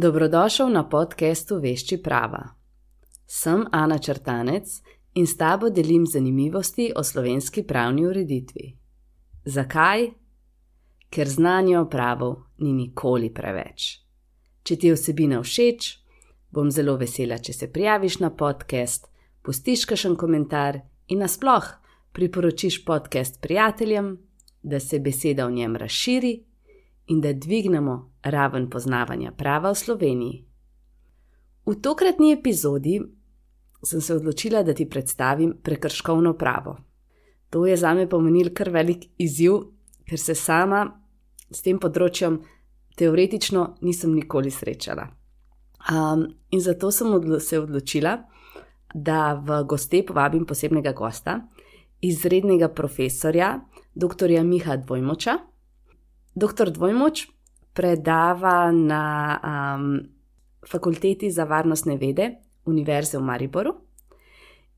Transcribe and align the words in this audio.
Dobrodošel 0.00 0.70
na 0.72 0.88
podkastu 0.88 1.58
Vešči 1.60 1.98
prava. 2.02 2.40
Sem 3.26 3.66
Ana 3.72 3.98
Črtanec 3.98 4.64
in 5.14 5.26
s 5.26 5.36
tabo 5.36 5.68
delim 5.68 6.06
zanimivosti 6.06 6.92
o 6.96 7.04
slovenski 7.04 7.62
pravni 7.62 8.06
ureditvi. 8.06 8.78
Zakaj? 9.44 10.06
Ker 11.10 11.28
znanje 11.28 11.78
o 11.78 11.84
pravu 11.84 12.30
ni 12.58 12.72
nikoli 12.72 13.28
preveč. 13.34 14.00
Če 14.62 14.76
ti 14.76 14.88
je 14.88 14.96
vsebina 14.96 15.42
všeč, 15.42 15.92
bom 16.48 16.70
zelo 16.72 16.96
vesela, 16.96 17.36
če 17.36 17.52
se 17.52 17.68
prijaviš 17.72 18.22
na 18.24 18.30
podcast, 18.30 19.10
pustiš 19.44 19.84
kakšen 19.84 20.16
komentar 20.16 20.80
in 21.08 21.20
nasploh 21.20 21.74
priporočiš 22.16 22.86
podcast 22.88 23.42
prijateljem, 23.42 24.16
da 24.62 24.80
se 24.80 24.98
beseda 24.98 25.44
o 25.46 25.50
njem 25.50 25.76
razširi 25.76 26.38
in 27.10 27.20
da 27.20 27.32
dvignemo 27.32 28.12
raven 28.22 28.68
poznavanja 28.70 29.32
prava 29.32 29.70
v 29.70 29.78
Sloveniji. 29.78 30.44
V 31.66 31.74
tokratni 31.82 32.32
epizodi 32.32 33.00
sem 33.82 34.00
se 34.00 34.14
odločila, 34.14 34.62
da 34.62 34.74
ti 34.74 34.88
predstavim 34.88 35.54
prekrškovno 35.62 36.34
pravo. 36.38 36.76
To 37.50 37.66
je 37.66 37.76
za 37.76 37.94
me 37.94 38.08
pomenil 38.08 38.52
kar 38.54 38.70
velik 38.70 39.06
izziv, 39.18 39.52
ker 40.06 40.18
se 40.18 40.34
sama 40.34 40.84
s 41.50 41.62
tem 41.62 41.78
področjem 41.78 42.38
teoretično 42.96 43.76
nisem 43.82 44.14
nikoli 44.14 44.50
srečala. 44.50 45.08
Um, 45.90 46.26
in 46.50 46.60
zato 46.60 46.90
sem 46.92 47.08
odlo 47.12 47.40
se 47.40 47.58
odločila, 47.58 48.18
da 48.94 49.34
v 49.34 49.62
goste 49.64 50.02
povabim 50.06 50.44
posebnega 50.46 50.92
gosta, 50.92 51.40
izrednega 52.02 52.68
profesorja, 52.68 53.60
dr. 53.94 54.34
Miha 54.44 54.76
Dvojmoča. 54.76 55.38
Dr. 56.40 56.70
Dvojmoč 56.72 57.26
predava 57.76 58.72
na 58.72 59.04
um, 59.44 60.00
fakulteti 60.66 61.30
za 61.30 61.44
varnostne 61.44 61.96
vede 61.96 62.30
Univerze 62.64 63.18
v 63.18 63.22
Mariboru. 63.22 63.74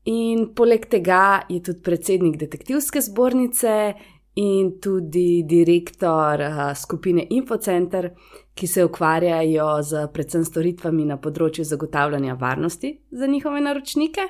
In 0.05 0.49
poleg 0.55 0.89
tega 0.91 1.45
je 1.49 1.61
tudi 1.63 1.79
predsednik 1.83 2.35
detektivske 2.39 3.01
zbornice 3.01 3.93
in 4.35 4.73
tudi 4.81 5.43
direktor 5.47 6.41
uh, 6.41 6.61
skupine 6.75 7.27
Infocenter, 7.29 8.09
ki 8.53 8.67
se 8.67 8.83
ukvarjajo 8.85 9.69
z 9.83 10.07
predvsem 10.13 10.43
storitvami 10.45 11.05
na 11.05 11.17
področju 11.17 11.63
zagotavljanja 11.65 12.35
varnosti 12.39 12.91
za 13.11 13.27
njihove 13.27 13.61
naročnike. 13.61 14.27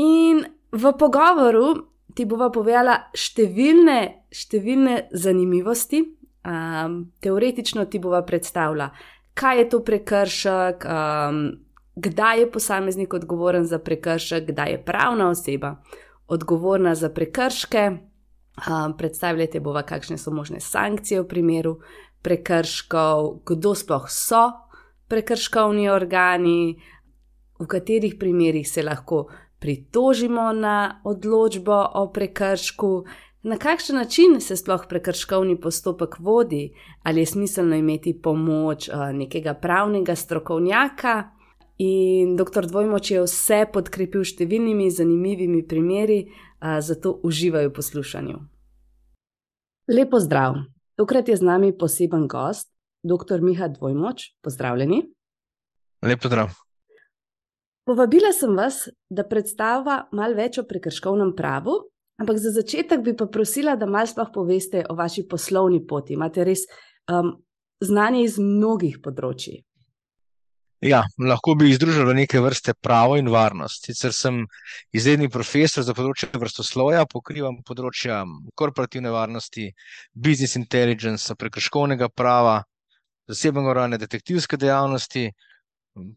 In 0.00 0.44
v 0.72 0.92
pogovoru 0.98 1.95
ti 2.16 2.24
bova 2.24 2.48
povedala 2.52 2.96
številne, 3.16 3.98
številne 4.32 4.96
zanimivosti. 5.12 6.02
Um, 6.46 6.98
teoretično 7.20 7.88
ti 7.90 7.98
bova 7.98 8.22
predstavila, 8.22 8.86
kaj 9.34 9.58
je 9.58 9.68
to 9.72 9.80
prekršek, 9.82 10.86
um, 10.86 11.40
kdaj 11.98 12.40
je 12.40 12.50
posameznik 12.54 13.16
odgovoren 13.18 13.66
za 13.66 13.80
prekršek, 13.82 14.52
kdaj 14.52 14.76
je 14.76 14.82
pravna 14.86 15.30
oseba 15.32 15.74
odgovorna 16.30 16.94
za 16.94 17.10
prekrške. 17.10 17.88
Um, 18.66 18.94
predstavljate 18.96 19.60
bova, 19.60 19.82
kakšne 19.82 20.16
so 20.16 20.32
možne 20.32 20.62
sankcije 20.62 21.20
v 21.20 21.28
primeru 21.28 21.74
prekrškov, 22.24 23.42
kdo 23.44 23.74
sploh 23.76 24.06
so 24.08 24.46
prekrškovni 25.10 25.90
organi, 25.92 26.78
v 27.58 27.66
katerih 27.66 28.16
primerih 28.20 28.68
se 28.68 28.82
lahko 28.82 29.26
pritožimo 29.66 30.52
na 30.52 31.00
odločbo 31.04 31.74
o 31.94 32.06
prekršku, 32.14 33.04
na 33.42 33.56
kakšen 33.58 33.96
način 33.96 34.40
se 34.40 34.56
sploh 34.56 34.84
prekrškovni 34.88 35.60
postopek 35.60 36.18
vodi, 36.18 36.70
ali 37.02 37.20
je 37.20 37.26
smiselno 37.26 37.74
imeti 37.74 38.20
pomoč 38.22 38.88
uh, 38.88 39.10
nekega 39.12 39.54
pravnega 39.54 40.14
strokovnjaka. 40.14 41.30
In 41.78 42.36
dr. 42.36 42.66
Dvojmoč 42.66 43.10
je 43.10 43.24
vse 43.24 43.64
podkrepil 43.72 44.22
številnimi 44.22 44.86
zanimivimi 44.90 45.64
primeri, 45.66 46.20
uh, 46.28 46.78
zato 46.78 47.16
uživajo 47.26 47.72
v 47.72 47.74
poslušanju. 47.74 48.36
Lepo 49.90 50.20
zdrav! 50.22 50.62
Tokrat 50.94 51.28
je 51.28 51.36
z 51.36 51.42
nami 51.42 51.72
poseben 51.74 52.28
gost, 52.30 52.70
dr. 53.02 53.42
Miha 53.42 53.66
Dvojmoč. 53.68 54.30
Pozdravljeni. 54.46 55.02
Lepo 56.06 56.30
zdrav. 56.30 56.54
Povabila 57.86 58.32
sem 58.34 58.56
vas, 58.58 58.88
da 59.08 59.22
predstavlja 59.22 60.08
malo 60.18 60.34
več 60.34 60.58
o 60.58 60.64
prekrškovnem 60.66 61.30
pravu, 61.38 61.76
ampak 62.18 62.40
za 62.42 62.50
začetek 62.56 63.04
bi 63.06 63.14
pa 63.14 63.28
prosila, 63.30 63.76
da 63.78 63.86
malo 63.86 64.10
sploh 64.10 64.32
poveste 64.34 64.82
o 64.90 64.96
vaši 64.98 65.22
poslovni 65.30 65.84
poti. 65.86 66.16
Imate 66.18 66.42
res 66.44 66.66
um, 67.06 67.36
znanje 67.78 68.24
iz 68.26 68.40
mnogih 68.42 68.98
področji. 69.04 69.60
Ja, 70.84 71.04
lahko 71.16 71.54
bi 71.56 71.70
jih 71.70 71.78
združili 71.78 72.10
v 72.10 72.18
neke 72.18 72.40
vrste 72.42 72.74
pravo 72.74 73.14
in 73.16 73.30
varnost. 73.32 73.86
Sicer 73.86 74.12
sem 74.12 74.42
izredni 74.92 75.30
profesor 75.32 75.86
za 75.86 75.94
področje 75.96 76.28
vrstoslovja, 76.34 77.06
pokrivam 77.08 77.62
področja 77.64 78.24
korporativne 78.58 79.14
varnosti, 79.14 79.70
business 80.12 80.58
intelligence, 80.58 81.38
prekrškovnega 81.38 82.10
prava, 82.12 82.64
zasebnega 83.30 83.72
urejanja 83.72 84.02
detektivske 84.02 84.58
dejavnosti 84.60 85.30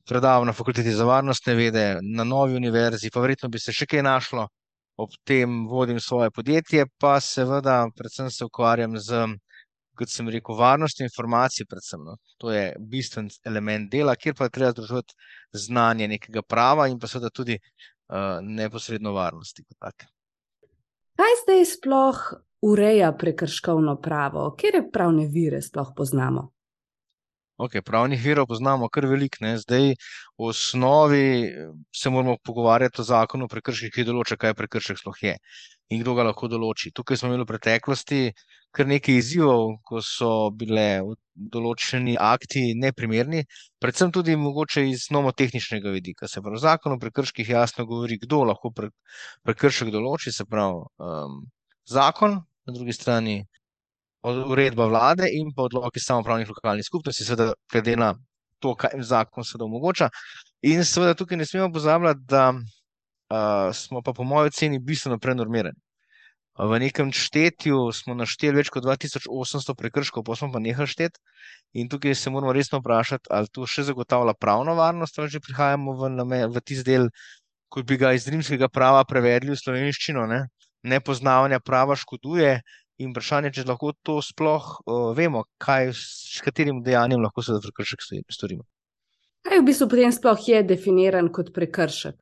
predaval 0.08 0.46
na 0.46 0.54
fakulteti 0.54 0.92
za 0.92 1.06
varnostne 1.06 1.56
vede, 1.56 2.00
na 2.02 2.24
novi 2.24 2.56
univerzi, 2.56 3.12
pa 3.14 3.22
verjetno 3.22 3.50
bi 3.50 3.60
se 3.60 3.74
še 3.76 3.88
kaj 3.90 4.04
našlo. 4.04 4.48
Ob 5.00 5.14
tem 5.24 5.64
vodim 5.68 6.00
svoje 6.04 6.32
podjetje, 6.36 6.86
pa 7.00 7.20
seveda, 7.24 7.86
predvsem 7.96 8.28
se 8.32 8.44
ukvarjam 8.46 8.98
z, 9.00 9.22
kot 9.96 10.12
sem 10.12 10.28
rekel, 10.28 10.58
varnostjo 10.60 11.08
informacij. 11.08 11.68
Predvsem, 11.70 12.04
no. 12.04 12.18
To 12.44 12.52
je 12.52 12.74
bistven 12.80 13.30
element 13.48 13.88
dela, 13.92 14.18
kjer 14.20 14.36
pa 14.36 14.50
treba 14.52 14.74
združiti 14.76 15.16
znanje 15.56 16.10
nekega 16.12 16.44
prava 16.44 16.90
in 16.92 17.00
pa 17.00 17.08
seveda 17.08 17.32
tudi 17.32 17.56
uh, 17.56 18.44
neposredno 18.44 19.16
varnosti. 19.16 19.64
Kaj 19.80 21.40
zdaj 21.46 21.66
sploh 21.78 22.22
ureja 22.68 23.14
prekrškovno 23.16 23.96
pravo? 24.04 24.50
Kje 24.60 24.84
pravne 24.92 25.28
vire 25.32 25.62
sploh 25.64 25.96
poznamo? 25.96 26.50
Okay, 27.60 27.82
pravnih 27.84 28.22
virov 28.24 28.46
poznamo 28.48 28.88
kar 28.88 29.04
veliko. 29.04 29.44
Zdaj, 29.60 29.90
v 30.40 30.46
osnovi 30.48 31.24
eh, 31.44 31.66
se 31.92 32.10
moramo 32.10 32.38
pogovarjati 32.44 33.02
o 33.02 33.04
zakonu 33.04 33.50
o 33.50 33.52
prekrških, 33.52 33.92
ki 33.92 34.06
določa, 34.08 34.38
kaj 34.40 34.56
prekršek 34.56 35.02
sploh 35.02 35.20
je 35.24 35.34
in 35.92 36.00
kdo 36.00 36.14
ga 36.16 36.24
lahko 36.30 36.48
določi. 36.48 36.94
Tukaj 36.96 37.20
smo 37.20 37.34
imeli 37.34 37.44
v 37.44 37.50
preteklosti 37.50 38.22
kar 38.72 38.88
nekaj 38.88 39.20
izzivov, 39.20 39.76
ko 39.84 40.00
so 40.06 40.32
bile 40.56 41.02
določeni 41.36 42.16
akti 42.16 42.64
neprimerni, 42.80 43.44
predvsem 43.84 44.14
tudi 44.16 44.38
mogoče 44.40 44.86
iz 44.88 45.10
nomotehničnega 45.12 45.92
vidika. 45.92 46.32
Se 46.32 46.40
pravi, 46.46 46.64
zakon 46.64 46.96
o 46.96 47.02
prekrških 47.02 47.50
jasno 47.58 47.88
govori, 47.90 48.22
kdo 48.24 48.46
lahko 48.54 48.72
prekršek 49.44 49.92
določi, 49.92 50.32
se 50.32 50.48
pravi, 50.48 50.86
um, 51.04 51.42
zakon, 51.90 52.40
na 52.70 52.76
drugi 52.76 52.96
strani 52.96 53.42
uredba 54.24 54.86
vlade 54.86 55.30
in 55.32 55.54
pa 55.56 55.64
odloki 55.64 56.00
samopravnih 56.00 56.50
lokalnih 56.50 56.86
skupnosti, 56.86 57.24
seveda, 57.24 57.54
glede 57.72 57.96
na 57.96 58.14
to, 58.60 58.76
kaj 58.76 58.92
jim 58.94 59.04
zakon 59.04 59.44
seveda 59.48 59.66
omogoča. 59.66 60.10
In 60.68 60.84
seveda 60.84 61.16
tukaj 61.16 61.38
ne 61.40 61.46
smemo 61.46 61.72
pozabljati, 61.74 62.26
da 62.28 62.50
uh, 62.54 63.70
smo 63.74 64.02
pa 64.02 64.14
po 64.14 64.24
mojem 64.24 64.52
oceni 64.52 64.80
bistveno 64.80 65.20
prenormirani. 65.20 65.80
V 66.60 66.80
nekem 66.80 67.14
štetju 67.16 67.86
smo 67.96 68.18
našteli 68.20 68.60
več 68.60 68.68
kot 68.68 68.84
2800 68.84 69.76
prekrškov, 69.80 70.26
pa 70.28 70.36
smo 70.36 70.50
pa 70.52 70.60
nehali 70.60 70.92
šteti. 70.92 71.16
In 71.80 71.88
tukaj 71.88 72.18
se 72.20 72.30
moramo 72.34 72.52
resno 72.52 72.82
vprašati, 72.82 73.32
ali 73.32 73.48
to 73.56 73.64
še 73.64 73.86
zagotavlja 73.88 74.34
pravno 74.36 74.76
varnost, 74.76 75.20
ali 75.20 75.32
že 75.32 75.40
prihajamo 75.40 75.94
v, 75.96 76.10
v 76.52 76.64
tisti 76.66 76.84
del, 76.84 77.08
kot 77.72 77.88
bi 77.88 77.96
ga 78.02 78.12
iz 78.18 78.28
rimskega 78.28 78.68
prava 78.68 79.06
prevedli 79.08 79.54
v 79.54 79.62
slovenščino. 79.62 80.26
Ne? 80.28 80.42
Nepoznavanje 80.84 81.62
prava 81.64 81.96
škoduje, 81.96 82.60
In 83.00 83.14
vprašanje, 83.14 83.54
če 83.56 83.64
lahko 83.68 83.94
to 84.04 84.18
sploh 84.24 84.66
uh, 84.84 85.12
vemo, 85.16 85.46
kaj, 85.64 85.94
s 85.96 86.42
katerim 86.44 86.82
dejanjem 86.84 87.22
lahko 87.24 87.44
se 87.46 87.56
prekršek 87.64 88.04
storimo. 88.36 88.66
Kaj 89.48 89.62
v 89.62 89.68
bistvu 89.70 89.88
potem 89.92 90.12
sploh 90.12 90.42
je 90.52 90.64
definiran 90.68 91.30
kot 91.32 91.54
prekršek? 91.56 92.18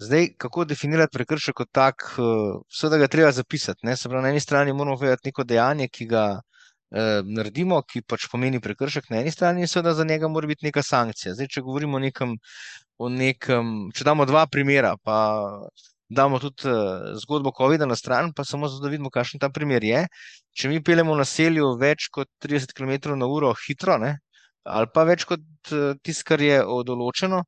Zdaj, 0.00 0.26
kako 0.40 0.64
definirati 0.68 1.12
prekršek 1.12 1.56
kot 1.56 1.68
tak, 1.72 2.06
uh, 2.20 2.60
vse 2.72 2.88
da 2.92 3.00
ga 3.00 3.08
treba 3.12 3.32
zapisati. 3.32 3.84
Ne? 3.88 3.96
Se 3.96 4.08
pravi, 4.08 4.24
na 4.24 4.32
eni 4.32 4.40
strani 4.40 4.72
moramo 4.72 4.96
vedeti 5.00 5.28
neko 5.28 5.44
dejanje, 5.44 5.88
ki 5.88 6.08
ga 6.08 6.24
uh, 6.36 7.20
naredimo, 7.24 7.82
ki 7.84 8.02
pač 8.08 8.26
pomeni 8.32 8.60
prekršek, 8.60 9.08
na 9.12 9.20
eni 9.20 9.32
strani 9.32 9.64
in 9.64 9.72
seveda 9.72 9.94
za 9.96 10.04
njega 10.04 10.28
mora 10.32 10.48
biti 10.48 10.68
neka 10.68 10.84
sankcija. 10.84 11.36
Zdaj, 11.36 11.52
če 11.54 11.64
govorimo 11.68 12.00
o 12.00 12.04
nekem, 12.04 12.36
o 12.96 13.12
nekem 13.12 13.76
če 13.96 14.08
damo 14.08 14.28
dva 14.28 14.46
primera, 14.52 14.96
pa 14.96 15.18
damo 16.08 16.38
tudi 16.38 16.68
uh, 16.68 17.16
zgodbo 17.22 17.52
COVID-a 17.56 17.86
na 17.86 17.96
stran, 17.96 18.32
pa 18.32 18.44
samo 18.44 18.68
zato, 18.68 18.84
da 18.84 18.90
vidimo, 18.92 19.10
kakšen 19.10 19.40
ta 19.42 19.50
primer 19.50 19.84
je. 19.84 20.06
Če 20.56 20.68
mi 20.70 20.82
peljemo 20.82 21.14
v 21.14 21.22
naselju 21.22 21.72
več 21.80 22.08
kot 22.14 22.28
30 22.44 22.74
km/h 22.76 23.54
hitro, 23.66 23.98
ne, 23.98 24.16
ali 24.64 24.90
pa 24.94 25.04
več 25.04 25.26
kot 25.26 25.42
uh, 25.72 25.94
tisto, 26.02 26.26
kar 26.30 26.42
je 26.42 26.60
določeno, 26.86 27.42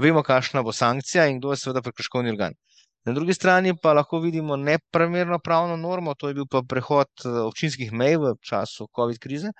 vemo, 0.00 0.22
kakšna 0.26 0.62
bo 0.66 0.72
sankcija 0.72 1.28
in 1.30 1.38
kdo 1.38 1.54
je 1.54 1.62
seveda 1.62 1.84
prekrškovni 1.86 2.34
organ. 2.34 2.56
Na 3.08 3.14
drugi 3.16 3.34
strani 3.34 3.72
pa 3.82 3.92
lahko 3.96 4.18
vidimo 4.20 4.56
nepramerno 4.56 5.38
pravno 5.38 5.76
normo, 5.76 6.14
to 6.14 6.28
je 6.28 6.34
bil 6.34 6.46
pa 6.50 6.60
prehod 6.62 7.08
eh, 7.24 7.38
občinskih 7.46 7.92
mej 7.92 8.18
v 8.20 8.34
času 8.44 8.90
COVID 8.96 9.18
krize, 9.18 9.52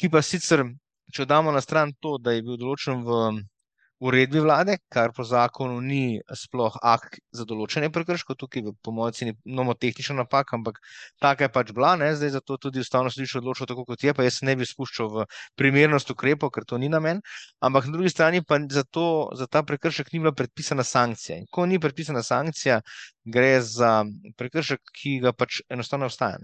ki 0.00 0.08
pa 0.08 0.22
sicer 0.24 0.64
če 1.12 1.26
damo 1.26 1.52
na 1.52 1.60
stran 1.60 1.92
to, 2.00 2.16
da 2.18 2.32
je 2.32 2.44
bil 2.46 2.56
določen 2.56 3.02
v 3.04 3.18
uredbi 4.00 4.40
vlade, 4.40 4.78
kar 4.88 5.12
po 5.12 5.24
zakonu 5.24 5.80
ni 5.84 6.20
sploh 6.36 6.76
akt 6.82 7.18
za 7.36 7.44
določene 7.48 7.90
prekrške, 7.92 8.34
tukaj 8.38 8.72
po 8.84 8.94
mojem 8.96 9.16
ceni 9.18 9.34
nomotehnična 9.44 10.16
napaka, 10.22 10.56
ampak 10.56 10.80
taka 11.20 11.46
je 11.46 11.52
pač 11.52 11.72
bila, 11.76 11.92
ne? 12.00 12.08
zdaj 12.16 12.32
zato 12.38 12.56
tudi 12.56 12.80
ustavno 12.80 13.12
sodišče 13.12 13.42
odločilo 13.42 13.68
tako, 13.68 13.84
kot 13.90 14.04
je, 14.04 14.14
pa 14.16 14.24
jaz 14.24 14.40
ne 14.48 14.56
bi 14.56 14.68
spuščal 14.68 15.10
v 15.12 15.26
primernost 15.60 16.14
ukrepov, 16.14 16.52
ker 16.54 16.64
to 16.64 16.80
ni 16.80 16.88
namen, 16.92 17.20
ampak 17.60 17.90
na 17.90 17.98
drugi 17.98 18.14
strani 18.14 18.40
pa 18.40 18.58
za, 18.72 18.86
to, 18.88 19.28
za 19.36 19.46
ta 19.46 19.62
prekršek 19.68 20.14
ni 20.14 20.24
bila 20.24 20.32
predpisana 20.32 20.86
sankcija. 20.86 21.36
In 21.42 21.46
ko 21.52 21.68
ni 21.68 21.78
predpisana 21.82 22.24
sankcija, 22.24 22.80
gre 23.28 23.52
za 23.60 24.00
prekršek, 24.40 24.96
ki 24.96 25.18
ga 25.26 25.36
pač 25.36 25.60
enostavno 25.68 26.08
obstaja. 26.08 26.40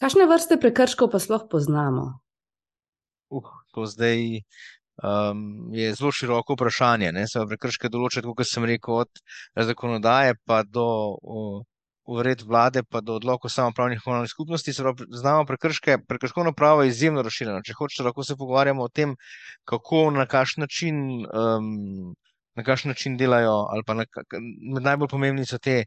Kakšne 0.00 0.24
vrste 0.24 0.56
prekrškov 0.56 1.12
pa 1.12 1.20
sploh 1.20 1.44
poznamo? 1.52 2.08
Uh, 3.30 3.46
to 3.76 3.84
zdaj 3.86 4.40
um, 5.02 5.70
je 5.72 5.94
zelo 5.94 6.12
široko 6.12 6.56
vprašanje. 6.56 7.12
Se 7.30 7.44
prekrške 7.48 7.90
določa, 7.92 8.22
kot 8.24 8.46
sem 8.48 8.66
rekel, 8.68 9.02
od 9.04 9.22
zakonodaje 9.70 10.36
pa 10.46 10.62
do 10.62 10.86
ured 12.10 12.42
vlade, 12.42 12.82
pa 12.82 13.00
do 13.00 13.18
odlokov 13.20 13.52
samopravnih 13.54 14.00
komunalnih 14.04 14.30
skupnosti. 14.30 14.74
Znamo 14.74 15.44
prekrške, 15.46 15.98
prekrškovno 16.08 16.52
pravo 16.52 16.82
je 16.82 16.94
izjemno 16.94 17.22
razširjeno. 17.22 17.62
Če 17.66 17.76
hočete, 17.78 18.06
lahko 18.08 18.26
se 18.26 18.36
pogovarjamo 18.36 18.82
o 18.82 18.88
tem, 18.88 19.14
kako 19.64 20.08
na 20.16 20.26
kakšen 20.26 20.66
način. 20.66 21.04
Um, 21.28 22.16
na 22.56 22.64
kakšen 22.66 22.90
način 22.90 23.16
delajo, 23.16 23.52
ali 23.70 23.82
pa 23.86 23.94
na, 23.94 24.04
najbolj 24.80 25.08
pomembni 25.08 25.46
so 25.46 25.58
te 25.58 25.84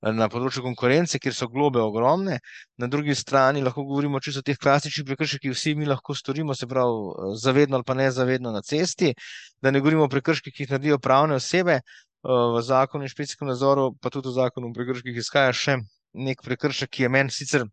na 0.00 0.28
področju 0.30 0.62
konkurence, 0.62 1.18
kjer 1.18 1.34
so 1.34 1.48
globe 1.50 1.82
ogromne, 1.82 2.38
na 2.78 2.88
drugi 2.90 3.16
strani 3.18 3.62
lahko 3.64 3.84
govorimo 3.88 4.20
čisto 4.22 4.44
o 4.44 4.46
teh 4.46 4.58
klasičnih 4.60 5.06
prekrških, 5.10 5.42
ki 5.42 5.54
vsi 5.54 5.74
mi 5.78 5.88
lahko 5.90 6.14
storimo, 6.14 6.54
se 6.54 6.68
pravi, 6.70 7.36
zavedno 7.42 7.80
ali 7.80 7.88
pa 7.88 7.98
ne 7.98 8.10
zavedno 8.14 8.54
na 8.54 8.62
cesti, 8.62 9.14
da 9.62 9.70
ne 9.74 9.82
govorimo 9.82 10.06
o 10.06 10.12
prekrških, 10.12 10.54
ki 10.54 10.66
jih 10.66 10.74
naredijo 10.76 10.98
pravne 10.98 11.40
osebe. 11.40 11.80
V 12.24 12.60
zakonu 12.64 13.04
o 13.04 13.06
inšpekcijskem 13.08 13.50
nadzoru, 13.50 13.90
pa 14.00 14.08
tudi 14.08 14.30
v 14.30 14.38
zakonu 14.38 14.70
o 14.70 14.76
prekrških, 14.76 15.18
izhaja 15.20 15.52
še 15.52 15.74
nek 16.14 16.40
prekršek, 16.46 16.88
ki 16.88 17.04
je 17.04 17.10
meni 17.12 17.34
sicer 17.34 17.66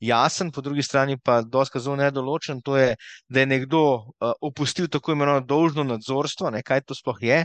jasen, 0.00 0.50
po 0.50 0.60
drugi 0.60 0.82
strani 0.82 1.18
pa 1.18 1.42
dosti 1.42 1.80
zelo 1.80 1.96
nedoločen. 1.96 2.60
To 2.62 2.76
je, 2.76 2.96
da 3.28 3.40
je 3.40 3.46
nekdo 3.46 3.82
uh, 3.94 4.32
opustil 4.40 4.88
tako 4.88 5.12
imenovano 5.12 5.46
dolžno 5.46 5.84
nadzorstvo, 5.84 6.50
ne, 6.50 6.62
kaj 6.62 6.86
to 6.86 6.94
sploh 6.94 7.18
je. 7.22 7.44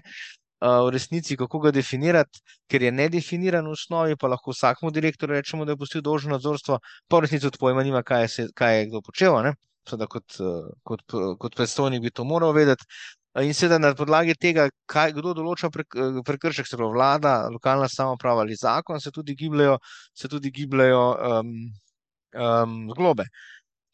Uh, 0.64 0.86
v 0.88 0.94
resnici, 0.96 1.36
kako 1.38 1.60
ga 1.60 1.72
definirati, 1.76 2.40
ker 2.72 2.84
je 2.86 2.92
nedefiniran 2.92 3.66
v 3.68 3.74
osnovi, 3.76 4.16
pa 4.16 4.30
lahko 4.32 4.54
vsakmu 4.54 4.94
direktorju 4.96 5.36
rečemo, 5.36 5.66
da 5.66 5.74
je 5.74 5.82
pustil 5.82 6.02
dolžno 6.02 6.38
nadzorstvo, 6.38 6.80
pa 7.08 7.18
v 7.18 7.26
resnici 7.26 7.50
od 7.50 7.58
pojma 7.60 7.84
nima, 7.84 8.04
kaj 8.04 8.22
je, 8.24 8.28
se, 8.28 8.48
kaj 8.56 8.78
je 8.78 8.86
kdo 8.92 9.02
počel. 9.04 9.36
Seveda, 9.84 10.08
kot, 10.08 10.38
kot, 10.88 11.04
kot 11.40 11.56
predstavnik 11.60 12.02
bi 12.02 12.14
to 12.16 12.24
moral 12.24 12.54
vedeti. 12.56 12.88
In 13.42 13.54
seveda 13.58 13.80
na 13.82 13.90
podlagi 13.98 14.36
tega, 14.38 14.68
kaj, 14.86 15.16
kdo 15.18 15.34
določa 15.34 15.72
prekršek, 15.74 16.68
se 16.70 16.78
pravi 16.78 16.94
vlada, 16.94 17.32
lokalna 17.50 17.88
samoprava 17.90 18.44
ali 18.46 18.56
zakon, 18.56 19.02
se 19.02 19.12
tudi 19.12 19.34
gibljajo, 19.36 19.80
se 20.14 20.30
tudi 20.30 20.52
gibljajo 20.54 21.02
um, 21.42 21.50
um, 22.36 22.88
globe. 22.98 23.28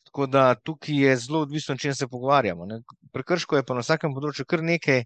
Tako 0.10 0.26
da 0.26 0.56
tukaj 0.56 0.96
je 1.06 1.18
zelo 1.18 1.44
odvisno, 1.46 1.76
če 1.78 1.94
se 1.94 2.08
pogovarjamo. 2.08 2.66
Ne. 2.66 2.80
Prekrško 3.14 3.60
je 3.60 3.66
pa 3.66 3.78
na 3.78 3.84
vsakem 3.86 4.16
področju 4.16 4.46
kar 4.50 4.64
nekaj, 4.66 5.04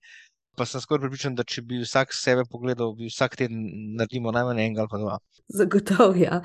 pa 0.57 0.68
sem 0.69 0.81
skoraj 0.81 1.07
pripričan, 1.07 1.35
da 1.35 1.44
če 1.44 1.63
bi 1.68 1.81
vsak 1.81 2.13
sebe 2.15 2.45
pogledal, 2.50 2.94
bi 2.95 3.09
vsak 3.12 3.35
teden 3.39 3.65
naredil 4.00 4.30
najmanj 4.31 4.62
enega 4.63 4.85
ali 4.85 4.91
pa 4.94 5.01
dva. 5.01 5.18
Zagotovo. 5.59 6.13
Ja. 6.21 6.39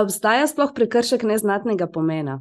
Obstaja 0.00 0.48
sploh 0.50 0.74
prekršek 0.74 1.22
neznatnega 1.28 1.86
pomena? 1.92 2.40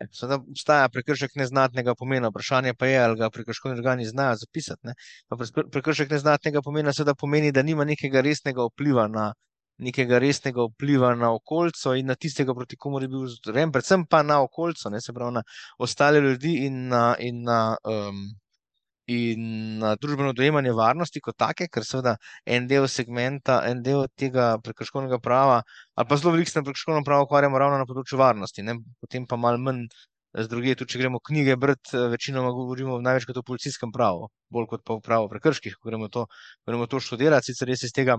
E, 0.00 0.08
seveda 0.10 0.40
obstaja 0.40 0.88
prekršek 0.90 1.36
neznatnega 1.38 1.94
pomena, 1.98 2.30
vprašanje 2.32 2.74
pa 2.78 2.88
je, 2.88 2.98
ali 3.04 3.18
ga 3.20 3.30
prekrškovni 3.30 3.78
organi 3.78 4.06
znajo 4.08 4.40
zapisati. 4.40 4.96
Prekršek 5.76 6.10
neznatnega 6.10 6.62
pomena 6.64 6.92
seveda 6.92 7.14
pomeni, 7.14 7.52
da 7.52 7.62
nima 7.62 7.84
nekega 7.84 8.24
resnega 8.24 8.66
vpliva 8.70 9.06
na, 9.08 9.32
nekega 9.78 10.18
resnega 10.22 10.62
vpliva 10.68 11.14
na 11.18 11.32
okolje 11.34 11.98
in 11.98 12.06
na 12.06 12.14
tistega, 12.14 12.54
proti 12.54 12.76
komu 12.76 13.00
je 13.00 13.08
bil 13.08 13.26
zdrojen, 13.26 13.72
predvsem 13.72 14.06
pa 14.06 14.22
na 14.22 14.40
okolje, 14.42 15.00
se 15.00 15.12
pravi 15.12 15.34
na 15.34 15.42
ostale 15.78 16.20
ljudi 16.20 16.56
in 16.66 16.88
na, 16.88 17.16
in 17.18 17.42
na 17.42 17.76
um, 17.84 18.24
in 19.06 19.78
na 19.78 19.94
družbeno 20.00 20.32
dojemanje 20.32 20.72
varnosti 20.72 21.20
kot 21.20 21.36
take, 21.36 21.68
ker 21.68 21.84
seveda 21.84 22.16
en 22.46 22.68
del 22.68 22.88
segmenta, 22.88 23.60
en 23.68 23.82
del 23.84 24.06
tega 24.16 24.54
prekrškovnega 24.64 25.18
prava, 25.20 25.60
ali 25.94 26.08
pa 26.08 26.16
zelo 26.16 26.32
veliko 26.32 26.50
se 26.50 26.58
na 26.60 26.64
prekrškovnem 26.64 27.04
pravu 27.04 27.26
ukvarjamo 27.28 27.60
ravno 27.60 27.78
na 27.78 27.86
področju 27.88 28.18
varnosti, 28.18 28.64
ne? 28.64 28.78
potem 29.04 29.26
pa 29.28 29.36
malo 29.36 29.60
manj 29.60 29.86
z 30.34 30.48
druge, 30.50 30.74
tudi 30.74 30.94
če 30.94 30.98
gremo 31.02 31.20
knjige 31.22 31.56
brati, 31.60 31.98
večinoma 32.10 32.50
govorimo 32.56 32.98
največkrat 33.04 33.36
o 33.38 33.44
policijskem 33.46 33.92
pravu, 33.94 34.30
bolj 34.50 34.66
kot 34.72 34.82
pa 34.86 34.96
o 34.96 35.02
pravu 35.04 35.28
prekrških, 35.30 35.76
ko 35.78 35.90
gremo 35.90 36.08
to, 36.08 36.24
gremo 36.66 36.88
to 36.90 36.98
študirati, 37.00 37.52
sicer 37.52 37.70
res 37.70 37.84
iz 37.86 37.94
tega 37.94 38.16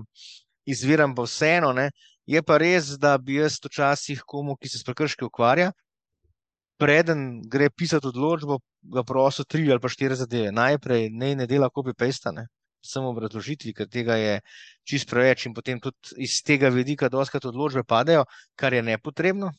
izviram 0.66 1.14
pa 1.14 1.24
vseeno, 1.26 1.72
ne? 1.72 1.90
je 2.26 2.42
pa 2.42 2.58
res, 2.58 2.96
da 2.98 3.16
bi 3.18 3.38
jaz 3.38 3.60
včasih 3.62 4.22
komu, 4.26 4.56
ki 4.58 4.68
se 4.68 4.80
s 4.80 4.86
prekrški 4.86 5.24
ukvarja, 5.24 5.70
preden 6.80 7.42
gre 7.48 7.70
pisati 7.70 8.10
odločbo, 8.10 8.58
ga 8.92 9.04
prosil 9.06 9.46
tri 9.48 9.64
ali 9.70 9.80
pa 9.80 9.88
štiri 9.88 10.18
zadeve. 10.18 10.52
Najprej 10.52 11.08
ne, 11.10 11.34
ne 11.38 11.46
dela 11.46 11.70
copy-paste, 11.70 12.34
samo 12.86 13.10
obrazložitvi, 13.14 13.74
ker 13.74 13.88
tega 13.90 14.16
je 14.20 14.34
čist 14.86 15.10
preveč 15.10 15.46
in 15.46 15.54
potem 15.54 15.80
tudi 15.82 16.18
iz 16.26 16.40
tega 16.46 16.70
vidika 16.70 17.10
doskrat 17.10 17.46
odločbe 17.46 17.84
padejo, 17.84 18.26
kar 18.58 18.74
je 18.74 18.82
nepotrebno. 18.82 19.52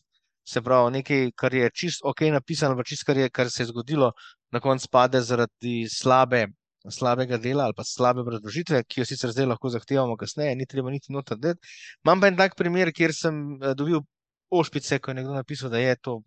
Se 0.48 0.62
pravi, 0.64 0.94
nekaj, 1.00 1.32
kar 1.36 1.54
je 1.54 1.70
čist 1.76 2.06
ok 2.08 2.30
napisano, 2.32 2.78
pa 2.80 2.84
čist, 2.88 3.04
kar, 3.04 3.18
je, 3.20 3.28
kar 3.30 3.50
se 3.52 3.64
je 3.66 3.72
zgodilo, 3.74 4.14
na 4.52 4.62
koncu 4.64 4.88
pade 4.92 5.20
zaradi 5.22 5.90
slabe, 5.92 6.46
slabega 6.92 7.38
dela 7.38 7.66
ali 7.68 7.76
pa 7.78 7.84
slabe 7.84 8.22
obrazložitve, 8.24 8.84
ki 8.88 9.02
jo 9.02 9.06
sicer 9.10 9.34
zdaj 9.36 9.50
lahko 9.54 9.72
zahtevamo 9.74 10.18
kasneje, 10.18 10.56
ni 10.56 10.66
treba 10.66 10.92
niti 10.94 11.14
nota 11.14 11.36
deti. 11.36 11.62
Imam 12.06 12.22
pa 12.22 12.32
en 12.32 12.40
tak 12.40 12.56
primer, 12.60 12.92
kjer 12.96 13.14
sem 13.16 13.38
eh, 13.62 13.76
dobil 13.76 14.02
ošpice, 14.50 15.00
ko 15.00 15.12
je 15.12 15.22
nekdo 15.22 15.36
napisal, 15.36 15.70
da 15.74 15.84
je 15.84 15.96
to 16.02 16.22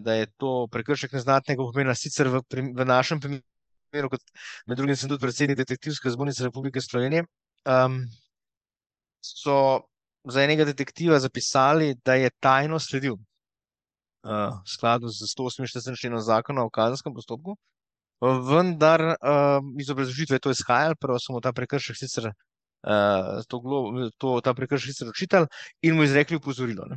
da 0.00 0.14
je 0.14 0.26
to 0.36 0.68
prekršek 0.72 1.12
neznatnega 1.12 1.64
pomena, 1.64 1.94
sicer 1.96 2.28
v, 2.28 2.42
v 2.52 2.84
našem 2.84 3.20
primeru, 3.20 4.10
kot 4.12 4.24
med 4.68 4.76
drugim 4.76 4.96
sem 4.96 5.08
tudi 5.08 5.24
predsednik 5.24 5.58
detektivske 5.58 6.12
zbornice 6.12 6.44
Republike 6.44 6.82
Slovenije, 6.84 7.24
um, 7.64 8.02
so 9.24 9.56
za 10.28 10.44
enega 10.44 10.66
detektiva 10.68 11.18
zapisali, 11.18 11.94
da 12.04 12.14
je 12.20 12.30
tajno 12.40 12.78
sledil 12.78 13.16
uh, 13.16 14.60
v 14.60 14.68
skladu 14.68 15.08
z 15.08 15.32
148. 15.32 15.96
členom 15.96 16.20
zakona 16.20 16.64
o 16.64 16.70
kazenskem 16.70 17.14
postopku, 17.16 17.56
vendar 18.20 19.00
uh, 19.16 19.64
iz 19.80 19.90
obrazložitve 19.90 20.36
je 20.36 20.44
to 20.46 20.50
izhajalo, 20.50 20.94
prvo 21.00 21.18
smo 21.18 21.40
ta 21.40 21.52
prekršek 21.52 21.96
sicer. 21.96 22.30
Uh, 22.80 23.40
to, 23.48 23.60
to, 24.18 24.38
ta 24.40 24.54
prekršek 24.56 24.94
sicer 24.94 25.08
učitelj 25.08 25.48
in 25.82 25.96
mu 25.96 26.04
izrekli 26.04 26.36
upozorilo. 26.40 26.86
Ne. 26.88 26.96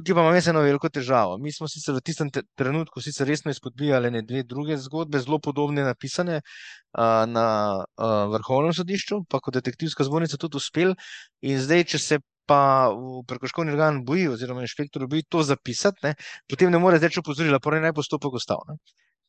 Tukaj 0.00 0.14
pa 0.14 0.20
imamo 0.20 0.40
eno 0.50 0.60
veliko 0.60 0.88
težavo. 0.88 1.38
Mi 1.38 1.52
smo 1.52 1.68
sicer 1.68 1.94
v 1.94 2.00
tistem 2.00 2.30
trenutku 2.56 3.02
sicer 3.04 3.28
resno 3.28 3.50
izpodbijali 3.50 4.10
ne 4.10 4.22
dve 4.22 4.42
druge 4.42 4.76
zgodbe, 4.76 5.20
zelo 5.20 5.38
podobne 5.38 5.84
napisane 5.84 6.40
uh, 6.40 7.26
na 7.28 7.46
uh, 7.78 8.32
vrhovnem 8.32 8.72
sodišču, 8.72 9.24
pa 9.28 9.40
kot 9.40 9.54
detektivska 9.54 10.04
zbornica 10.04 10.38
tudi 10.40 10.56
uspel. 10.56 10.94
In 11.42 11.60
zdaj, 11.60 11.84
če 11.92 11.98
se 11.98 12.20
pa 12.50 12.90
prekrškovni 13.28 13.76
organ 13.76 14.00
boji, 14.06 14.28
oziroma 14.28 14.64
inšpektor 14.66 15.06
boji 15.06 15.22
to 15.28 15.42
zapisati, 15.46 16.02
ne, 16.06 16.14
potem 16.50 16.72
ne 16.72 16.80
more 16.82 16.98
zdaj 16.98 17.20
opozorila, 17.22 17.60
pa 17.62 17.78
naj 17.78 17.94
postopek 17.94 18.40
ostane. 18.40 18.78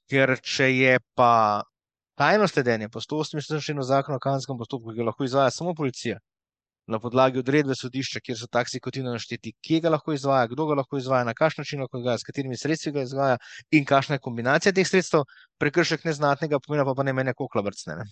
Ker 0.09 0.37
če 0.41 0.71
je 0.71 0.97
pa 1.15 1.61
tajno 2.19 2.47
sledenje 2.47 2.89
po 2.89 2.99
180. 2.99 3.81
zakonu 3.83 4.17
o 4.17 4.23
kazenskem 4.23 4.57
postopku, 4.57 4.91
ki 4.91 5.01
ga 5.01 5.09
lahko 5.11 5.25
izvaja 5.25 5.51
samo 5.53 5.73
policija, 5.75 6.19
na 6.87 6.99
podlagi 6.99 7.39
odredbe 7.39 7.75
sodišča, 7.77 8.19
kjer 8.25 8.37
so 8.37 8.47
taksi 8.51 8.81
kotina 8.83 9.13
našteti, 9.15 9.53
kje 9.63 9.79
ga 9.85 9.93
lahko 9.93 10.13
izvaja, 10.13 10.49
kdo 10.51 10.65
ga 10.69 10.77
lahko 10.81 10.99
izvaja, 10.99 11.25
na 11.27 11.33
kakšen 11.37 11.61
način 11.61 11.83
lahko 11.83 12.01
izvaja, 12.01 12.17
s 12.17 12.27
katerimi 12.27 12.57
sredstvi 12.57 12.91
ga 12.97 13.05
izvaja 13.07 13.37
in 13.71 13.85
kakšna 13.85 14.17
je 14.17 14.23
kombinacija 14.25 14.73
teh 14.75 14.87
sredstev, 14.87 15.23
prekršek 15.61 16.05
neznatnega 16.09 16.59
pomena 16.65 16.85
pa, 16.87 16.95
pa 16.97 17.07
ne 17.07 17.13
mene 17.13 17.33
kokla 17.37 17.63
vrcne. 17.67 17.97
Ne? 18.01 18.07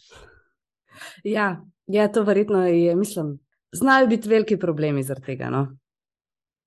Ja, 1.24 1.50
ja, 1.88 2.08
to 2.12 2.24
verjetno 2.27 2.65
je, 2.67 2.96
mislim, 2.96 3.38
znajo 3.75 4.08
biti 4.08 4.29
veliki 4.29 4.58
problemi 4.60 5.03
zaradi 5.03 5.34
tega. 5.34 5.50
No? 5.53 5.65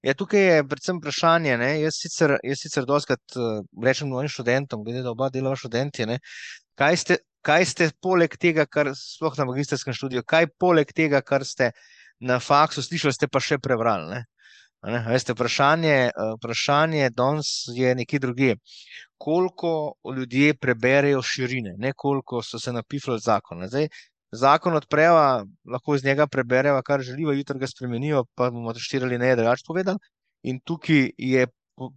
Ja, 0.02 0.14
tukaj 0.18 0.42
je 0.42 0.62
predvsem 0.68 0.98
vprašanje. 0.98 1.56
Ne? 1.58 1.70
Jaz 1.84 1.98
sicer, 2.02 2.36
sicer 2.58 2.86
doskrat 2.88 3.36
uh, 3.38 3.60
rečem 3.84 4.10
mojim 4.10 4.30
študentom, 4.32 4.82
glede 4.84 5.04
da 5.04 5.12
oba 5.14 5.30
delava 5.30 5.58
študenti, 5.58 6.08
ne? 6.10 6.18
kaj 6.78 7.04
ste. 7.04 7.22
Kaj 7.42 7.64
ste 7.66 7.86
poleg 7.98 8.36
tega, 8.38 8.68
kar 8.70 8.92
sploh 8.94 9.34
na 9.34 9.48
magistrskem 9.48 9.96
študiju, 9.98 10.22
kaj 10.22 10.44
poleg 10.62 10.92
tega, 10.94 11.18
kar 11.26 11.42
ste 11.42 11.72
na 12.22 12.36
faksu 12.38 12.84
slišali, 12.86 13.16
ste 13.16 13.26
pa 13.26 13.40
še 13.42 13.58
prebrali. 13.58 14.06
Ne? 14.12 14.20
Ne? 14.86 15.00
Veste, 15.08 15.34
vprašanje, 15.34 15.94
eh, 16.10 16.12
vprašanje 16.38 17.10
danes 17.10 17.46
je 17.74 17.94
nekje 17.94 18.18
druge. 18.18 18.54
Koliko 19.18 19.94
ljudje 20.16 20.54
preberejo 20.54 21.22
širine, 21.22 21.74
ne 21.78 21.92
koliko 21.96 22.42
so 22.42 22.58
se 22.58 22.72
napifali 22.72 23.20
zakon. 23.20 23.66
Zdaj, 23.68 23.88
zakon 24.32 24.76
odpreva, 24.76 25.44
lahko 25.68 25.94
iz 25.94 26.04
njega 26.04 26.26
preberejo, 26.26 26.80
kar 26.82 27.00
želijo, 27.00 27.32
jutri 27.36 27.58
ga 27.58 27.66
spremenijo, 27.66 28.24
pa 28.34 28.50
bomo 28.50 28.72
to 28.72 28.80
štirili 28.80 29.18
ne, 29.18 29.36
drugače 29.36 29.64
povedali. 29.66 29.98
In 30.42 30.60
tukaj 30.64 31.10
je 31.18 31.46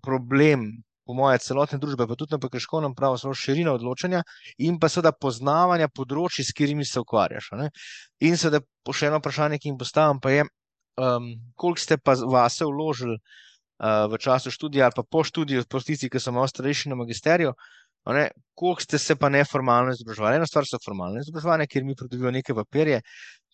problem 0.03 0.67
po 1.05 1.13
moje, 1.13 1.39
celotne 1.45 1.77
družbe, 1.77 2.07
pa 2.09 2.17
tudi 2.17 2.33
na 2.33 2.41
prekrškovnem 2.41 2.95
pravu, 2.97 3.17
zelo 3.21 3.33
širina 3.37 3.75
odločanja 3.77 4.23
in 4.57 4.79
pa 4.81 4.89
seveda 4.89 5.13
poznavanja 5.13 5.87
področji, 5.93 6.45
s 6.45 6.53
katerimi 6.55 6.85
se 6.85 6.99
ukvarjaš. 6.99 7.51
In 8.25 8.37
seveda, 8.41 8.63
še 8.89 9.11
eno 9.11 9.21
vprašanje, 9.21 9.61
ki 9.61 9.69
jim 9.69 9.77
postavim, 9.77 10.19
pa 10.21 10.33
je, 10.33 10.47
um, 10.97 11.29
koliko 11.55 11.83
ste 11.83 11.99
pa 12.01 12.17
vase 12.17 12.65
vložili 12.65 13.19
uh, 13.19 14.07
v 14.09 14.17
času 14.21 14.53
študija 14.53 14.89
ali 14.89 14.97
pa 14.97 15.05
po 15.05 15.21
študiju, 15.23 15.67
tisti, 15.69 16.09
ki 16.09 16.21
so 16.21 16.33
malo 16.33 16.49
starejši 16.49 16.89
na 16.89 16.97
magisteriju. 16.97 17.53
Koliko 18.05 18.81
ste 18.81 18.97
se 19.01 19.15
pa 19.19 19.29
neformalno 19.29 19.91
izobraževali? 19.91 20.37
Ena 20.39 20.47
stvar 20.47 20.67
so 20.69 20.79
formalne 20.85 21.23
izobraževanja, 21.25 21.67
kjer 21.67 21.83
mi 21.83 21.95
pridobimo 21.97 22.31
neke 22.31 22.53
papirje, 22.55 23.01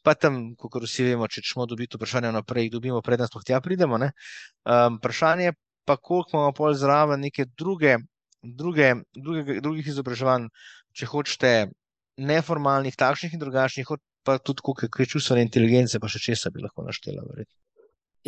pa 0.03 0.13
tam, 0.13 0.41
kot 0.60 0.84
vsi 0.84 1.08
vemo, 1.08 1.27
če 1.31 1.43
smo 1.48 1.65
dobiti 1.70 1.98
vprašanje 1.98 2.31
naprej, 2.36 2.67
jih 2.67 2.75
dobimo, 2.77 3.01
predtem 3.05 3.29
smo 3.31 3.41
tja 3.48 3.62
pridemo. 3.62 3.98
Um, 4.01 4.98
vprašanje 5.00 5.53
pa 5.86 5.98
koliko 5.98 6.38
imamo 6.38 6.53
pol 6.53 6.74
zraven 6.77 7.24
neke 7.25 7.46
druge, 7.58 7.98
druge, 8.41 8.93
druge, 9.15 9.60
drugih 9.62 9.88
izobraževanj, 9.88 10.48
če 10.93 11.10
hočete, 11.10 11.53
neformalnih, 12.22 12.96
takšnih 12.98 13.34
in 13.34 13.41
drugačnih, 13.41 13.89
pa 14.25 14.38
tudi 14.38 14.62
koliko 14.62 15.01
je 15.01 15.10
čustvene 15.15 15.46
inteligence, 15.48 16.00
pa 16.00 16.12
še 16.12 16.22
česa 16.22 16.51
bi 16.53 16.62
lahko 16.62 16.86
naštela. 16.86 17.24
Verjetno. 17.25 17.58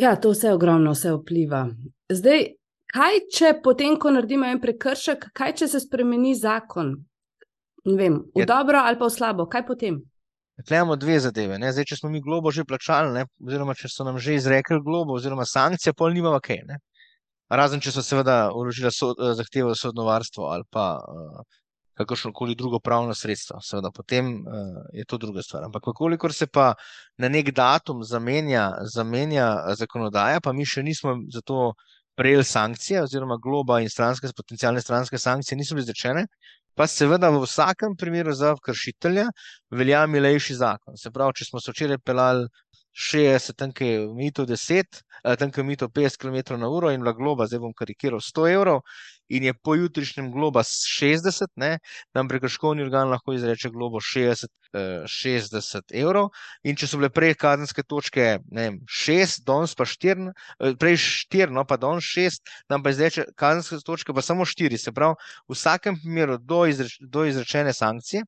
Ja, 0.00 0.16
to 0.18 0.32
vse 0.34 0.50
ogromno 0.54 0.94
vse 0.96 1.12
vpliva. 1.14 1.68
Zdaj, 2.10 2.48
kaj 2.94 3.20
če 3.34 3.52
potem, 3.64 3.98
ko 3.98 4.12
naredimo 4.14 4.46
en 4.46 4.62
prekršek, 4.62 5.30
kaj 5.34 5.58
če 5.60 5.70
se 5.74 5.82
spremeni 5.82 6.34
zakon? 6.38 6.94
Vem, 7.84 8.22
v 8.32 8.40
je, 8.40 8.46
ja. 8.46 8.48
dobro 8.48 8.80
ali 8.80 8.98
pa 9.00 9.10
v 9.10 9.12
slabo, 9.12 9.48
kaj 9.50 9.66
potem? 9.68 10.00
Imamo 10.62 10.94
dve 10.96 11.18
zadeve. 11.20 11.58
Zdaj, 11.58 11.88
če 11.90 11.98
smo 11.98 12.08
mi 12.12 12.22
globo 12.22 12.52
že 12.54 12.64
plačali, 12.64 13.10
ne? 13.12 13.26
oziroma 13.42 13.74
če 13.74 13.90
so 13.90 14.06
nam 14.06 14.20
že 14.22 14.38
izrekli 14.38 14.78
globo, 14.80 15.18
oziroma 15.18 15.44
sankcije, 15.44 15.96
pol 15.98 16.14
nimamo 16.14 16.38
kaj. 16.40 16.62
Okay, 16.62 16.78
Razen, 17.50 17.82
če 17.82 17.92
so 17.92 18.02
seveda 18.02 18.54
uložili 18.54 18.90
so, 18.94 19.12
eh, 19.18 19.34
zahtevo 19.36 19.74
za 19.74 19.88
sodno 19.88 20.06
varstvo 20.06 20.46
ali 20.48 20.64
pa 20.70 20.96
uh, 20.96 21.42
kakršno 21.98 22.32
koli 22.32 22.54
drugo 22.54 22.80
pravno 22.80 23.14
sredstvo, 23.14 23.60
seveda 23.62 23.90
potem 23.94 24.30
uh, 24.40 24.78
je 24.94 25.04
to 25.04 25.18
druga 25.18 25.42
stvar. 25.42 25.66
Ampak, 25.68 25.90
kolikor 25.94 26.32
se 26.32 26.46
pa 26.46 26.72
na 27.18 27.28
nek 27.28 27.50
datum 27.54 28.02
zamenja, 28.04 28.70
zamenja 28.94 29.74
zakonodaja, 29.76 30.40
pa 30.40 30.52
mi 30.52 30.64
še 30.64 30.82
nismo 30.82 31.18
za 31.34 31.42
to 31.44 31.74
prejeli 32.16 32.44
sankcije, 32.44 33.02
oziroma 33.02 33.38
globa 33.42 33.80
in 33.80 33.90
stranske, 33.90 34.30
potencijalne 34.36 34.82
stranske 34.82 35.18
sankcije 35.18 35.58
niso 35.58 35.74
bile 35.74 35.84
izrečene, 35.84 36.26
pa 36.74 36.86
seveda 36.90 37.30
v 37.30 37.42
vsakem 37.44 37.96
primeru 37.96 38.32
za 38.34 38.54
kršitelja 38.64 39.28
velja 39.70 40.06
milejši 40.06 40.54
zakon. 40.58 40.96
Se 40.98 41.10
pravi, 41.10 41.38
če 41.38 41.48
smo 41.50 41.60
se 41.60 41.74
včeraj 41.74 41.98
pelali 41.98 42.48
60, 42.94 43.56
tam 43.58 43.72
je 43.80 44.06
mito 44.14 44.46
10, 44.46 45.02
tam 45.38 45.50
je 45.56 45.64
mito 45.64 45.88
50 45.88 46.16
km 46.16 46.58
na 46.60 46.68
uro 46.68 46.90
in 46.90 47.00
bila 47.02 47.12
globa, 47.12 47.46
zdaj 47.46 47.60
bom 47.60 47.74
karikiral 47.74 48.20
100 48.20 48.48
evrov, 48.54 48.80
in 49.28 49.44
je 49.44 49.54
po 49.54 49.74
jutrišnjem 49.74 50.30
globa 50.32 50.62
60, 50.62 51.48
ne, 51.56 51.78
nam 52.14 52.28
prekrškovni 52.28 52.82
organ 52.82 53.10
lahko 53.10 53.32
izreče 53.32 53.70
globo 53.70 54.00
60, 54.00 54.46
60 54.74 55.76
eh, 55.76 56.00
evrov. 56.00 56.28
In 56.62 56.76
če 56.76 56.86
so 56.86 57.00
bile 57.00 57.10
prej 57.10 57.34
kazenske 57.40 57.82
točke 57.82 58.38
vem, 58.52 58.78
6, 58.86 59.42
danes 59.48 59.74
pa 59.74 59.86
4, 59.88 60.30
eh, 60.60 60.76
prej 60.78 60.98
4, 61.32 61.50
no 61.54 61.64
pa 61.64 61.80
danes 61.80 62.06
6, 62.14 62.54
nam 62.70 62.82
pa 62.84 62.94
izreče 62.94 63.26
kazenske 63.36 63.80
točke 63.86 64.14
pa 64.14 64.22
samo 64.22 64.46
4. 64.46 64.78
Se 64.78 64.92
pravi, 64.92 65.18
v 65.48 65.58
vsakem 65.58 65.98
primeru 66.00 66.38
do, 66.38 66.64
izreč, 66.70 66.98
do 67.00 67.24
izrečene 67.26 67.72
sankcije 67.72 68.24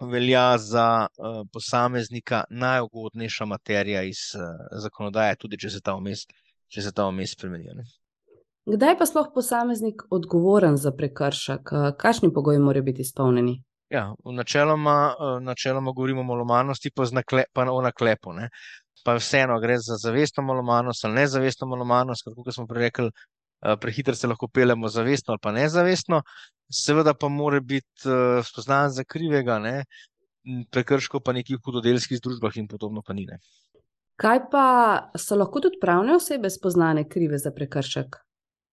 velja 0.00 0.58
za 0.58 1.06
uh, 1.06 1.46
posameznika 1.52 2.44
najugodnejša 2.50 3.44
materija 3.44 4.02
iz 4.02 4.22
uh, 4.34 4.42
zakonodaje, 4.82 5.36
tudi 5.36 5.58
če 5.58 5.70
se 5.70 5.80
ta 5.80 5.94
vmes, 5.98 6.26
če 6.68 6.82
se 6.82 6.92
ta 6.92 7.06
vmes 7.08 7.36
spremenijo. 7.36 7.84
Kdaj 8.64 8.96
pa 8.98 9.06
sploh 9.06 9.28
posameznik 9.34 10.06
odgovoren 10.10 10.76
za 10.80 10.92
prekršek? 10.96 11.72
Eh, 11.72 11.90
kakšni 12.00 12.32
pogoji 12.32 12.58
morajo 12.58 12.82
biti 12.82 13.04
izpolnjeni? 13.04 13.58
Ja, 13.92 14.14
načeloma, 14.24 15.14
načeloma 15.40 15.92
govorimo 15.92 16.20
o 16.20 16.24
malomarnosti, 16.24 16.90
pa, 16.90 17.04
nakle, 17.12 17.44
pa 17.52 17.66
o 17.70 17.82
naklepu. 17.82 18.32
Ne. 18.32 18.48
Pa 19.04 19.18
vseeno 19.18 19.58
gre 19.60 19.76
za 19.78 19.98
zavestno 20.00 20.42
malomarnost 20.42 21.04
ali 21.04 21.20
nezavestno 21.20 21.68
malomarnost, 21.68 22.24
kot 22.24 22.54
smo 22.54 22.64
prej 22.66 22.86
rekli, 22.86 23.10
prehitro 23.80 24.14
se 24.14 24.28
lahko 24.28 24.48
pelemo 24.48 24.88
zavestno 24.88 25.34
ali 25.34 25.42
pa 25.42 25.52
nezavestno, 25.52 26.22
seveda 26.72 27.14
pa 27.14 27.28
mora 27.28 27.60
biti 27.60 28.08
spoznan 28.44 28.90
za 28.90 29.04
krivega, 29.04 29.58
ne? 29.58 29.84
prekrško 30.70 31.20
pa 31.24 31.32
nekih 31.32 31.56
hudodelskih 31.64 32.20
družbah 32.20 32.56
in 32.60 32.66
podobno 32.68 33.02
pa 33.02 33.14
ni. 33.16 33.24
Ne? 33.24 33.38
Kaj 34.20 34.40
pa 34.52 34.66
so 35.18 35.38
lahko 35.40 35.62
tudi 35.64 35.80
pravne 35.80 36.18
osebe 36.18 36.50
spoznane 36.52 37.06
krive 37.08 37.38
za 37.40 37.50
prekršek? 37.50 38.18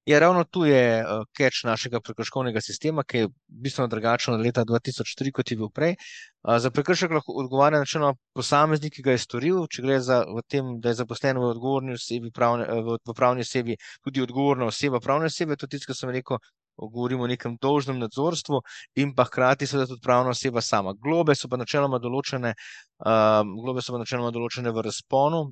Ja, 0.05 0.19
ravno 0.19 0.43
tu 0.43 0.65
je 0.65 1.03
uh, 1.05 1.25
catch 1.37 1.65
našega 1.65 1.99
prekrškovnega 2.01 2.61
sistema, 2.61 3.03
ki 3.03 3.17
je 3.17 3.27
bistveno 3.47 3.87
drugačen 3.87 4.33
od 4.33 4.41
leta 4.41 4.63
2003, 4.65 5.31
kot 5.31 5.51
je 5.51 5.57
bil 5.57 5.69
prej. 5.69 5.93
Uh, 6.41 6.57
za 6.57 6.71
prekršek 6.71 7.11
lahko 7.11 7.35
odgovarja 7.43 7.79
načeloma 7.83 8.15
posameznik, 8.33 8.95
ki 8.95 9.05
ga 9.05 9.13
je 9.13 9.21
storil, 9.21 9.59
če 9.69 9.85
gre 9.85 9.99
za 10.01 10.23
tem, 10.49 10.79
da 10.81 10.89
je 10.89 10.97
zaposlen 11.03 11.37
v 11.37 11.51
odgovorni 11.51 11.93
osebi, 11.99 12.33
pravne, 12.33 12.65
v, 12.65 12.97
v 12.97 13.15
pravni 13.19 13.45
osebi, 13.45 13.77
tudi 14.01 14.25
odgovorna 14.25 14.71
oseba 14.73 14.99
pravne 14.99 15.29
osebe, 15.29 15.55
to 15.55 15.69
tisto, 15.69 15.91
kar 15.91 15.99
sem 16.01 16.15
rekel. 16.17 16.41
Govorimo 16.81 17.27
o 17.27 17.29
nekem 17.29 17.59
dolžnem 17.61 17.99
nadzorstvu, 18.01 18.57
in 19.03 19.13
pa 19.13 19.27
hkrati 19.29 19.67
seveda 19.69 19.91
tudi 19.91 20.01
pravna 20.01 20.31
oseba 20.33 20.63
sama. 20.65 20.95
Globe 20.97 21.35
so 21.37 21.49
pa 21.51 21.59
načeloma 21.61 21.99
določene, 22.01 22.55
um, 23.05 23.55
globe 23.61 23.85
so 23.85 23.93
pa 23.93 24.01
načeloma 24.01 24.33
določene 24.33 24.73
v 24.73 24.89
razponu, 24.89 25.43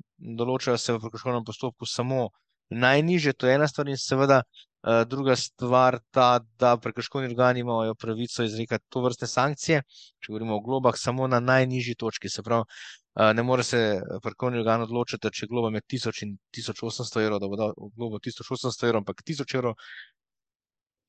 določajo 0.42 0.80
se 0.80 0.96
v 0.96 1.04
prekrškovnem 1.04 1.46
postopku 1.46 1.86
samo 1.86 2.30
najniže, 2.70 3.32
to 3.32 3.46
je 3.46 3.54
ena 3.54 3.68
stvar, 3.68 3.88
in 3.88 3.98
seveda 3.98 4.42
uh, 4.42 5.02
druga 5.08 5.36
stvar 5.36 5.98
ta, 6.10 6.40
da 6.58 6.76
prekrškovni 6.76 7.28
organi 7.28 7.60
imajo 7.60 7.94
pravico 7.94 8.44
izrekati 8.44 8.84
to 8.88 9.02
vrste 9.02 9.26
sankcije, 9.26 9.82
če 10.20 10.32
govorimo 10.32 10.56
o 10.56 10.64
globah, 10.64 10.96
samo 10.96 11.26
na 11.26 11.40
najnižji 11.40 11.94
točki. 11.98 12.28
Se 12.28 12.42
pravi, 12.42 12.64
uh, 12.64 13.32
ne 13.34 13.42
more 13.42 13.66
se 13.66 14.00
prekrškovni 14.22 14.62
organ 14.62 14.86
odločiti, 14.86 15.34
če 15.40 15.50
globa 15.50 15.70
med 15.70 15.84
1000 15.90 16.24
in 16.26 16.38
1800 16.56 17.26
evrov, 17.26 17.42
da 17.42 17.48
bo 17.50 17.60
dal 17.60 17.76
globo 17.96 18.22
1800 18.22 18.88
evrov, 18.88 19.04
ampak 19.04 19.22
1000 19.26 19.58
evrov, 19.58 19.78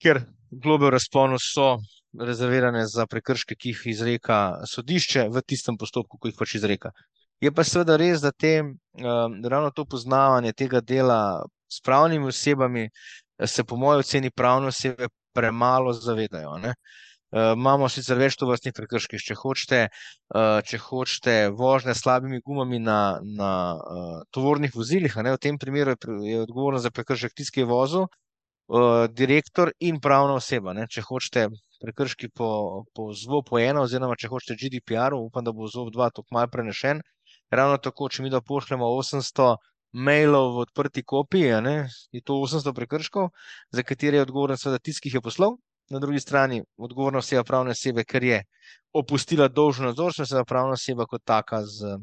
ker 0.02 0.24
globe 0.52 0.90
v 0.90 0.96
razponu 0.98 1.40
so. 1.40 1.78
Rezervirane 2.12 2.82
za 2.92 3.06
prekrške, 3.08 3.56
ki 3.56 3.70
jih 3.70 3.82
izreka 3.94 4.38
sodišče 4.68 5.30
v 5.32 5.42
tistem 5.48 5.78
postopku, 5.80 6.18
ko 6.20 6.28
jih 6.28 6.36
pač 6.36 6.58
izreka. 6.58 6.90
Je 7.42 7.50
pa 7.50 7.64
seveda 7.66 7.96
res, 7.98 8.22
da 8.22 8.30
te, 8.32 8.62
um, 8.62 9.38
ravno 9.50 9.72
to 9.74 9.86
poznavanje 9.90 10.54
tega 10.54 10.82
dela 10.82 11.42
s 11.72 11.82
pravnimi 11.82 12.28
osebami, 12.30 12.90
se 13.46 13.64
po 13.64 13.76
mojem 13.82 14.04
oceni 14.04 14.30
pravne 14.30 14.68
osebe 14.70 15.08
premalo 15.34 15.94
zavedajo. 15.94 16.58
Ne? 16.62 16.76
Uh, 17.32 17.54
imamo 17.56 17.88
sicer 17.90 18.20
več 18.20 18.36
to 18.38 18.46
vrstnih 18.46 18.76
prekrških, 18.78 19.24
če 19.26 19.38
hočete, 19.40 19.80
uh, 20.36 20.60
če 20.68 20.78
hočete 20.84 21.36
vožnje 21.58 21.96
s 21.96 22.04
slabimi 22.04 22.42
gumami 22.46 22.78
na, 22.84 23.00
na 23.24 23.52
uh, 23.74 24.18
tovornih 24.36 24.76
vozilih, 24.76 25.16
ne? 25.24 25.34
v 25.34 25.42
tem 25.42 25.58
primeru 25.58 25.96
je, 25.96 26.18
je 26.28 26.42
odgovoren 26.44 26.84
za 26.84 26.92
prekršek 26.92 27.34
tisti, 27.34 27.56
ki 27.56 27.64
je 27.64 27.70
vozil, 27.72 28.06
uh, 28.06 29.08
direktor 29.10 29.72
in 29.80 29.98
pravna 30.04 30.36
oseba. 30.38 30.76
Ne? 30.78 30.86
Če 30.92 31.08
hočete 31.08 31.48
prekrški 31.82 32.30
po, 32.36 32.52
po 32.94 33.10
ZVO 33.18 33.42
po 33.48 33.58
eno, 33.64 33.88
oziroma 33.88 34.20
če 34.20 34.30
hočete 34.30 34.60
GDPR, 34.60 35.18
upam, 35.18 35.48
da 35.48 35.56
bo 35.56 35.72
ZVO 35.72 35.90
2 35.96 36.12
tako 36.20 36.38
mal 36.38 36.52
prenešen, 36.52 37.02
ravno 37.52 37.78
tako, 37.78 38.10
če 38.10 38.24
mi 38.24 38.30
da 38.30 38.42
pošljemo 38.42 38.86
800 38.86 39.56
mailov 39.92 40.56
v 40.56 40.64
odprti 40.66 41.04
kopiji, 41.04 41.52
je 42.12 42.22
to 42.24 42.40
800 42.40 42.74
prekrškov, 42.76 43.30
za 43.72 43.84
katere 43.84 44.18
je 44.18 44.28
odgovoren 44.28 44.58
seveda 44.58 44.80
tisti, 44.80 45.04
ki 45.04 45.10
jih 45.10 45.20
je 45.20 45.22
poslal, 45.22 45.58
na 45.92 46.00
drugi 46.00 46.20
strani 46.20 46.64
odgovorna 46.78 47.20
oseba 47.20 47.44
pravne 47.44 47.76
osebe, 47.76 48.04
ker 48.04 48.24
je 48.24 48.44
opustila 48.94 49.48
dolžno 49.48 49.92
nadzor, 49.92 50.14
seveda 50.16 50.46
pravna 50.48 50.78
oseba 50.80 51.06
kot 51.06 51.24
taka 51.26 51.64
z, 51.66 51.98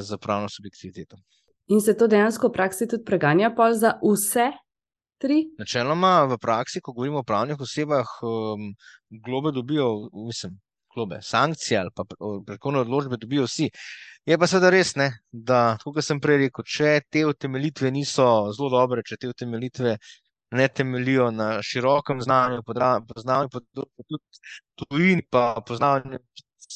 z 0.00 0.18
pravno 0.18 0.48
subjektiviteto. 0.48 1.16
In 1.70 1.80
se 1.80 1.94
to 1.96 2.08
dejansko 2.10 2.48
v 2.48 2.52
praksi 2.52 2.88
tudi 2.90 3.06
preganja 3.06 3.52
pol 3.54 3.76
za 3.78 3.94
vse? 4.02 4.50
Tri? 5.20 5.44
Načeloma 5.60 6.24
v 6.24 6.38
praksi, 6.40 6.80
ko 6.80 6.94
govorimo 6.96 7.20
o 7.20 7.26
pravnih 7.28 7.60
osebah, 7.60 8.08
um, 8.24 8.70
globe 9.26 9.52
dobijo, 9.52 10.08
mislim, 10.26 10.56
globe, 10.94 11.20
sankcije 11.22 11.80
ali 11.80 11.92
pa 11.94 12.04
prekovne 12.46 12.84
odločbe 12.84 13.18
dobijo 13.20 13.46
vsi. 13.48 13.70
Je 14.28 14.36
pa 14.38 14.46
seveda 14.46 14.70
res, 14.70 14.94
ne, 15.00 15.08
da, 15.32 15.60
kot 15.84 16.04
sem 16.04 16.20
prej 16.20 16.42
rekel, 16.44 16.66
če 16.68 16.90
te 17.10 17.24
utemeljitve 17.26 17.90
niso 17.94 18.26
zelo 18.56 18.68
dobre, 18.74 19.02
če 19.06 19.16
te 19.16 19.30
utemeljitve 19.30 19.96
ne 20.58 20.66
temelijo 20.68 21.30
na 21.30 21.48
širokem 21.62 22.20
znanju, 22.22 22.62
poznavanju 22.66 23.52
področja, 23.54 23.86
tudi 24.08 24.20
tujin, 24.82 25.22
pa 25.30 25.44
poznavanju 25.66 26.20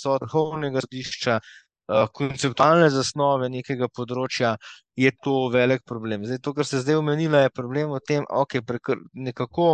vrhovnega 0.04 0.82
sodišča, 0.84 1.38
uh, 1.40 2.06
konceptualne 2.14 2.88
zasnove 2.94 3.50
nekega 3.52 3.88
področja, 3.92 4.54
je 4.98 5.12
to 5.24 5.36
velik 5.54 5.84
problem. 5.86 6.24
Zdaj, 6.28 6.40
to, 6.44 6.54
kar 6.56 6.68
se 6.68 6.82
zdaj 6.84 7.00
omenila, 7.02 7.44
je 7.44 7.54
problem 7.54 7.94
v 7.96 8.02
tem, 8.06 8.26
da 8.28 8.42
okay, 8.44 8.62
nekako, 9.14 9.70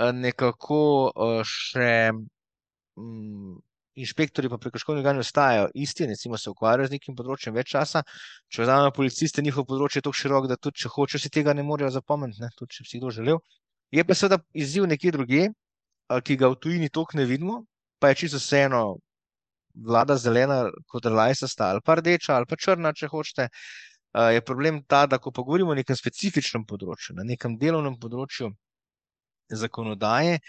uh, 0.00 0.12
nekako 0.16 0.82
uh, 1.14 1.40
še. 1.46 1.90
Um, 3.00 3.58
inšpektori 4.00 4.48
pa 4.48 4.58
prekrškovni 4.58 5.00
organi 5.00 5.18
ostajajo 5.18 5.68
isti, 5.74 6.06
recimo 6.06 6.38
se 6.38 6.50
ukvarjajo 6.50 6.88
z 6.88 6.96
nekim 6.96 7.16
področjem 7.16 7.54
več 7.54 7.72
časa. 7.74 8.02
Če 8.52 8.64
vzamemo 8.64 8.92
policiste, 8.96 9.42
njihov 9.42 9.66
področje 9.68 10.00
je 10.00 10.06
tako 10.06 10.20
širok, 10.20 10.48
da 10.50 10.56
tudi 10.56 10.84
če 10.84 10.92
hočejo, 10.94 11.22
si 11.22 11.32
tega 11.32 11.54
ne 11.56 11.64
morejo 11.66 11.90
zapomniti, 11.96 12.40
ne? 12.44 12.50
tudi 12.58 12.78
če 12.78 12.86
si 12.86 13.00
kdo 13.02 13.12
želel. 13.14 13.42
Je 13.90 14.04
pa 14.06 14.14
seveda 14.14 14.38
izziv 14.54 14.86
nekje 14.86 15.12
druge, 15.16 15.48
ki 16.26 16.36
ga 16.38 16.50
v 16.50 16.58
tujini 16.62 16.90
toliko 16.90 17.18
ne 17.18 17.26
vidimo, 17.26 17.60
pa 17.98 18.10
je 18.10 18.22
čisto 18.24 18.38
vseeno, 18.38 18.98
vlada 19.74 20.16
zelena, 20.18 20.64
kot 20.90 21.06
rajsa 21.06 21.48
sta 21.48 21.70
ali 21.70 21.82
pa 21.84 21.94
rdeča 21.98 22.34
ali 22.36 22.46
pa 22.50 22.56
črna, 22.58 22.92
če 22.92 23.10
hočete. 23.10 23.48
Je 24.34 24.40
problem 24.42 24.80
ta, 24.90 25.04
da 25.06 25.20
ko 25.22 25.30
pa 25.30 25.44
govorimo 25.46 25.70
o 25.70 25.78
nekem 25.78 25.94
specifičnem 25.94 26.64
področju, 26.66 27.14
na 27.14 27.22
nekem 27.26 27.54
delovnem 27.58 27.94
področju 27.94 28.50
zakonodaje, 29.54 30.40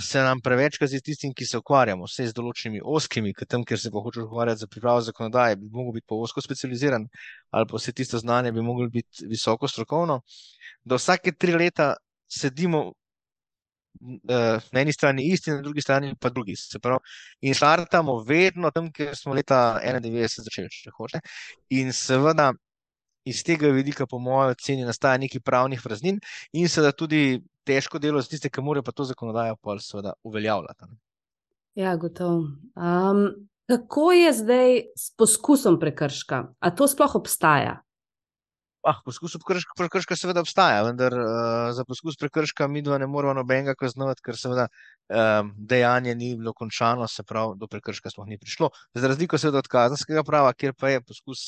se 0.00 0.18
nam 0.18 0.40
prevečkrat 0.40 0.88
zdi 0.90 1.00
tistim, 1.04 1.32
ki 1.36 1.44
se 1.46 1.58
ukvarjamo 1.60 2.06
vse 2.08 2.26
z 2.30 2.36
določenimi 2.36 2.80
oskimi, 2.84 3.34
ker 3.36 3.46
tam, 3.46 3.66
kjer 3.68 3.80
se 3.80 3.90
pa 3.92 4.00
hočeš 4.00 4.24
ukvarjati 4.24 4.64
za 4.64 4.68
pripravo 4.70 5.02
zakonodaje, 5.04 5.58
bi 5.60 5.68
mogel 5.68 5.98
biti 5.98 6.08
pa 6.08 6.16
osko 6.16 6.40
specializiran 6.40 7.04
ali 7.52 7.68
pa 7.68 7.76
vse 7.76 7.92
tisto 7.92 8.18
znanje 8.18 8.52
bi 8.52 8.64
moglo 8.64 8.88
biti 8.88 9.28
visoko 9.28 9.68
strokovno, 9.68 10.22
da 10.84 10.96
vsake 10.96 11.36
tri 11.36 11.52
leta 11.52 11.92
sedimo 12.32 12.92
na 14.00 14.80
eni 14.80 14.92
strani 14.92 15.26
isti, 15.28 15.50
na 15.50 15.60
drugi 15.62 15.80
strani 15.80 16.14
pa 16.20 16.30
drugi. 16.30 16.56
Se 16.56 16.78
pravi, 16.78 16.98
in 17.40 17.54
štartamo 17.54 18.22
vedno 18.24 18.70
tam, 18.70 18.88
kjer 18.92 19.16
smo 19.16 19.34
leta 19.34 19.80
91 19.84 20.46
začeli, 20.48 20.68
če 20.72 20.90
hoče. 20.96 21.20
In 21.76 21.92
seveda 21.92 22.52
iz 23.24 23.44
tega 23.44 23.68
vidika, 23.68 24.06
po 24.06 24.18
mojem 24.18 24.56
nastaja 24.86 25.18
nekaj 25.18 25.40
pravnih 25.44 25.82
praznin 25.84 26.18
in 26.52 26.68
seveda 26.68 26.92
tudi 26.92 27.38
težko 27.64 27.98
delo 28.02 28.20
za 28.22 28.32
tiste, 28.32 28.50
ki 28.50 28.64
morajo 28.64 28.86
pa 28.86 28.92
to 28.92 29.04
zakonodajo 29.08 29.56
pa 29.62 29.78
seveda 29.78 30.12
uveljavljati. 30.22 30.90
Ja, 31.74 31.96
gotovo. 31.96 32.48
Um, 32.76 33.48
kako 33.66 34.12
je 34.12 34.32
zdaj 34.32 34.82
s 34.96 35.14
poskusom 35.16 35.78
prekrška? 35.80 36.44
A 36.58 36.70
to 36.74 36.88
sploh 36.88 37.14
obstaja? 37.16 37.80
Ah, 38.82 38.98
poskus 39.06 39.36
prekrška 39.78 40.16
seveda 40.18 40.42
obstaja, 40.42 40.80
vendar 40.82 41.14
uh, 41.14 41.68
za 41.70 41.84
poskus 41.86 42.16
prekrška 42.18 42.66
mi 42.66 42.82
dva 42.82 42.98
ne 42.98 43.06
moramo 43.06 43.36
nobenega 43.38 43.76
kaznovati, 43.78 44.24
ker 44.26 44.34
seveda 44.36 44.64
um, 44.66 45.52
dejanje 45.56 46.16
ni 46.18 46.32
bilo 46.36 46.50
končano, 46.52 47.06
se 47.08 47.22
pravi, 47.22 47.54
do 47.60 47.68
prekrška 47.70 48.10
sploh 48.10 48.26
ni 48.26 48.40
prišlo. 48.42 48.72
Za 48.98 49.12
razliko 49.12 49.38
seveda 49.38 49.62
od 49.62 49.70
kazenskega 49.70 50.24
prava, 50.26 50.50
kjer 50.52 50.74
pa 50.74 50.90
je 50.90 51.04
poskus 51.06 51.44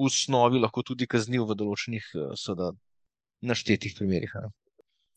v 0.00 0.08
osnovi 0.08 0.62
lahko 0.62 0.80
tudi 0.80 1.04
kazniv 1.06 1.44
v 1.52 1.58
določenih 1.60 2.08
uh, 2.16 2.32
seveda 2.40 2.72
naštetih 3.44 3.92
primerih. 4.00 4.32
Ne. 4.40 4.48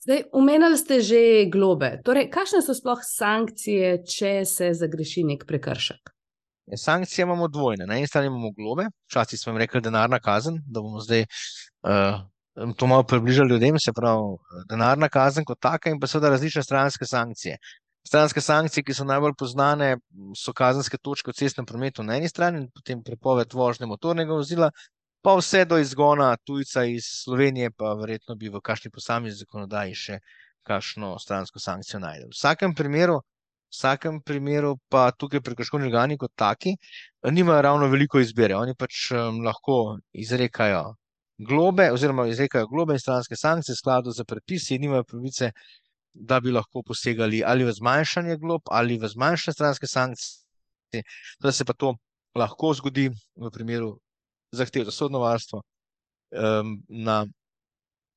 Zdaj, 0.03 0.23
umenili 0.33 0.77
ste 0.77 0.99
že 0.99 1.19
globe. 1.47 2.01
Torej, 2.03 2.27
kakšne 2.27 2.59
so 2.59 2.73
sploh 2.75 2.99
sankcije, 2.99 4.01
če 4.03 4.31
se 4.43 4.73
zagreši 4.75 5.23
nek 5.23 5.45
prekršek? 5.47 6.11
Ja, 6.67 6.79
sankcije 6.79 7.23
imamo 7.23 7.47
dvojne. 7.47 7.87
Na 7.87 7.95
eni 7.95 8.07
strani 8.07 8.27
imamo 8.27 8.51
globe, 8.51 8.89
včasih 9.07 9.39
smo 9.39 9.53
jim 9.53 9.61
rekli 9.63 9.81
denarna 9.81 10.19
kazen, 10.19 10.59
da 10.67 10.83
bomo 10.83 10.99
zdaj 10.99 11.23
uh, 11.23 12.19
to 12.75 12.87
malo 12.87 13.03
približali 13.07 13.55
ljudem, 13.55 13.79
se 13.79 13.93
pravi 13.95 14.35
denarna 14.69 15.07
kazen 15.09 15.47
kot 15.47 15.61
taka 15.63 15.89
in 15.89 15.99
pa 15.99 16.07
seveda 16.07 16.33
različne 16.35 16.63
stranske 16.63 17.07
sankcije. 17.07 17.57
Stranske 18.07 18.41
sankcije, 18.43 18.83
ki 18.83 18.93
so 18.93 19.07
najbolj 19.07 19.37
poznane, 19.39 19.93
so 20.35 20.51
kazenske 20.51 20.99
točke 20.99 21.31
v 21.31 21.39
cestnem 21.39 21.65
prometu 21.65 22.03
na 22.03 22.19
eni 22.19 22.27
strani 22.27 22.59
in 22.59 22.67
potem 22.75 23.03
prepoved 23.03 23.55
vožnje 23.55 23.87
motornega 23.87 24.35
vozila, 24.35 24.67
pa 25.23 25.35
vse 25.39 25.65
do 25.65 25.79
izgona 25.79 26.35
tujca 26.43 26.83
iz 26.85 27.07
Slovenije, 27.23 27.71
pa 27.71 27.93
verjetno 27.99 28.35
bi 28.35 28.51
v 28.51 28.61
kakšni 28.61 28.91
posamezni 28.91 29.45
zakonodaji 29.45 29.95
še 29.95 30.19
kakšno 30.67 31.15
stransko 31.19 31.59
sankcijo 31.59 31.99
najdel. 32.03 32.31
V 32.31 32.37
vsakem 32.37 32.75
primeru 32.75 33.21
vsakem 33.73 34.21
primeru 34.21 34.77
pa 34.89 35.11
tukaj 35.11 35.41
prekrškovni 35.41 35.87
organi 35.89 36.17
kot 36.17 36.31
taki 36.35 36.75
nimajo 37.31 37.61
ravno 37.61 37.87
veliko 37.89 38.19
izbire. 38.21 38.55
Oni 38.55 38.75
pač 38.77 39.09
um, 39.11 39.41
lahko 39.45 39.97
izrekajo 40.25 40.83
globe 41.49 41.89
oziroma 41.91 42.27
izrekajo 42.29 42.69
globe 42.69 42.93
in 42.93 43.01
stranske 43.01 43.35
sankcije 43.35 43.73
v 43.73 43.81
skladu 43.81 44.13
z 44.13 44.25
predpisi 44.29 44.77
nimajo 44.79 45.03
pravice, 45.09 45.51
da 46.13 46.39
bi 46.39 46.53
lahko 46.53 46.83
posegali 46.85 47.41
ali 47.45 47.65
v 47.65 47.73
zmanjšanje 47.73 48.37
glob 48.37 48.69
ali 48.69 48.99
v 49.01 49.09
zmanjšanje 49.09 49.53
stranske 49.53 49.87
sankcije. 49.87 51.03
Da 51.41 51.51
se 51.51 51.65
pa 51.65 51.73
to 51.73 51.95
lahko 52.37 52.73
zgodi 52.77 53.09
v 53.09 53.49
primeru 53.53 53.95
zahtev 54.53 54.85
za 54.89 54.93
sodno 54.95 55.19
varstvo 55.19 55.61
um, 55.61 56.77
na 56.89 57.23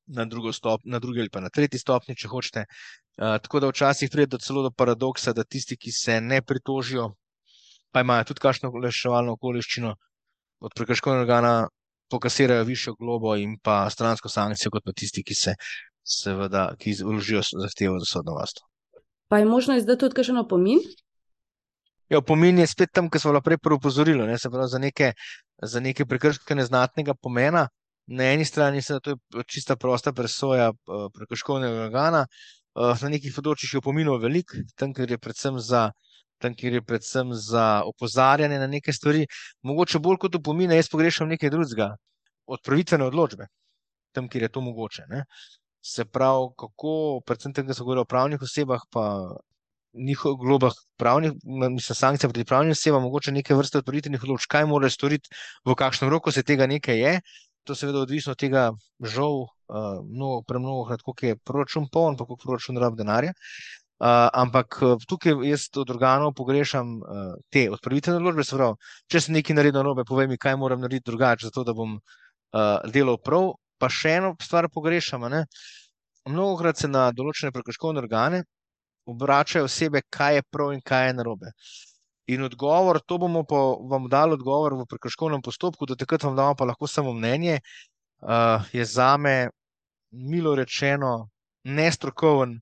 na, 0.07 0.25
stop, 0.53 0.81
na 0.85 0.99
drugi 0.99 1.19
ali 1.19 1.29
pa 1.29 1.39
na 1.39 1.49
tretji 1.49 1.79
stopni, 1.79 2.15
če 2.15 2.27
hočete. 2.27 2.65
Uh, 3.17 3.37
tako 3.43 3.59
da 3.59 3.71
včasih 3.71 4.09
pride 4.11 4.37
do 4.37 4.37
celo 4.37 4.63
do 4.63 4.71
paradoksa, 4.71 5.33
da 5.33 5.43
tisti, 5.43 5.77
ki 5.77 5.91
se 5.91 6.21
ne 6.21 6.41
pritožijo, 6.41 7.09
pa 7.91 8.01
imajo 8.05 8.29
tudi 8.31 8.43
kakšno 8.43 8.71
reševalno 8.83 9.35
okoliščino 9.37 9.95
od 10.59 10.75
prekrškovnega 10.75 11.21
organa, 11.21 11.67
pokasirajo 12.09 12.63
višjo 12.63 12.95
globo 12.99 13.35
in 13.35 13.57
pa 13.63 13.89
stransko 13.89 14.29
sankcijo, 14.29 14.71
kot 14.71 14.85
pa 14.85 14.93
tisti, 14.95 15.23
ki 15.23 15.35
se 15.35 15.55
seveda, 16.07 16.69
ki 16.79 16.95
vložijo 17.03 17.41
zahtevo 17.43 17.99
za 17.99 18.07
sodno 18.13 18.37
varstvo. 18.37 18.67
Pa 19.27 19.41
je 19.41 19.45
možno 19.45 19.75
izdati 19.75 20.05
tudi 20.05 20.15
kakšen 20.15 20.39
opomin? 20.39 20.79
Ja, 22.09 22.21
opomin 22.21 22.59
je 22.59 22.67
spet 22.67 22.93
tam, 22.95 23.09
kar 23.11 23.21
smo 23.21 23.41
prej 23.43 23.57
upozorili, 23.75 24.27
ne, 24.27 24.37
se 24.39 24.49
pravi 24.49 24.69
za 24.71 24.79
neke, 24.79 25.11
za 25.61 25.79
neke 25.79 26.05
prekrške 26.05 26.55
neznatnega 26.55 27.13
pomena, 27.13 27.67
na 28.07 28.23
eni 28.33 28.45
strani 28.45 28.81
se 28.81 28.99
to 29.03 29.09
je 29.09 29.43
čista 29.47 29.75
prosta 29.75 30.13
presoja 30.13 30.69
uh, 30.71 31.09
prekrškovnega 31.13 31.83
organa, 31.87 32.25
uh, 32.75 32.95
na 33.01 33.09
nekih 33.11 33.33
področjih 33.35 33.73
je 33.73 33.81
opominov 33.81 34.21
velik, 34.23 34.55
tam, 34.79 34.93
kjer 34.95 35.17
je 35.17 35.17
predvsem 35.17 35.59
za. 35.59 35.89
Tam, 36.37 36.53
kjer 36.53 36.75
je 36.77 36.83
predvsem 36.85 37.31
za 37.33 37.81
opozarjanje 37.89 38.59
na 38.61 38.67
neke 38.69 38.93
stvari, 38.93 39.23
mogoče 39.65 39.97
bolj 39.97 40.19
kot 40.21 40.35
upomine, 40.37 40.75
jaz 40.77 40.85
pogrešam 40.93 41.31
nekaj 41.33 41.49
drugega, 41.49 41.87
odpravitvene 42.45 43.07
odločbe, 43.09 43.47
tam, 44.13 44.27
kjer 44.29 44.45
je 44.45 44.49
to 44.53 44.61
mogoče. 44.61 45.07
Ne? 45.09 45.23
Se 45.81 46.05
pravi, 46.05 46.51
kako, 46.61 46.91
predvsem 47.25 47.55
tam, 47.57 47.65
kjer 47.65 47.79
se 47.79 47.87
govori 47.87 48.03
o 48.05 48.05
pravnih 48.05 48.45
osebah, 48.45 48.85
pa 48.93 49.07
njihovih 49.97 50.37
globah, 50.39 50.73
pravnih, 50.97 51.31
mislim, 51.43 51.95
sankcije 51.95 52.29
proti 52.29 52.45
pravnim 52.45 52.71
osebam, 52.71 53.03
mogoče 53.03 53.31
neke 53.31 53.55
vrste 53.55 53.81
odpravitvenih 53.81 54.23
odločb, 54.23 54.49
kaj 54.49 54.65
morajo 54.65 54.93
storiti, 54.93 55.29
v 55.65 55.75
kakšnem 55.75 56.09
roku 56.09 56.31
se 56.31 56.43
tega 56.43 56.67
nekaj 56.67 56.99
je, 56.99 57.13
to 57.67 57.75
seveda 57.75 57.99
odvisno 58.05 58.31
od 58.31 58.39
tega, 58.39 58.69
žal, 59.03 59.43
uh, 59.43 59.99
mnogo, 60.07 60.41
premnogo 60.47 60.85
krat, 60.87 61.03
koliko 61.03 61.25
je 61.25 61.37
proračun 61.37 61.89
poln, 61.91 62.17
pa 62.17 62.25
koliko 62.25 62.47
proračun 62.47 62.79
rab 62.81 62.95
denarja. 62.97 63.33
Uh, 63.97 64.29
ampak 64.37 64.77
tukaj 65.09 65.39
jaz 65.49 65.63
od 65.81 65.89
organov 65.89 66.35
pogrešam 66.37 66.99
uh, 67.01 67.31
te 67.49 67.65
odpravitvene 67.73 68.21
odločbe. 68.21 68.45
Se 68.45 68.55
pravi, 68.55 68.91
če 69.09 69.21
se 69.25 69.33
nekaj 69.33 69.57
naredi 69.57 69.77
narobe, 69.77 70.05
povej 70.05 70.29
mi, 70.29 70.37
kaj 70.37 70.55
moram 70.61 70.83
narediti 70.85 71.09
drugače, 71.09 71.49
zato 71.49 71.63
da 71.65 71.73
bom 71.73 71.97
uh, 71.97 72.91
delal 72.93 73.17
prav. 73.17 73.55
Pa 73.77 73.89
še 73.93 74.15
eno 74.19 74.35
stvar 74.41 74.69
pogrešam. 74.73 75.25
Mnogo 76.27 76.55
krat 76.61 76.79
se 76.81 76.87
na 76.89 77.09
določene 77.13 77.51
prekrškovne 77.53 78.01
organe 78.01 78.43
obračajo 79.07 79.65
osebe, 79.65 80.01
kaj 80.09 80.35
je 80.35 80.43
prav 80.51 80.73
in 80.75 80.81
kaj 80.81 81.07
je 81.07 81.13
narobe. 81.19 81.51
In 82.27 82.43
odgovor, 82.43 82.99
to 82.99 83.17
bomo 83.17 83.43
pa 83.47 83.59
vam 83.89 84.09
dali 84.11 84.35
odgovor 84.35 84.75
v 84.75 84.85
prekrškovnem 84.89 85.41
postopku, 85.41 85.87
da 85.87 85.95
takrat 85.95 86.23
vam 86.27 86.35
damo 86.35 86.55
pa 86.59 86.65
lahko 86.67 86.87
samo 86.87 87.13
mnenje, 87.15 87.59
uh, 88.21 88.67
je 88.73 88.85
za 88.85 89.15
me, 89.17 89.49
milo 90.11 90.55
rečeno, 90.55 91.29
nestrokoven, 91.63 92.57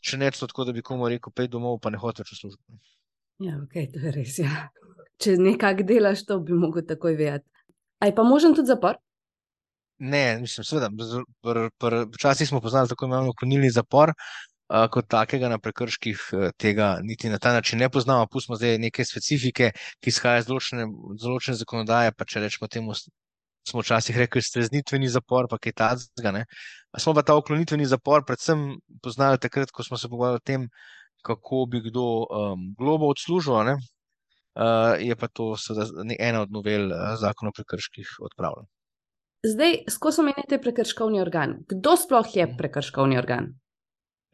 če 0.00 0.18
ne 0.22 0.30
tako, 0.30 0.64
da 0.64 0.72
bi 0.72 0.82
komu 0.82 1.08
rekel, 1.10 1.34
pej 1.34 1.50
domov, 1.50 1.80
pa 1.82 1.90
ne 1.90 1.98
hoče 1.98 2.22
več 2.22 2.32
v 2.36 2.40
službo. 2.42 2.78
Ja, 3.42 3.58
ok, 3.58 3.74
to 3.94 4.06
je 4.06 4.14
res. 4.14 4.38
Ja. 4.38 4.68
Če 5.18 5.34
nekaj 5.38 5.82
delaš, 5.86 6.24
to 6.26 6.38
bi 6.42 6.54
mogel 6.54 6.86
takoj 6.86 7.18
vedeti. 7.18 7.46
Aj 8.02 8.14
pa 8.14 8.22
možen 8.22 8.54
tudi 8.54 8.70
zapor? 8.70 9.00
Ne, 9.98 10.38
mislim, 10.38 10.64
seveda. 10.64 10.90
Včasih 12.14 12.48
smo 12.48 12.60
poznali 12.62 12.88
tako 12.88 13.08
imenovano 13.08 13.34
konilni 13.34 13.70
zapor, 13.74 14.12
kot 14.68 15.06
takega 15.08 15.48
na 15.48 15.58
prekrških 15.58 16.24
tega 16.60 16.98
niti 17.02 17.30
na 17.32 17.38
ta 17.38 17.52
način 17.52 17.78
ne 17.78 17.88
poznamo. 17.88 18.26
Pustimo 18.26 18.56
zdaj 18.56 18.78
neke 18.78 19.04
specifike, 19.04 19.70
ki 20.00 20.12
izhajajo 20.12 20.44
iz 20.44 20.50
določene, 20.50 20.84
določene 21.22 21.56
zakonodaje, 21.56 22.12
pa 22.12 22.26
če 22.28 22.44
rečemo 22.44 22.68
temu, 22.68 22.96
smo 23.68 23.82
včasih 23.84 24.16
rekli 24.16 24.42
streznitveni 24.44 25.08
zapor, 25.12 25.48
pa 25.50 25.58
kaj 25.58 25.76
tazga. 25.82 26.44
Smo 26.98 27.14
pa 27.16 27.24
ta 27.24 27.36
oklonitveni 27.36 27.88
zapor 27.88 28.24
predvsem 28.28 28.78
poznali 29.04 29.40
takrat, 29.40 29.72
ko 29.72 29.84
smo 29.84 30.00
se 30.00 30.08
pogovarjali 30.08 30.42
o 30.42 30.46
tem, 30.50 30.68
kako 31.24 31.66
bi 31.70 31.82
kdo 31.88 32.04
um, 32.24 32.74
globo 32.78 33.10
odslužil, 33.12 33.52
uh, 33.52 34.96
je 35.00 35.16
pa 35.16 35.28
to 35.28 35.54
ena 36.18 36.42
od 36.42 36.52
novel 36.52 36.92
uh, 36.92 37.14
zakona 37.20 37.52
o 37.52 37.56
prekrških 37.56 38.18
odpravljena. 38.20 38.68
Zdaj, 39.46 39.76
skozi 39.90 40.20
omenjate 40.20 40.58
prekrškovni 40.58 41.20
organ. 41.20 41.58
Kdo 41.70 41.96
sploh 41.96 42.36
je 42.36 42.46
mhm. 42.46 42.56
prekrškovni 42.58 43.18
organ? 43.18 43.52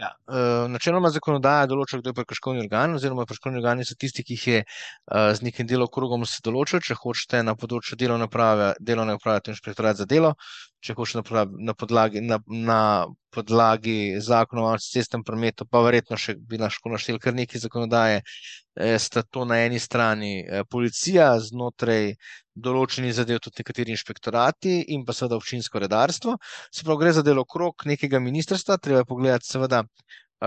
Ja, 0.03 0.09
uh, 0.27 0.65
načeloma 0.67 1.07
zakonodaja 1.15 1.69
določa, 1.71 2.01
kdo 2.01 2.11
je 2.11 2.17
prekrškovni 2.19 2.65
organ, 2.65 2.97
oziroma 2.97 3.29
prekrškovni 3.31 3.61
organi 3.61 3.85
so 3.87 3.95
tisti, 3.95 4.25
ki 4.27 4.35
jih 4.35 4.47
je 4.51 4.63
uh, 4.65 5.29
z 5.39 5.47
nekim 5.47 5.69
delokrogom 5.71 6.25
se 6.27 6.43
določil, 6.43 6.83
če 6.83 6.97
hočete 6.99 7.45
na 7.47 7.55
področju 7.55 7.99
delovne 8.01 8.27
prave, 8.33 8.73
delovne 8.83 9.15
prave, 9.23 9.45
to 9.45 9.53
je 9.53 9.55
inšpektorat 9.55 10.01
za 10.01 10.09
delo, 10.11 10.33
če 10.85 10.95
hočeš 10.99 11.21
na, 11.33 11.45
na 11.71 11.75
podlagi, 11.75 12.21
na, 12.21 12.39
na 12.47 12.81
podlagi 13.35 14.21
zakona 14.21 14.67
o 14.69 14.75
cestnem 14.79 15.25
prometu, 15.27 15.67
pa 15.67 15.81
verjetno 15.85 16.19
še 16.21 16.37
bi 16.39 16.61
lahko 16.61 16.93
naštel 16.93 17.19
kar 17.23 17.35
nekaj 17.35 17.65
zakonodaje, 17.65 18.21
eh, 18.77 18.99
sta 19.01 19.25
to 19.25 19.47
na 19.49 19.63
eni 19.65 19.81
strani 19.81 20.35
eh, 20.43 20.65
policija 20.71 21.33
znotraj 21.41 22.15
določenih 22.55 23.15
zadev, 23.17 23.41
tudi 23.43 23.65
nekateri 23.65 23.95
inšpektorati 23.97 24.77
in 24.95 25.03
pa 25.07 25.17
seveda 25.17 25.41
občinsko 25.41 25.83
redarstvo. 25.83 26.37
Se 26.71 26.85
pravi, 26.85 27.01
gre 27.01 27.15
za 27.17 27.25
delo 27.27 27.43
okrog 27.49 27.89
nekega 27.91 28.21
ministrstva, 28.23 28.79
treba 28.79 29.03
je 29.03 29.11
pogledati 29.11 29.51
seveda, 29.51 29.83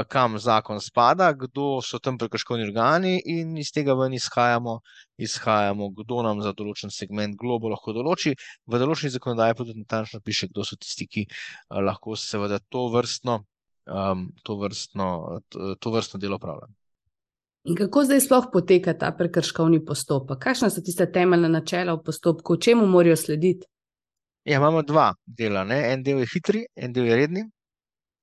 kam 0.08 0.38
zakon 0.39 0.82
spada, 0.82 1.32
kdo 1.34 1.82
so 1.82 2.00
tam 2.00 2.17
prekrškovni 2.17 2.67
organi, 2.67 3.17
in 3.26 3.58
iz 3.58 3.71
tega 3.73 3.95
ven 3.97 4.13
izhajamo, 4.13 4.80
izhajamo, 5.17 5.89
kdo 5.97 6.21
nam 6.26 6.41
za 6.45 6.54
določen 6.54 6.93
segment 6.93 7.38
globo 7.39 7.71
lahko 7.73 7.93
določi. 7.95 8.36
V 8.67 8.82
določeni 8.82 9.13
zakonodaji 9.15 9.58
pa 9.58 9.65
tudi 9.65 9.86
natančno 9.86 10.21
piše, 10.21 10.52
kdo 10.52 10.65
so 10.67 10.78
tisti, 10.78 11.08
ki 11.08 11.26
lahko 11.71 12.17
seveda 12.19 12.60
to 12.69 12.88
vrstno, 12.93 13.39
um, 13.86 14.28
to 14.43 14.60
vrstno, 14.62 15.08
to, 15.50 15.76
to 15.80 15.95
vrstno 15.95 16.21
delo 16.21 16.38
upravljajo. 16.41 16.73
In 17.67 17.76
kako 17.76 18.06
zdaj 18.08 18.21
sploh 18.23 18.45
poteka 18.54 18.93
ta 18.95 19.10
prekrškovni 19.12 19.82
postopek? 19.86 20.39
Kakšna 20.39 20.69
so 20.71 20.80
tiste 20.82 21.10
temeljne 21.12 21.50
načela 21.52 21.97
v 21.97 22.04
postopku, 22.06 22.56
čemu 22.63 22.86
morajo 22.88 23.17
slediti? 23.19 23.67
Ja, 24.47 24.62
imamo 24.62 24.82
dva 24.88 25.10
dela. 25.26 25.65
Ne? 25.67 25.82
En 25.91 26.04
del 26.04 26.21
je 26.23 26.30
hitri, 26.32 26.62
en 26.76 26.93
del 26.95 27.10
je 27.10 27.17
redni. 27.19 27.43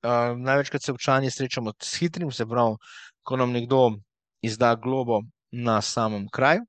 Uh, 0.04 0.36
največkrat 0.36 0.82
se 0.82 0.92
občani 0.92 1.30
srečamo 1.30 1.72
s 1.80 1.96
hitrim, 1.96 2.32
se 2.32 2.46
pravi, 2.46 2.76
ko 3.22 3.36
nam 3.40 3.52
nekdo 3.52 3.96
izda 4.44 4.74
globo 4.74 5.22
na 5.50 5.80
samem 5.80 6.28
kraju. 6.28 6.66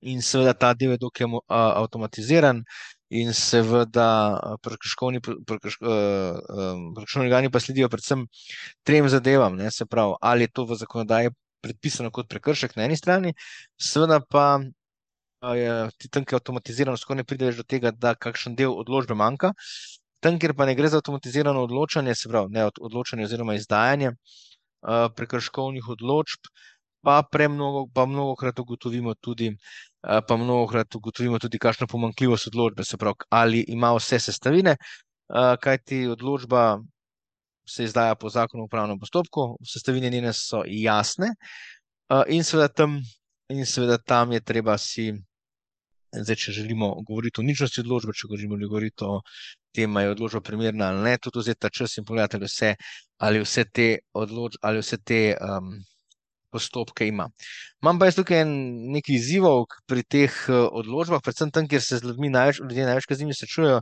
In 0.00 0.20
seveda 0.22 0.52
ta 0.52 0.74
del 0.74 0.92
je 0.92 0.98
dokaj 1.00 1.26
uh, 1.26 1.40
avtomatiziran, 1.48 2.60
in 3.08 3.32
seveda 3.32 4.08
prekrškovni 4.62 5.20
prekrško, 5.20 5.86
uh, 5.86 7.20
organi 7.22 7.50
pa 7.50 7.60
sledijo 7.60 7.88
predvsem 7.88 8.26
trem 8.82 9.08
zadevam. 9.08 9.56
Ne? 9.56 9.70
Se 9.70 9.86
pravi, 9.86 10.14
ali 10.20 10.44
je 10.44 10.52
to 10.52 10.64
v 10.64 10.76
zakonodaji 10.76 11.30
predpisano 11.62 12.10
kot 12.10 12.28
prekršek 12.28 12.76
na 12.76 12.84
eni 12.84 12.96
strani, 12.96 13.34
seveda 13.80 14.20
pa. 14.20 14.60
Je 15.56 15.68
tam, 16.10 16.24
ki 16.24 16.32
je 16.34 16.38
avtomatiziran, 16.40 16.96
skoraj 16.98 17.20
ne 17.20 17.24
pride 17.28 17.46
več 17.46 17.58
do 17.60 17.62
tega, 17.62 17.92
da 17.92 18.14
kakšen 18.18 18.56
del 18.58 18.72
odločbe 18.72 19.14
manjka. 19.14 19.52
Tam, 20.20 20.38
kjer 20.40 20.54
pa 20.56 20.66
ne 20.66 20.74
gre 20.74 20.88
za 20.88 21.00
avtomatizirano 21.00 21.62
odločanje, 21.66 22.14
se 22.14 22.28
pravi, 22.28 22.52
ne 22.56 22.68
odločanje 22.80 23.26
oziroma 23.28 23.54
izdajanje 23.54 24.12
uh, 24.12 25.06
prekrškovnih 25.16 25.88
odločb, 25.96 26.48
pa 27.04 27.20
premnogo, 27.32 27.86
pa 27.94 28.06
mnogokrat 28.06 28.58
ugotovimo 28.58 29.14
tudi, 29.14 29.52
uh, 29.52 30.20
pa 30.28 30.36
mnogokrat 30.36 30.94
ugotovimo 30.94 31.38
tudi, 31.38 31.60
kakšna 31.62 31.86
pomankljivost 31.86 32.48
odločbe, 32.52 32.84
se 32.84 32.96
pravi, 32.96 33.28
ali 33.28 33.64
ima 33.68 33.92
vse 33.94 34.18
sestavine, 34.28 34.76
uh, 34.76 35.54
kaj 35.60 35.78
ti 35.84 36.06
odločba 36.08 36.78
se 37.68 37.84
izdaja 37.84 38.14
po 38.14 38.30
zakonu 38.30 38.62
o 38.62 38.66
upravnem 38.66 38.98
postopku, 38.98 39.56
sestavine 39.66 40.10
njene 40.10 40.32
so 40.32 40.62
jasne 40.66 41.32
uh, 42.08 42.22
in 42.28 42.44
seveda 42.44 42.68
tam, 42.68 43.00
in 43.50 43.66
seveda 43.66 43.98
tam 43.98 44.32
je 44.32 44.40
treba 44.40 44.78
si. 44.78 45.12
Zdaj, 46.16 46.36
če 46.38 46.52
želimo 46.52 46.86
govoriti 47.04 47.40
o 47.40 47.44
ničnosti 47.44 47.82
odločbe, 47.82 48.12
če 48.16 48.28
želimo 48.30 48.56
govoriti 48.62 49.04
o 49.04 49.18
tem, 49.76 49.96
ali 49.96 50.08
je 50.08 50.14
odločba 50.16 50.40
primerna 50.44 50.88
ali 50.92 51.02
ne, 51.08 51.18
tudi 51.22 51.42
vzeti 51.44 51.60
ta 51.64 51.70
čas 51.70 51.96
in 51.98 52.06
pogledati, 52.08 52.36
ali 52.38 52.48
vse, 52.48 52.72
ali 53.18 53.42
vse 53.44 53.64
te, 53.78 53.88
odloč, 54.22 54.58
ali 54.62 54.82
vse 54.84 54.98
te 54.98 55.20
um, 55.36 55.70
postopke 56.52 57.08
ima. 57.08 57.28
Imam 57.82 57.98
pa 57.98 58.08
jaz 58.08 58.18
tukaj 58.20 58.44
nekaj 58.96 59.16
izzivov 59.16 59.66
pri 59.86 60.04
teh 60.16 60.32
uh, 60.48 60.66
odločbah, 60.80 61.22
predvsem 61.24 61.52
tam, 61.52 61.68
kjer 61.68 61.82
se 61.82 62.00
z 62.00 62.08
ljudmi 62.08 62.32
največ, 62.32 62.62
ljudje 62.64 62.88
največkrat 62.90 63.18
z 63.18 63.24
njimi 63.24 63.38
srečujejo. 63.40 63.80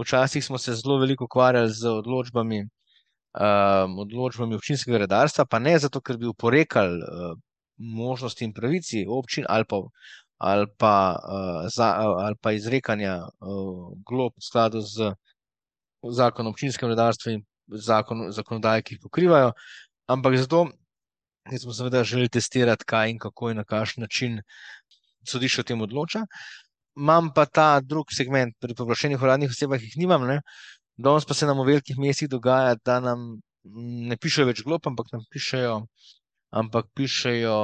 Včasih 0.00 0.44
smo 0.44 0.58
se 0.58 0.74
zelo 0.80 0.98
veliko 1.00 1.26
ukvarjali 1.28 1.72
z 1.76 1.88
odločbami, 2.00 2.62
um, 2.64 3.98
odločbami 4.06 4.56
občinskega 4.56 5.04
redarstva, 5.04 5.44
pa 5.44 5.58
ne 5.58 5.78
zato, 5.78 6.00
ker 6.00 6.16
bi 6.16 6.28
uporekali 6.30 7.00
uh, 7.00 7.36
možnosti 7.80 8.44
in 8.44 8.52
pravici 8.52 9.06
občin 9.08 9.44
ali 9.48 9.64
pa 9.68 9.80
ali 10.40 10.66
pa, 10.78 11.16
uh, 11.20 11.68
za, 11.76 11.94
ali 12.00 12.36
pa 12.40 12.52
izrekanja 12.52 13.14
uh, 13.20 13.92
glob 14.08 14.32
v 14.36 14.44
skladu 14.44 14.80
z 14.80 15.12
zakonom 16.02 16.50
o 16.50 16.54
občinskem 16.54 16.88
redarstvu 16.88 17.32
in 17.32 17.42
zakon, 17.68 18.30
zakonodaje, 18.32 18.82
ki 18.82 18.94
jih 18.94 19.02
pokrivajo. 19.02 19.52
Ampak 20.10 20.36
zato 20.36 20.66
smo 21.60 21.72
seveda 21.72 22.04
želeli 22.04 22.28
testirati, 22.28 22.84
kaj 22.84 23.10
in 23.10 23.18
kako 23.18 23.50
in 23.50 23.56
na 23.56 23.64
kakšen 23.64 24.02
način 24.02 24.40
sodišče 25.28 25.60
o 25.60 25.64
tem 25.64 25.82
odloča. 25.82 26.24
Imam 26.96 27.30
pa 27.34 27.46
ta 27.46 27.80
drug 27.80 28.12
segment 28.16 28.56
pri 28.60 28.74
povlašenih 28.74 29.22
uradnih 29.22 29.50
osebah, 29.50 29.78
ki 29.78 29.92
jih 29.92 30.00
nimam. 30.04 30.26
Ne? 30.26 30.40
Danes 30.96 31.24
pa 31.24 31.34
se 31.34 31.46
nam 31.46 31.60
v 31.60 31.70
velikih 31.72 31.98
mestih 31.98 32.28
dogaja, 32.28 32.76
da 32.84 33.00
nam 33.00 33.40
ne 34.10 34.16
pišejo 34.16 34.48
več 34.48 34.62
glob, 34.64 34.86
ampak 34.86 35.12
nam 35.12 35.24
pišejo, 35.32 35.76
ampak 36.50 36.90
pišejo 36.96 37.56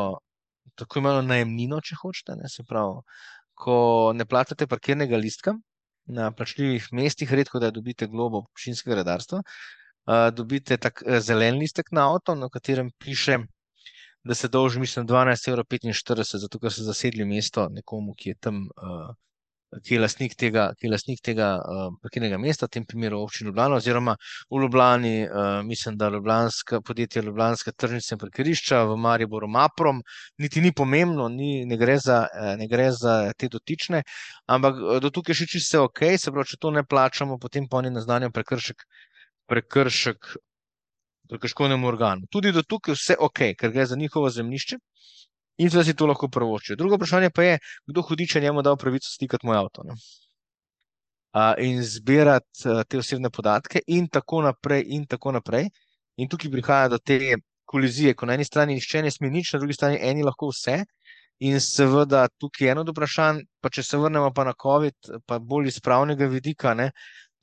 tako 0.76 1.00
imenovano 1.00 1.28
najemnino, 1.28 1.80
če 1.80 1.98
hočete. 2.00 2.36
Ne, 2.40 2.48
se 2.52 2.64
pravi, 2.68 3.00
ko 3.56 3.76
ne 4.14 4.24
plačate 4.28 4.68
parkirnega 4.68 5.16
listka 5.20 5.56
na 6.06 6.30
plačljivih 6.32 6.88
mestih, 6.92 7.32
redko 7.32 7.60
da 7.62 7.70
dobite 7.70 8.06
globo 8.06 8.44
občinskega 8.44 9.00
redarstva, 9.02 9.42
uh, 9.42 10.28
dobite 10.34 10.76
tak 10.76 11.02
uh, 11.06 11.18
zelen 11.20 11.58
listek 11.58 11.92
na 11.92 12.08
avto, 12.12 12.34
na 12.34 12.48
katerem 12.48 12.90
piše, 12.98 13.38
da 14.24 14.34
se 14.34 14.48
dolži, 14.48 14.80
mislim, 14.80 15.06
12,45 15.06 16.12
evra, 16.12 16.24
zato 16.24 16.58
ker 16.58 16.72
so 16.72 16.82
zasedli 16.82 17.24
mesto 17.24 17.68
nekomu, 17.70 18.14
ki 18.18 18.34
je 18.34 18.42
tam. 18.48 18.66
Uh, 18.76 19.14
ki 19.84 19.94
je 19.94 20.00
lastnik 20.00 20.34
tega, 20.38 20.68
ki 20.78 20.86
je 20.86 20.90
lastnik 20.92 21.20
tega 21.24 21.48
uh, 21.58 21.88
parkirnega 22.02 22.38
mesta, 22.38 22.68
v 22.68 22.76
tem 22.76 22.86
primeru 22.86 23.20
občina 23.24 23.50
Ljubljana, 23.50 23.78
oziroma 23.80 24.14
v 24.50 24.60
Ljubljani, 24.62 25.14
uh, 25.26 25.60
mislim, 25.66 25.96
da 25.98 26.08
Ljubljanska 26.14 26.80
podjetja 26.80 27.22
Ljubljanska 27.22 27.72
tržnica 27.72 28.14
in 28.14 28.22
parkirišča 28.22 28.82
v 28.90 28.96
Mariboru 28.96 29.48
Maprom, 29.48 30.02
niti 30.38 30.60
ni 30.60 30.72
pomembno, 30.72 31.28
ni, 31.28 31.64
ne, 31.66 31.76
gre 31.76 31.98
za, 31.98 32.26
ne 32.58 32.68
gre 32.70 32.90
za 32.92 33.16
te 33.38 33.50
dotične, 33.52 34.02
ampak 34.46 34.80
do 35.02 35.10
tukaj 35.10 35.40
še 35.42 35.50
čisto 35.56 35.84
ok, 35.90 36.04
se 36.18 36.32
pravi, 36.32 36.52
če 36.54 36.62
to 36.62 36.72
ne 36.74 36.86
plačamo, 36.86 37.38
potem 37.42 37.68
pa 37.68 37.82
oni 37.82 37.90
naznanjajo 37.94 38.34
prekršek, 38.34 38.86
prekršek 39.50 40.36
prekrškovnemu 41.26 41.88
organu. 41.88 42.28
Tudi 42.30 42.52
do 42.54 42.62
tukaj 42.62 42.94
vse 42.94 43.16
ok, 43.18 43.40
ker 43.58 43.72
gre 43.74 43.86
za 43.86 43.96
njihovo 43.98 44.30
zemljišče 44.30 44.78
in 45.56 45.68
da 45.68 45.84
si 45.84 45.94
to 45.94 46.06
lahko 46.06 46.28
prvočijo. 46.28 46.76
Drugo 46.76 46.96
vprašanje 46.96 47.30
pa 47.30 47.42
je, 47.42 47.58
kdo 47.86 48.02
hudiče 48.02 48.40
njemu 48.40 48.62
dal 48.62 48.76
pravico 48.76 49.08
stikati 49.10 49.46
moj 49.46 49.56
avto. 49.56 49.82
Uh, 49.82 51.52
in 51.58 51.82
zbirati 51.82 52.68
uh, 52.68 52.82
te 52.88 52.98
osebne 52.98 53.30
podatke, 53.30 53.80
in 53.86 54.08
tako 54.08 54.42
naprej, 54.42 54.84
in 54.86 55.06
tako 55.06 55.32
naprej. 55.32 55.68
In 56.16 56.28
tukaj 56.28 56.50
prihaja 56.50 56.88
do 56.88 56.98
te 56.98 57.36
kolizije, 57.64 58.14
ko 58.14 58.26
na 58.26 58.34
eni 58.34 58.44
strani 58.44 58.74
nišče 58.74 59.02
ne 59.02 59.10
sme 59.10 59.30
nič, 59.30 59.52
na 59.52 59.58
drugi 59.58 59.74
strani 59.74 59.98
eni 60.00 60.22
lahko 60.24 60.48
vse. 60.48 60.84
In 61.44 61.60
seveda 61.60 62.28
tukaj 62.40 62.66
je 62.66 62.70
eno 62.72 62.80
od 62.80 62.92
vprašanj, 62.94 63.42
pa 63.60 63.68
če 63.68 63.82
se 63.82 63.98
vrnemo 64.00 64.30
pa 64.32 64.44
na 64.44 64.54
COVID, 64.62 65.20
pa 65.26 65.38
bolj 65.38 65.68
iz 65.68 65.80
pravnega 65.80 66.26
vidika, 66.32 66.72
ne, 66.74 66.90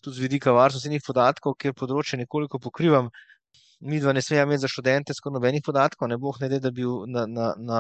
tudi 0.02 0.18
z 0.18 0.26
vidika 0.26 0.52
varstva 0.52 0.82
osebnih 0.82 1.04
podatkov, 1.06 1.54
ker 1.62 1.76
področje 1.78 2.18
nekoliko 2.18 2.58
pokrivam, 2.58 3.12
uh, 3.12 3.33
mi 3.84 4.00
dva 4.00 4.14
ne 4.14 4.22
smemo 4.22 4.44
imeti 4.44 4.62
za 4.64 4.68
študente 4.72 5.14
skoraj 5.14 5.34
nobenih 5.34 5.64
podatkov, 5.66 6.08
ne 6.08 6.18
boh 6.18 6.38
ne 6.42 6.50
da, 6.50 6.60
da 6.60 6.72
bi 6.72 6.86
na, 7.08 7.26
na, 7.28 7.54
na 7.58 7.80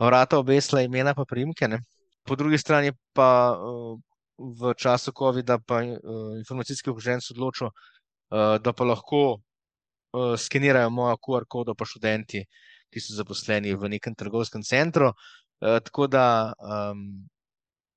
vrata 0.00 0.38
obesla 0.38 0.82
imena 0.82 1.14
pa 1.14 1.24
primke. 1.28 1.68
Ne. 1.68 1.82
Po 2.24 2.36
drugi 2.36 2.58
strani 2.58 2.92
pa 3.12 3.28
uh, 3.58 3.98
v 4.38 4.74
času 4.78 5.12
COVID-a 5.12 5.58
pa 5.58 5.82
uh, 5.84 6.38
informacijski 6.38 6.90
okruženc 6.90 7.30
odločil, 7.34 7.68
uh, 7.68 8.56
da 8.64 8.72
pa 8.72 8.84
lahko 8.84 9.22
uh, 9.36 10.34
skenirajo 10.38 10.90
mojo 10.90 11.16
QR 11.20 11.48
kodo 11.48 11.74
pa 11.74 11.84
študenti, 11.84 12.44
ki 12.92 13.00
so 13.00 13.16
zaposleni 13.16 13.74
v 13.74 13.92
nekem 13.96 14.14
trgovskem 14.14 14.64
centru. 14.64 15.12
Uh, 15.60 15.78
tako 15.84 16.06
da 16.06 16.52
um, 16.58 17.26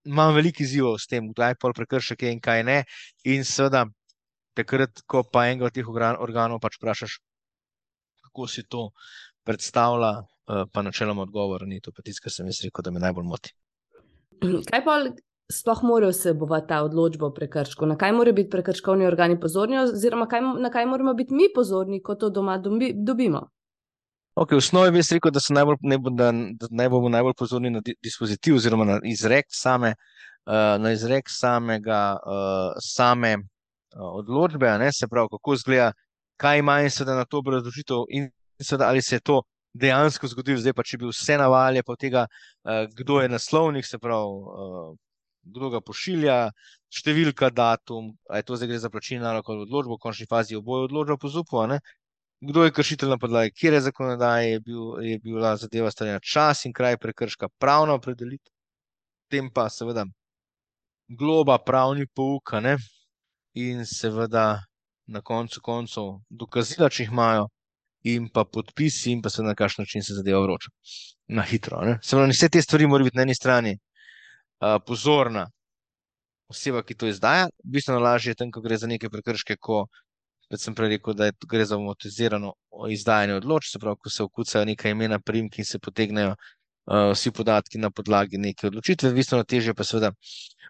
imam 0.05 0.35
veliko 0.35 0.63
izzivov 0.63 0.99
s 0.99 1.07
tem, 1.07 1.31
kdaj 1.31 1.55
pol 1.61 1.73
prekršek 1.73 2.27
je 2.27 2.33
in 2.35 2.41
kaj 2.41 2.63
ne. 2.67 2.81
In 3.31 3.47
seveda, 3.47 3.85
takrat, 4.55 5.01
ko 5.07 5.23
pa 5.23 5.47
enega 5.49 5.69
od 5.69 5.75
teh 5.75 5.87
organov 5.87 6.61
pač 6.63 6.77
vprašaš, 6.77 7.17
kako 8.35 8.47
si 8.47 8.63
to 8.67 8.89
predstavlja, 9.43 10.11
eh, 10.19 10.65
pa 10.71 10.81
načeloma 10.81 11.21
odgovor 11.21 11.67
ni 11.67 11.79
to, 11.81 11.91
pa 11.91 12.01
tisto, 12.01 12.23
kar 12.23 12.31
sem 12.31 12.45
jaz 12.45 12.59
rekel, 12.63 12.83
da 12.83 12.91
me 12.91 12.99
najbolj 12.99 13.23
moti. 13.23 13.53
Kaj 14.71 14.83
pa 14.85 14.97
sploh 15.51 15.83
mora 15.83 16.09
vsebovati 16.09 16.67
ta 16.67 16.81
odločba 16.83 17.27
o 17.27 17.33
prekršku? 17.33 17.85
Na 17.85 17.95
kaj 17.97 18.11
morajo 18.11 18.33
biti 18.33 18.49
prekrškovni 18.49 19.05
organi 19.07 19.39
pozorni, 19.39 19.77
oziroma 19.79 20.27
kaj, 20.27 20.41
na 20.59 20.69
kaj 20.69 20.85
moramo 20.85 21.13
biti 21.13 21.33
mi 21.33 21.47
pozorni, 21.55 22.01
ko 22.03 22.15
to 22.15 22.29
doma 22.29 22.57
dobi, 22.57 22.91
dobimo? 22.95 23.47
Okay, 24.35 24.57
v 24.57 24.59
osnovi 24.59 24.91
bi 24.91 25.01
rekel, 25.11 25.31
da, 25.31 25.39
najbolj, 25.49 25.77
ne 25.81 25.97
bo, 25.97 26.11
da, 26.11 26.31
da 26.59 26.67
naj 26.71 26.89
bomo 26.89 27.09
najbolj 27.09 27.33
pozorni 27.39 27.69
na 27.71 27.79
dispozitiv, 28.03 28.57
oziroma 28.57 28.83
na 28.83 28.97
izrek, 29.07 29.45
same, 29.47 29.93
uh, 30.43 30.75
na 30.81 30.91
izrek 30.91 31.31
samega, 31.31 32.17
uh, 32.19 32.73
same 32.83 33.37
uh, 33.37 34.09
odločbe, 34.19 34.73
ne, 34.81 34.91
se 34.91 35.07
pravi, 35.07 35.31
kako 35.31 35.53
izgleda 35.53 35.93
kaj 36.37 36.59
ima 36.59 36.79
in 36.83 36.91
seveda 36.91 37.15
na 37.21 37.25
to 37.25 37.41
obrazložitev, 37.43 38.05
in 38.09 38.29
seveda 38.61 38.89
ali 38.89 39.01
se 39.01 39.15
je 39.15 39.19
to 39.19 39.41
dejansko 39.73 40.27
zgodilo, 40.27 40.59
zdaj 40.59 40.73
pa 40.73 40.83
če 40.83 40.99
bi 41.01 41.09
vse 41.09 41.37
navalje 41.39 41.83
po 41.83 41.95
tega, 41.99 42.27
uh, 42.27 42.85
kdo 42.95 43.21
je 43.21 43.29
naslovnik, 43.29 43.85
se 43.85 43.99
pravi, 43.99 44.39
uh, 44.63 44.95
kdo 45.45 45.69
ga 45.73 45.81
pošilja, 45.83 46.37
številka, 46.95 47.51
datum, 47.53 48.13
ali 48.29 48.41
je 48.41 48.47
to 48.47 48.57
zdaj 48.57 48.71
gre 48.71 48.79
za 48.81 48.89
plačilno 48.89 49.29
ali 49.29 49.43
odločbo, 49.43 49.97
v 49.97 50.03
končni 50.07 50.27
fazi 50.31 50.55
oboje 50.55 50.87
odločbo 50.89 51.17
po 51.21 51.29
ZUP-u, 51.29 51.65
kdo 52.45 52.63
je 52.63 52.71
kršitelj 52.71 53.09
na 53.09 53.17
podlagi, 53.17 53.51
kje 53.51 53.73
je 53.73 53.81
zakonodaje, 53.81 54.51
je, 54.51 54.59
bil, 54.59 54.83
je 55.01 55.19
bila 55.19 55.55
zadeva 55.57 55.91
starjena 55.91 56.19
čas 56.19 56.65
in 56.65 56.73
kraj 56.73 56.97
prekrška 56.97 57.49
pravno 57.59 57.95
opredeliti, 57.95 58.51
tem 59.31 59.49
pa 59.51 59.69
seveda 59.69 60.05
globa, 61.07 61.57
pravni 61.57 62.07
pouk, 62.07 62.53
ne? 62.61 62.77
in 63.55 63.85
seveda 63.87 64.65
na 65.07 65.21
koncu 65.21 65.61
koncev 65.61 66.15
dokazila, 66.29 66.89
če 66.89 67.03
jih 67.03 67.11
imajo, 67.13 67.49
in 68.05 68.29
pa 68.29 68.45
podpisi, 68.45 69.11
in 69.11 69.21
pa 69.21 69.31
seveda 69.33 69.53
na 69.53 69.57
kakšen 69.57 69.83
način 69.83 70.03
se 70.05 70.13
zadeva 70.13 70.41
vroča. 70.43 70.69
Na 71.27 71.43
hitro. 71.43 71.81
Ne? 71.85 71.97
Se 72.03 72.15
pravi, 72.15 72.33
vse 72.33 72.49
te 72.49 72.61
stvari 72.61 72.87
morajo 72.87 73.09
biti 73.09 73.17
na 73.17 73.25
eni 73.25 73.35
strani 73.35 73.75
uh, 73.75 74.77
pozorna. 74.85 75.47
Oseba, 76.49 76.83
ki 76.85 76.93
to 76.93 77.07
izdaja, 77.09 77.47
bistveno 77.63 77.99
lažje 77.99 78.35
je 78.35 78.41
tam, 78.41 78.51
ko 78.53 78.61
gre 78.61 78.77
za 78.77 78.87
neke 78.87 79.09
prekrške, 79.09 79.57
ko 79.57 79.87
sem 80.53 80.75
prej 80.77 80.91
rekel, 80.93 81.15
da 81.17 81.31
je, 81.31 81.33
gre 81.49 81.65
za 81.65 81.73
avtomatizirano 81.75 82.51
izdajanje 82.93 83.39
odločb, 83.39 83.71
se 83.71 83.81
pravi, 83.81 83.97
ko 83.97 84.11
se 84.13 84.23
okucajo 84.23 84.65
neka 84.69 84.91
imena, 84.93 85.19
primki 85.19 85.63
in 85.63 85.65
se 85.65 85.79
potegnejo 85.79 86.35
vsi 86.85 87.31
podatki 87.31 87.79
na 87.81 87.89
podlagi 87.89 88.37
neke 88.37 88.67
odločitve, 88.67 89.13
bistveno 89.13 89.43
teže 89.43 89.73
pa 89.73 89.83
seveda 89.83 90.11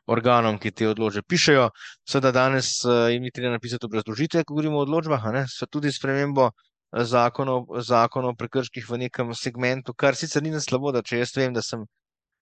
organom, 0.08 0.60
ki 0.60 0.71
te 0.71 0.88
odločbe 0.88 1.25
pišejo. 1.28 1.69
Seveda 2.08 2.32
danes 2.32 2.78
uh, 2.86 3.10
jim 3.12 3.25
ni 3.25 3.32
treba 3.36 3.51
napisati 3.56 3.86
obrazložitve, 3.89 4.43
ko 4.43 4.54
govorimo 4.54 4.80
o 4.80 4.86
odločbah, 4.86 5.28
so 5.51 5.67
tudi 5.67 5.91
spremembo 5.91 6.51
zakonov, 6.95 7.67
zakonov 7.84 8.36
o 8.36 8.39
prekrških 8.39 8.88
v 8.89 9.01
nekem 9.06 9.34
segmentu, 9.36 9.93
kar 9.93 10.15
sicer 10.15 10.43
ni 10.43 10.54
na 10.54 10.62
slabo, 10.63 10.93
da 10.95 11.04
če 11.04 11.19
jaz 11.23 11.36
vem, 11.36 11.54
da 11.54 11.62
sem 11.65 11.84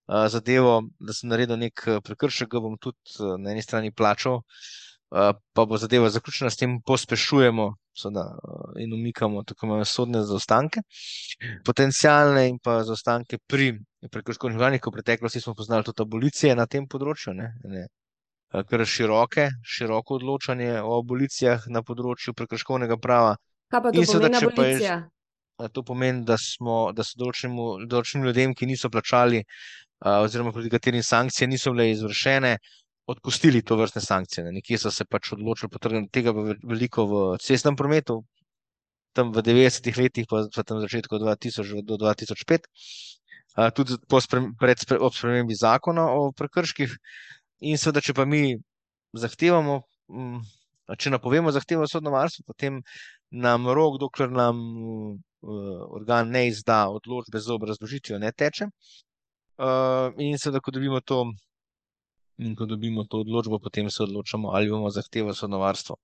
zadevo, 0.07 0.83
da 0.99 1.13
sem 1.15 1.31
naredil 1.31 1.57
nek 1.57 1.85
prekršek, 2.03 2.51
ga 2.51 2.61
bom 2.61 2.75
tudi 2.77 2.99
na 3.39 3.53
eni 3.55 3.63
strani 3.63 3.91
plačal. 3.91 4.43
Pa 5.09 5.65
bo 5.65 5.77
zadeva 5.77 6.09
zaključena, 6.09 6.49
s 6.49 6.59
tem 6.59 6.81
pospešujemo 6.81 7.71
seveda, 7.97 8.25
in 8.81 8.93
umikamo 8.93 9.43
tako 9.43 9.65
imenovane 9.65 9.85
sodne 9.85 10.23
zaostanke, 10.27 10.81
potencijalne 11.65 12.47
in 12.49 12.59
pa 12.63 12.81
zaostanke 12.83 13.37
pri 13.47 13.73
prekrškovnih 14.11 14.57
organih, 14.57 14.81
ko 14.81 14.91
v 14.91 14.99
preteklosti 14.99 15.41
smo 15.41 15.55
poznali 15.55 15.85
tudi 15.87 16.03
abolicije 16.05 16.55
na 16.55 16.65
tem 16.67 16.87
področju, 16.89 17.35
ne, 17.37 17.53
ne, 17.69 17.87
kar 18.69 18.85
široke, 18.85 19.49
široko 19.75 20.19
odločanje 20.19 20.75
o 20.81 20.99
abolicijah 20.99 21.69
na 21.73 21.83
področju 21.85 22.35
prekrškovnega 22.37 22.99
prava. 23.01 23.37
Kaj 23.73 23.81
pa 23.81 23.93
to 23.93 24.05
seveda, 24.05 24.29
pomeni 24.29 24.53
abolicija? 24.53 24.99
To 25.73 25.83
pomeni, 25.85 26.25
da, 26.25 26.35
smo, 26.41 26.91
da 26.97 27.05
so 27.05 27.17
določenim 27.21 28.27
ljudem, 28.27 28.53
ki 28.57 28.67
niso 28.67 28.89
plačali, 28.89 29.43
oziroma 30.03 30.51
proti 30.51 30.69
katerim 30.69 31.03
sankcije 31.05 31.47
niso 31.47 31.71
bile 31.71 31.91
izvršene, 31.93 32.57
odpustili 33.05 33.61
to 33.61 33.75
vrstne 33.75 34.01
sankcije. 34.01 34.51
Nekje 34.51 34.77
so 34.79 34.91
se 34.91 35.05
pač 35.05 35.33
odločili, 35.35 35.69
potrebno 35.69 36.07
tega 36.11 36.31
veliko 36.63 37.05
v 37.05 37.23
cestnem 37.43 37.75
prometu, 37.75 38.21
tam 39.13 39.29
v 39.35 39.43
90-ih 39.45 39.97
letih, 39.97 40.25
pa 40.29 40.47
v 40.47 40.63
tem 40.65 40.79
začetku 40.81 41.19
2000 41.21 41.83
do 41.85 41.97
2005, 42.01 42.65
tudi 43.77 43.99
po 44.09 44.17
sprem, 44.17 44.55
pred, 44.57 44.79
ob 44.97 45.13
spremembi 45.13 45.53
zakona 45.53 46.07
o 46.09 46.31
prekrških. 46.33 46.95
In 47.69 47.77
seveda, 47.77 48.01
če 48.01 48.15
pa 48.17 48.25
mi 48.25 48.55
zahtevamo, 49.13 49.75
če 50.97 51.13
napovemo 51.13 51.53
zahtevo 51.53 51.85
sodno 51.87 52.11
varstvo, 52.15 52.47
potem 52.49 52.81
nam 53.29 53.69
rok, 53.69 53.99
dokler 54.01 54.33
nam 54.33 54.57
organ 55.43 56.31
ne 56.33 56.47
izda 56.49 56.87
odločbe 56.89 57.39
z 57.39 57.53
obrazložitvijo, 57.53 58.17
ne 58.19 58.31
teče. 58.31 58.65
In 60.17 60.39
seveda, 60.41 60.63
ko 60.63 60.73
dobimo 60.73 61.03
to 61.05 61.27
In 62.37 62.55
ko 62.57 62.65
dobimo 62.65 63.03
to 63.05 63.19
odločbo, 63.21 63.59
potem 63.59 63.89
se 63.93 64.03
odločamo, 64.03 64.49
ali 64.57 64.69
bomo 64.69 64.89
zahtevo 64.89 65.33
sodnovarstvo 65.33 65.95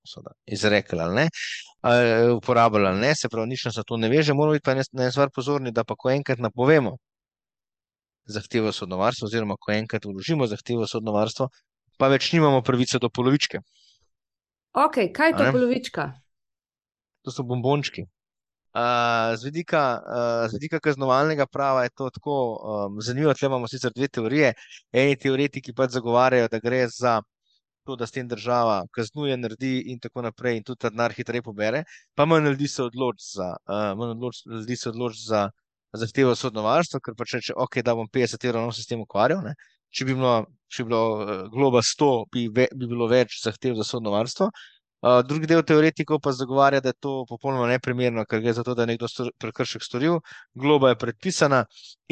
izrekli 0.46 1.00
ali 1.00 1.14
ne, 1.14 1.28
ali 1.80 2.32
uporabljali 2.32 2.86
ali 2.86 3.00
ne. 3.00 3.14
Se 3.14 3.28
pravi, 3.28 3.48
nič 3.48 3.64
nas 3.64 3.80
to 3.86 3.96
ne 3.96 4.08
veže, 4.08 4.34
moramo 4.34 4.54
biti 4.54 4.64
pa 4.64 4.74
na 4.74 4.84
eno 5.02 5.10
stvar 5.10 5.30
pozorni, 5.34 5.72
da 5.72 5.84
pa 5.84 5.96
ko 5.98 6.10
enkrat 6.10 6.38
napovemo 6.38 6.96
zahtevo 8.30 8.72
sodnovarstva, 8.72 9.26
oziroma 9.26 9.56
ko 9.58 9.72
enkrat 9.72 10.06
vložimo 10.06 10.46
zahtevo 10.46 10.86
sodnovarstva, 10.86 11.48
pa 11.98 12.08
več 12.08 12.30
nimamo 12.32 12.62
pravice 12.62 13.02
do 13.02 13.10
polovičke. 13.10 13.58
Ok, 14.72 15.10
kaj 15.10 15.32
je 15.32 15.36
to 15.36 15.50
polovička? 15.50 16.12
To 17.26 17.34
so 17.34 17.42
bombončki 17.42 18.06
z, 19.36 19.44
vidika, 19.44 19.98
uh, 19.98 20.50
z 20.50 20.52
vidika 20.52 20.80
kaznovalnega 20.80 21.46
prava 21.46 21.82
je 21.82 21.90
to 21.90 22.10
tako 22.10 22.34
um, 22.54 23.00
zanimivo. 23.02 23.34
Tukaj 23.34 23.46
imamo 23.46 23.68
sicer 23.68 23.92
dve 23.96 24.08
teorije. 24.08 24.54
Eni 24.92 25.16
teoretiki 25.16 25.74
pač 25.74 25.90
zagovarjajo, 25.98 26.48
da 26.48 26.58
gre 26.58 26.86
za 26.88 27.20
to, 27.86 27.96
da 27.96 28.06
s 28.06 28.14
tem 28.14 28.28
država 28.28 28.84
kaznuje, 28.94 29.36
naredi 29.36 29.80
in 29.92 29.98
tako 29.98 30.22
naprej, 30.22 30.56
in 30.56 30.62
tudi 30.64 30.78
ta 30.84 30.90
denar 30.90 31.12
hitreje 31.16 31.42
pobere, 31.42 31.84
pa 32.14 32.24
manj 32.24 32.46
ljudi 32.46 32.68
se 32.68 32.82
odloči 32.82 33.26
za, 33.34 33.56
uh, 33.66 34.86
odloč 34.86 35.26
za 35.26 35.50
zahtevo 35.92 36.34
sodno 36.34 36.62
varstvo, 36.62 37.00
ker 37.00 37.14
pač 37.18 37.34
reče, 37.38 37.54
ok, 37.56 37.82
da 37.82 37.94
bom 37.98 38.08
50 38.08 38.46
evrov, 38.46 38.68
no 38.68 38.72
se 38.72 38.82
s 38.82 38.90
tem 38.90 39.00
ukvarjal. 39.00 39.42
Ne? 39.42 39.56
Če 39.90 40.06
bi 40.06 40.14
bilo, 40.14 40.34
če 40.70 40.84
bi 40.84 40.92
bilo 40.92 41.46
globa 41.50 41.82
100, 41.82 42.10
bi, 42.32 42.46
ve, 42.54 42.68
bi 42.74 42.86
bilo 42.86 43.08
več 43.10 43.40
zahtev 43.42 43.74
za 43.80 43.86
sodno 43.86 44.14
varstvo. 44.14 44.50
Uh, 45.00 45.22
drugi 45.24 45.48
del 45.48 45.62
teoretikov 45.64 46.18
pa 46.20 46.32
zagovarja, 46.36 46.82
da 46.84 46.92
je 46.92 46.98
to 47.00 47.12
popolnoma 47.28 47.70
neprimerno, 47.70 48.26
ker 48.28 48.42
gre 48.44 48.52
za 48.52 48.64
to, 48.66 48.74
da 48.76 48.84
je 48.84 48.90
nekdo 48.90 49.08
stor, 49.08 49.30
prekršek 49.40 49.84
storil, 49.84 50.18
globa 50.52 50.90
je 50.90 50.98
predpisana 51.00 51.62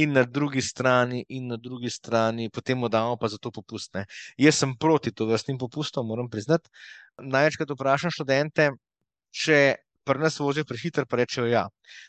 in 0.01 0.15
na 0.17 0.23
drugi 0.25 0.63
strani, 0.65 1.21
in 1.29 1.51
na 1.53 1.59
drugi 1.61 1.91
strani 1.93 2.49
potem 2.51 2.81
mu 2.81 2.89
damo 2.89 3.19
pa 3.21 3.29
za 3.29 3.37
to 3.37 3.53
popustne. 3.53 4.07
Jaz 4.41 4.63
sem 4.63 4.73
proti 4.77 5.13
to 5.13 5.29
vrstnim 5.29 5.59
popustom, 5.61 6.09
moram 6.09 6.31
priznati. 6.33 6.73
Največkrat 7.21 7.77
vprašam 7.77 8.15
študente, 8.15 8.71
če 9.37 9.61
pri 10.09 10.25
nas 10.25 10.39
vozijo 10.41 10.65
prehiter, 10.65 11.05
pa 11.05 11.21
rečejo 11.21 11.47
ja. 11.47 11.67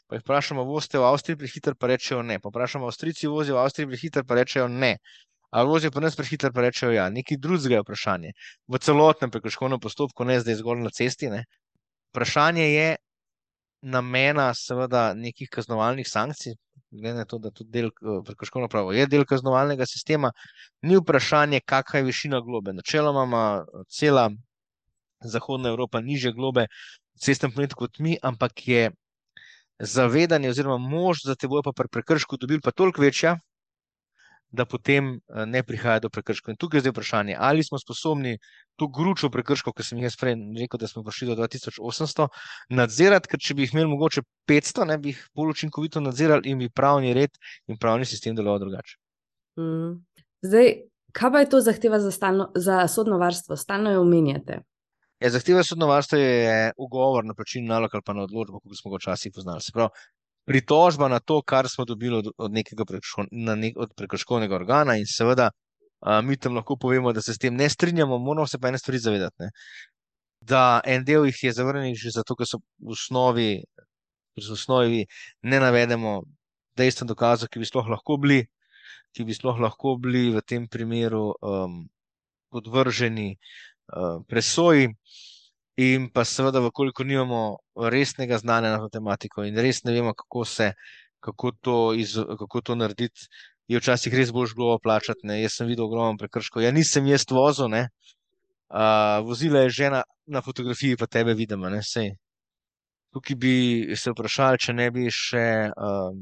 Pa 0.07 0.15
jih 0.15 0.23
vprašamo, 0.23 0.63
vozite 0.63 0.99
v 0.99 1.07
Avstriji 1.09 1.39
prehiter, 1.41 1.75
pa 1.75 1.89
rečejo 1.91 2.21
ne. 2.23 2.39
Pa 2.39 2.51
vprašamo, 2.53 2.87
Avstrijci 2.87 3.27
vozijo 3.27 3.57
v 3.57 3.65
Avstriji 3.65 3.89
prehiter, 3.91 4.23
pa 4.23 4.39
rečejo 4.39 4.69
ne. 4.71 4.95
Vozijo 5.51 5.91
pa 5.91 5.99
nas 5.99 6.15
prehiter, 6.15 6.51
pa 6.53 6.61
rečejo, 6.61 6.91
ja, 6.93 7.09
nekaj 7.09 7.37
drugega 7.41 7.79
je 7.79 7.81
vprašanje. 7.81 8.31
V 8.67 8.79
celotnem 8.85 9.31
prekrškovnem 9.33 9.79
postopku, 9.81 10.25
ne 10.25 10.39
zdaj 10.39 10.59
zgolj 10.61 10.83
na 10.85 10.91
cesti. 10.93 11.29
Ne. 11.29 11.45
Vprašanje 12.13 12.67
je 12.69 12.89
namena, 13.81 14.51
seveda, 14.53 15.13
nekih 15.17 15.49
kaznovalnih 15.49 16.07
sankcij, 16.07 16.53
glede 16.91 17.15
na 17.17 17.25
to, 17.25 17.39
da 17.39 17.51
tudi 17.51 17.71
del 17.71 17.89
eh, 17.89 18.21
prekrškovno 18.25 18.67
pravo 18.67 18.93
je 18.93 19.07
del 19.07 19.25
kaznovalnega 19.25 19.85
sistema, 19.85 20.31
ni 20.81 20.97
vprašanje, 20.97 21.61
kakšna 21.65 21.99
je 21.99 22.05
višina 22.05 22.41
globe. 22.45 22.73
Načeloma 22.73 23.23
ima 23.23 23.65
cela 23.89 24.29
Zahodna 25.23 25.69
Evropa 25.69 26.01
niže 26.01 26.31
globe 26.31 26.67
v 26.67 27.19
cestnem 27.19 27.51
prometu 27.51 27.75
kot 27.75 27.99
mi, 27.99 28.17
ampak 28.23 28.67
je 28.67 28.91
zavedanje 29.79 30.49
oziroma 30.49 30.77
možnost, 30.77 31.27
da 31.27 31.35
te 31.35 31.47
bojo 31.47 31.63
pa 31.63 31.71
pri 31.75 31.87
prekršku 31.91 32.37
dobili 32.37 32.61
pa 32.61 32.71
toliko 32.71 33.01
večja, 33.01 33.37
da 34.51 34.65
potem 34.65 35.13
eh, 35.15 35.45
ne 35.45 35.63
prihaja 35.63 35.99
do 35.99 36.09
prekrškov. 36.09 36.53
In 36.53 36.57
tukaj 36.57 36.77
je 36.77 36.85
zdaj 36.85 36.93
vprašanje, 36.95 37.35
ali 37.39 37.63
smo 37.63 37.79
sposobni 37.79 38.37
to 38.79 38.87
gručo 38.87 39.29
prekrškov, 39.29 39.73
ki 39.77 39.85
sem 39.85 40.01
jih 40.01 40.15
prej 40.19 40.35
rekel, 40.59 40.81
da 40.81 40.87
smo 40.87 41.03
prišli 41.03 41.29
do 41.29 41.37
2800, 41.43 42.27
nadzirati, 42.69 43.29
ker 43.29 43.39
če 43.39 43.55
bi 43.55 43.67
jih 43.67 43.75
imeli 43.75 43.91
mogoče 43.93 44.23
500, 44.49 44.87
ne 44.89 44.97
bi 44.97 45.13
jih 45.13 45.21
bolj 45.35 45.53
učinkovito 45.57 46.01
nadzirali 46.01 46.49
in 46.49 46.63
bi 46.63 46.69
pravni 46.69 47.13
red 47.13 47.37
in 47.67 47.77
pravni 47.77 48.05
sistem 48.09 48.35
deloval 48.35 48.59
drugače. 48.63 48.97
Mm. 49.59 49.99
Zdaj, 50.45 50.73
kaj 51.13 51.31
pa 51.31 51.43
je 51.43 51.49
to 51.49 51.61
zahteva 51.61 51.99
za, 51.99 52.11
stalno, 52.11 52.51
za 52.55 52.87
sodno 52.87 53.17
varstvo? 53.17 53.57
Stalno 53.57 53.91
jo 53.91 54.01
omenjate. 54.01 54.61
Ja, 55.19 55.29
zahteva 55.29 55.63
sodno 55.67 55.87
varstvo 55.87 56.17
je 56.17 56.71
ugovor 56.77 57.25
na 57.25 57.33
plačilni 57.35 57.67
nalog 57.67 57.91
ali 57.93 58.03
pa 58.05 58.13
na 58.15 58.23
odločbo, 58.23 58.61
kot 58.63 58.77
smo 58.79 58.91
ga 58.91 59.01
včasih 59.01 59.33
poznali. 59.35 59.61
Se 59.61 59.73
pravi, 59.75 59.89
pritožba 60.45 61.07
na 61.07 61.19
to, 61.19 61.41
kar 61.41 61.69
smo 61.69 61.85
dobili 61.85 62.17
od, 62.17 62.31
od 62.37 62.51
nekega 62.51 62.85
prekrško, 62.85 63.25
nek, 63.31 63.75
prekrškovnega 63.95 64.55
organa, 64.55 64.95
in 64.97 65.05
seveda 65.05 65.49
a, 65.99 66.21
mi 66.21 66.37
tam 66.37 66.55
lahko 66.55 66.77
povemo, 66.77 67.13
da 67.13 67.21
se 67.21 67.33
s 67.33 67.37
tem 67.37 67.55
ne 67.55 67.69
strinjamo, 67.69 68.17
moramo 68.17 68.47
se 68.47 68.59
pa 68.59 68.67
ene 68.67 68.77
stvari 68.77 68.99
zavedati. 68.99 69.35
Ne? 69.39 69.49
Da 70.41 70.81
en 70.85 71.03
del 71.03 71.25
jih 71.27 71.43
je 71.43 71.53
zavrnjen, 71.53 71.95
že 71.95 72.15
zato, 72.15 72.35
ker 72.35 72.47
so 72.47 72.61
v 72.79 72.95
osnovi, 72.95 73.49
v 74.39 74.51
osnovi 74.55 75.05
ne 75.43 75.59
navedemo 75.59 76.21
dejstva 76.79 77.07
dokazov, 77.07 77.51
ki 77.51 77.59
bi 77.59 77.67
sploh 77.67 77.89
lahko 77.91 78.17
bili, 78.17 78.45
ki 79.15 79.25
bi 79.27 79.35
sploh 79.35 79.59
lahko 79.59 79.97
bili 79.99 80.29
v 80.31 80.41
tem 80.47 80.67
primeru 80.71 81.33
um, 81.41 81.81
podvrženi 82.53 83.33
uh, 83.35 84.21
presoji. 84.29 84.87
In 85.79 86.09
pa 86.11 86.25
seveda, 86.27 86.59
koliko 86.75 87.03
nimamo 87.07 87.57
resnega 87.91 88.37
znanja 88.37 88.73
na 88.73 88.79
to 88.83 88.89
tematiko 88.91 89.45
in 89.47 89.55
res 89.55 89.83
ne 89.87 89.93
vemo, 89.95 90.13
kako, 90.13 90.43
se, 90.45 90.73
kako, 91.23 91.51
to, 91.61 91.75
iz, 91.95 92.17
kako 92.39 92.61
to 92.61 92.75
narediti, 92.75 93.29
je 93.69 93.79
včasih 93.79 94.13
res 94.17 94.33
bolj 94.35 94.49
žglobo 94.53 94.79
plačati. 94.83 95.27
Ne. 95.29 95.37
Jaz 95.43 95.59
sem 95.59 95.69
videl 95.69 95.85
ogromno 95.85 96.17
prekrškov. 96.19 96.65
Ja, 96.65 96.73
nisem 96.75 97.07
jaz 97.07 97.23
vozil, 97.31 97.69
ne. 97.71 97.87
Uh, 98.69 99.21
vozila 99.25 99.63
je 99.63 99.75
žena 99.77 100.03
na 100.27 100.41
fotografiji, 100.41 100.97
pa 100.97 101.07
tebe 101.07 101.33
vidim. 101.37 101.63
Tukaj 103.13 103.35
bi 103.35 103.53
se 103.97 104.11
vprašali, 104.11 104.59
če 104.61 104.73
ne 104.73 104.91
bi 104.93 105.07
še, 105.13 105.45
um, 105.73 106.19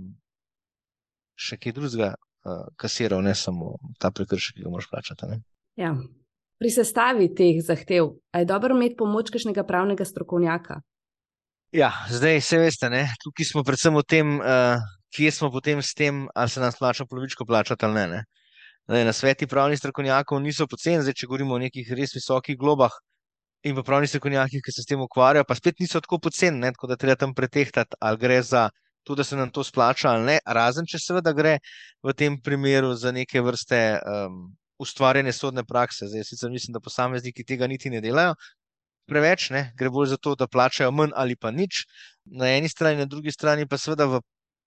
še 1.36 1.58
kaj 1.58 1.76
drugega 1.76 2.14
uh, 2.14 2.70
kasiral, 2.80 3.26
ne 3.26 3.34
samo 3.36 3.74
ta 4.00 4.12
prekršek, 4.12 4.60
ki 4.60 4.68
ga 4.68 4.72
moraš 4.72 4.88
plačati. 4.92 5.34
Ne. 5.34 5.42
Ja. 5.76 5.96
Pri 6.58 6.70
sestavi 6.74 7.30
teh 7.38 7.60
zahtev 7.62 8.16
je 8.34 8.46
dobro 8.46 8.76
imeti 8.76 8.98
pomoč 8.98 9.30
kakšnega 9.34 9.64
pravnega 9.64 10.06
strokovnjaka. 10.06 10.82
Ja, 11.76 11.92
zdaj 12.10 12.42
se 12.42 12.58
veste, 12.58 12.90
ne? 12.90 13.04
tukaj 13.22 13.46
smo 13.46 13.64
predvsem 13.68 13.94
v 13.94 14.04
tem, 14.08 14.40
uh, 14.40 14.80
kje 15.14 15.32
smo 15.36 15.52
potem 15.52 15.82
s 15.84 15.94
tem, 15.94 16.26
ali 16.34 16.50
se 16.50 16.64
nam 16.64 16.72
splača 16.72 17.06
polovičko 17.06 17.46
plačati 17.46 17.86
ali 17.86 17.94
ne. 17.94 18.08
ne? 18.08 18.24
Zdaj, 18.88 19.06
na 19.06 19.14
sveti 19.14 19.48
pravnih 19.48 19.80
strokovnjakov 19.80 20.40
niso 20.42 20.68
poceni, 20.68 21.04
zdaj, 21.04 21.14
če 21.14 21.28
govorimo 21.28 21.58
o 21.58 21.60
nekih 21.60 21.92
res 21.92 22.16
visokih 22.16 22.58
globah 22.58 22.96
in 23.68 23.76
pa 23.76 23.84
pravnih 23.84 24.10
strokovnjakih, 24.10 24.64
ki 24.64 24.72
se 24.72 24.82
s 24.82 24.90
tem 24.90 25.02
ukvarjajo, 25.04 25.44
pa 25.44 25.56
spet 25.60 25.82
niso 25.84 26.00
tako 26.02 26.22
poceni, 26.24 26.72
tako 26.72 26.88
da 26.88 26.96
treba 26.96 27.20
tam 27.20 27.34
pretehtati, 27.36 28.00
ali 28.00 28.18
gre 28.18 28.42
za 28.42 28.70
to, 29.04 29.16
da 29.16 29.24
se 29.28 29.36
nam 29.36 29.52
to 29.52 29.64
splača 29.64 30.10
ali 30.10 30.26
ne, 30.26 30.38
razen 30.46 30.88
če 30.88 31.00
seveda 31.04 31.34
gre 31.36 31.58
v 32.04 32.14
tem 32.16 32.40
primeru 32.42 32.94
za 32.96 33.12
neke 33.12 33.44
vrste 33.44 34.00
um, 34.00 34.56
ustvarjene 34.80 35.34
sodne 35.34 35.64
prakse. 35.66 36.08
Zdaj, 36.08 36.24
sicer 36.24 36.52
mislim, 36.52 36.74
da 36.74 36.80
posamezniki 36.80 37.46
tega 37.46 37.68
niti 37.68 37.90
ne 37.90 38.02
delajo. 38.02 38.36
Preveč 39.08 39.50
ne, 39.56 39.72
gre 39.80 39.90
bolj 39.90 40.12
za 40.14 40.18
to, 40.18 40.36
da 40.36 40.48
plačajo 40.52 40.92
manj 40.92 41.14
ali 41.16 41.36
pa 41.36 41.52
nič. 41.52 41.86
Na 42.26 42.50
eni 42.52 42.70
strani, 42.70 43.00
na 43.00 43.06
drugi 43.06 43.32
strani 43.32 43.68
pa 43.68 43.80
seveda 43.80 44.06
v 44.12 44.22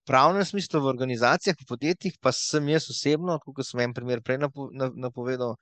pravnem 0.08 0.44
smislu, 0.44 0.80
v 0.80 0.92
organizacijah, 0.94 1.56
v 1.60 1.66
podjetjih, 1.68 2.14
pa 2.20 2.32
sem 2.32 2.68
jaz 2.72 2.88
osebno, 2.90 3.38
kot 3.44 3.66
sem 3.66 3.82
en 3.84 3.92
primer 3.94 4.22
prej 4.24 4.40
napovedal, 4.40 5.54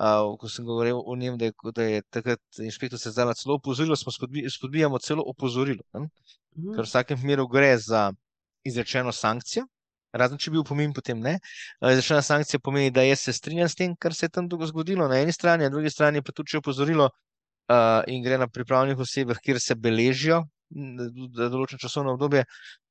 uh, 0.00 0.32
ko 0.40 0.48
sem 0.48 0.64
govoril 0.64 1.02
o 1.04 1.16
njem, 1.16 1.36
da 1.38 1.50
je, 1.50 1.52
da 1.76 1.88
je 1.90 2.02
takrat 2.10 2.62
inšpektor 2.64 2.98
se 2.98 3.12
zdaj 3.12 3.34
celo 3.42 3.58
opozoril, 3.60 3.96
smo 3.96 4.12
spodbijamo 4.56 4.98
celo 4.98 5.22
opozorilo. 5.26 5.84
Mhm. 5.94 6.08
Ker 6.74 6.82
v 6.82 6.88
vsakem 6.88 7.20
primeru 7.20 7.46
gre 7.48 7.76
za 7.78 8.10
izrečeno 8.64 9.12
sankcijo, 9.12 9.66
razen 10.14 10.38
če 10.38 10.52
bi 10.52 10.58
bil 10.58 10.64
pomen, 10.68 10.94
potem 10.96 11.20
ne. 11.20 11.36
Izrečena 11.82 12.22
sankcija 12.22 12.62
pomeni, 12.62 12.92
da 12.94 13.04
jaz 13.06 13.26
se 13.26 13.34
strinjam 13.36 13.68
s 13.68 13.78
tem, 13.78 13.96
kar 13.98 14.14
se 14.14 14.28
je 14.28 14.34
tam 14.36 14.48
zgodilo 14.48 15.08
na 15.10 15.20
eni 15.22 15.32
strani, 15.32 15.66
na 15.66 15.74
drugi 15.74 15.90
strani 15.90 16.22
pa 16.22 16.32
tudi 16.32 16.56
opozorilo 16.58 17.10
uh, 17.10 18.02
in 18.06 18.22
gre 18.22 18.38
na 18.38 18.48
pripravljenih 18.48 18.98
osebah, 18.98 19.40
kjer 19.42 19.60
se 19.60 19.74
beležijo 19.74 20.44
za 20.74 21.50
določeno 21.52 21.82
časovno 21.82 22.14
obdobje. 22.16 22.44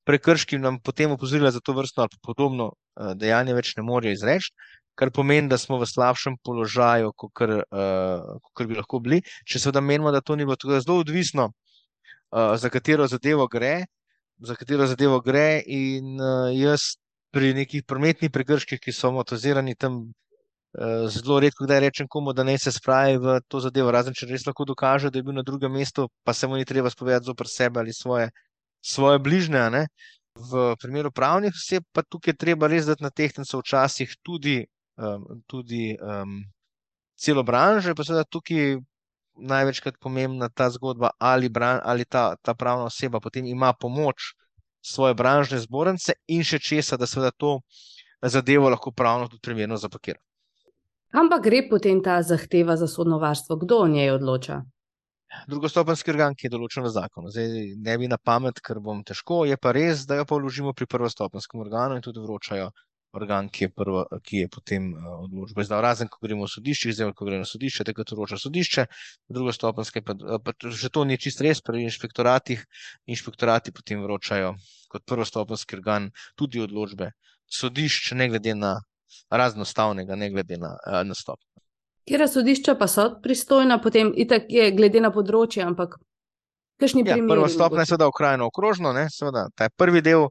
Prekrški 0.07 0.59
nam 0.59 0.79
potem 0.83 1.11
opozorila 1.15 1.51
za 1.51 1.61
to 1.63 1.73
vrstno 1.73 2.05
ali 2.05 2.19
podobno 2.23 2.71
uh, 2.73 3.13
dejanje 3.15 3.55
več 3.55 3.73
ne 3.77 3.83
morejo 3.87 4.17
izreči, 4.17 4.51
kar 4.99 5.11
pomeni, 5.11 5.49
da 5.49 5.57
smo 5.57 5.79
v 5.81 5.87
slabšem 5.89 6.37
položaju, 6.45 7.13
kot 7.17 7.41
uh, 7.41 8.67
bi 8.67 8.77
lahko 8.77 8.99
bili. 9.03 9.21
Če 9.47 9.63
seveda 9.63 9.81
menimo, 9.81 10.11
da 10.13 10.21
to 10.21 10.35
ni 10.35 10.45
bilo 10.45 10.59
tako 10.59 10.79
zelo 10.79 10.99
odvisno, 11.01 11.49
uh, 11.49 12.53
za 12.59 12.69
katero 12.69 13.07
zadevo 13.07 13.47
gre, 13.47 13.85
za 14.43 14.57
katero 14.59 14.87
zadevo 14.87 15.21
gre, 15.25 15.63
in 15.65 16.19
uh, 16.19 16.51
jaz 16.53 16.93
pri 17.33 17.53
nekih 17.57 17.83
prometnih 17.89 18.31
prekrških, 18.31 18.79
ki 18.79 18.93
so 18.93 19.09
motorizirani 19.11 19.73
tam, 19.75 19.97
uh, 20.77 21.05
zelo 21.09 21.39
redko 21.41 21.65
kdaj 21.65 21.79
rečem 21.81 22.07
komu, 22.07 22.33
da 22.37 22.45
ne 22.45 22.57
se 22.61 22.71
spravi 22.71 23.17
v 23.17 23.39
to 23.49 23.61
zadevo, 23.63 23.91
razen 23.91 24.13
če 24.13 24.29
res 24.29 24.45
lahko 24.45 24.67
dokaže, 24.69 25.09
da 25.09 25.19
je 25.19 25.25
bil 25.25 25.33
na 25.33 25.45
drugem 25.45 25.73
mestu, 25.73 26.05
pa 26.23 26.33
se 26.37 26.47
mu 26.47 26.59
ni 26.59 26.65
treba 26.69 26.93
spovedati 26.93 27.25
zopr 27.31 27.49
sebe 27.49 27.81
ali 27.81 27.93
svoje, 27.93 28.29
svoje 28.85 29.19
bližnje. 29.19 29.87
V 30.33 30.61
primeru 30.81 31.11
pravnih 31.13 31.53
oseb 31.53 31.85
pa 31.93 32.01
tukaj 32.01 32.33
treba 32.37 32.69
res 32.69 32.87
dati 32.89 33.05
na 33.05 33.09
tehtnico 33.09 33.59
včasih 33.61 34.15
tudi, 34.25 34.63
um, 34.97 35.25
tudi 35.45 35.93
um, 36.01 36.39
celo 37.17 37.43
branžo, 37.45 37.93
pa 37.97 38.05
seveda 38.05 38.25
tukaj 38.29 38.77
največkrat 39.37 39.97
pomembna 40.01 40.49
ta 40.49 40.69
zgodba, 40.69 41.13
ali, 41.17 41.49
bran, 41.49 41.81
ali 41.83 42.05
ta, 42.05 42.35
ta 42.41 42.53
pravna 42.53 42.89
oseba 42.89 43.21
potem 43.21 43.45
ima 43.49 43.73
pomoč 43.73 44.33
svoje 44.83 45.15
branžne 45.15 45.59
zbornice 45.63 46.17
in 46.27 46.43
še 46.43 46.59
česa, 46.59 46.97
da 46.97 47.07
seveda 47.07 47.31
to 47.31 47.59
zadevo 48.21 48.69
lahko 48.69 48.91
pravno 48.91 49.27
tudi 49.31 49.41
primerno 49.41 49.77
zapakira. 49.77 50.19
Kam 51.13 51.29
pa 51.29 51.39
gre 51.39 51.61
potem 51.69 52.01
ta 52.03 52.21
zahteva 52.21 52.75
za 52.77 52.87
sodno 52.87 53.19
varstvo? 53.21 53.55
Kdo 53.61 53.83
o 53.85 53.87
njej 53.87 54.11
odloča? 54.15 54.63
Drugostopenski 55.49 56.11
organ, 56.13 56.35
ki 56.37 56.47
je 56.47 56.53
določen 56.53 56.85
v 56.85 56.91
zakonu. 56.93 57.31
Zdaj 57.33 57.75
ne 57.85 57.97
bi 57.97 58.09
na 58.09 58.17
pamet, 58.17 58.59
ker 58.61 58.79
bom 58.81 59.01
težko, 59.05 59.43
je 59.49 59.57
pa 59.57 59.73
res, 59.73 60.05
da 60.09 60.19
jo 60.19 60.25
pa 60.29 60.37
vložimo 60.37 60.73
pri 60.77 60.87
prvostopenskem 60.89 61.61
organu 61.63 61.97
in 61.97 62.05
tudi 62.05 62.21
vročajo 62.21 62.69
organ, 63.13 63.49
ki 63.49 63.63
je, 63.63 63.69
prvo, 63.69 64.03
ki 64.25 64.43
je 64.43 64.49
potem 64.49 64.89
uh, 64.93 65.23
odločbo 65.23 65.61
izdal. 65.61 65.81
Razen, 65.85 66.09
ko 66.09 66.21
gremo 66.21 66.47
v 66.47 66.51
sodišče, 66.53 66.93
zdaj, 66.97 67.13
ko 67.17 67.27
gremo 67.27 67.43
na 67.45 67.49
sodišče, 67.49 67.85
takrat 67.87 68.13
odloča 68.15 68.39
sodišče, 68.41 68.85
drugo 69.29 69.53
stopenske, 69.53 70.01
pa, 70.05 70.15
pa 70.41 70.53
že 70.65 70.89
to 70.93 71.05
ni 71.05 71.17
čist 71.21 71.43
res, 71.45 71.61
pri 71.61 71.85
inšpektoratih, 71.85 72.63
inšpektorati 73.05 73.73
potem 73.75 74.01
vročajo 74.03 74.55
kot 74.89 75.05
prvostopenski 75.09 75.77
organ 75.77 76.09
tudi 76.35 76.61
odločbe 76.61 77.11
sodišče, 77.53 78.17
ne 78.17 78.29
glede 78.33 78.55
na 78.57 78.79
raznostavnega, 79.29 80.17
ne 80.17 80.31
glede 80.33 80.57
na 80.57 80.73
uh, 80.79 81.01
nastop. 81.05 81.39
Kjer 82.09 82.25
sodišča 82.27 82.75
pa 82.75 82.89
so 82.91 83.05
pristojna, 83.23 83.77
potem 83.81 84.11
itak 84.17 84.49
je 84.51 84.71
glede 84.75 84.99
na 84.99 85.13
področje, 85.13 85.61
ampak 85.63 85.95
kakšni 86.81 87.05
ja, 87.05 87.13
primeri? 87.13 87.37
Prvo 87.37 87.47
stopnje 87.47 87.85
je 87.85 87.93
seveda 87.93 88.09
okrajno 88.09 88.49
okrožno, 88.49 88.91
ne, 88.97 89.05
seveda, 89.13 89.45
ta 89.55 89.69
je 89.69 89.75
prvi 89.77 90.01
del 90.03 90.27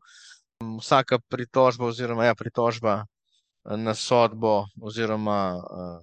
vsaka 0.81 1.19
pritožba, 1.29 1.87
oziroma 1.93 2.25
ja, 2.25 2.35
pritožba 2.35 2.95
eh, 3.03 3.77
na 3.77 3.95
sodbo, 3.95 4.67
oziroma 4.81 5.39
uh, 5.57 5.99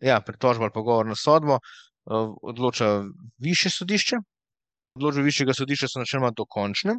ja, 0.00 0.20
pritožba 0.20 0.68
ali 0.68 0.74
pogovor 0.74 1.06
na 1.06 1.16
sodbo, 1.16 1.58
uh, 1.58 2.34
odloča 2.42 3.04
više 3.38 3.70
sodišče. 3.70 4.16
Odločbe 4.98 5.22
višjega 5.22 5.54
sodišča 5.54 5.88
so 5.88 6.02
načeloma 6.02 6.32
dokončne. 6.36 6.96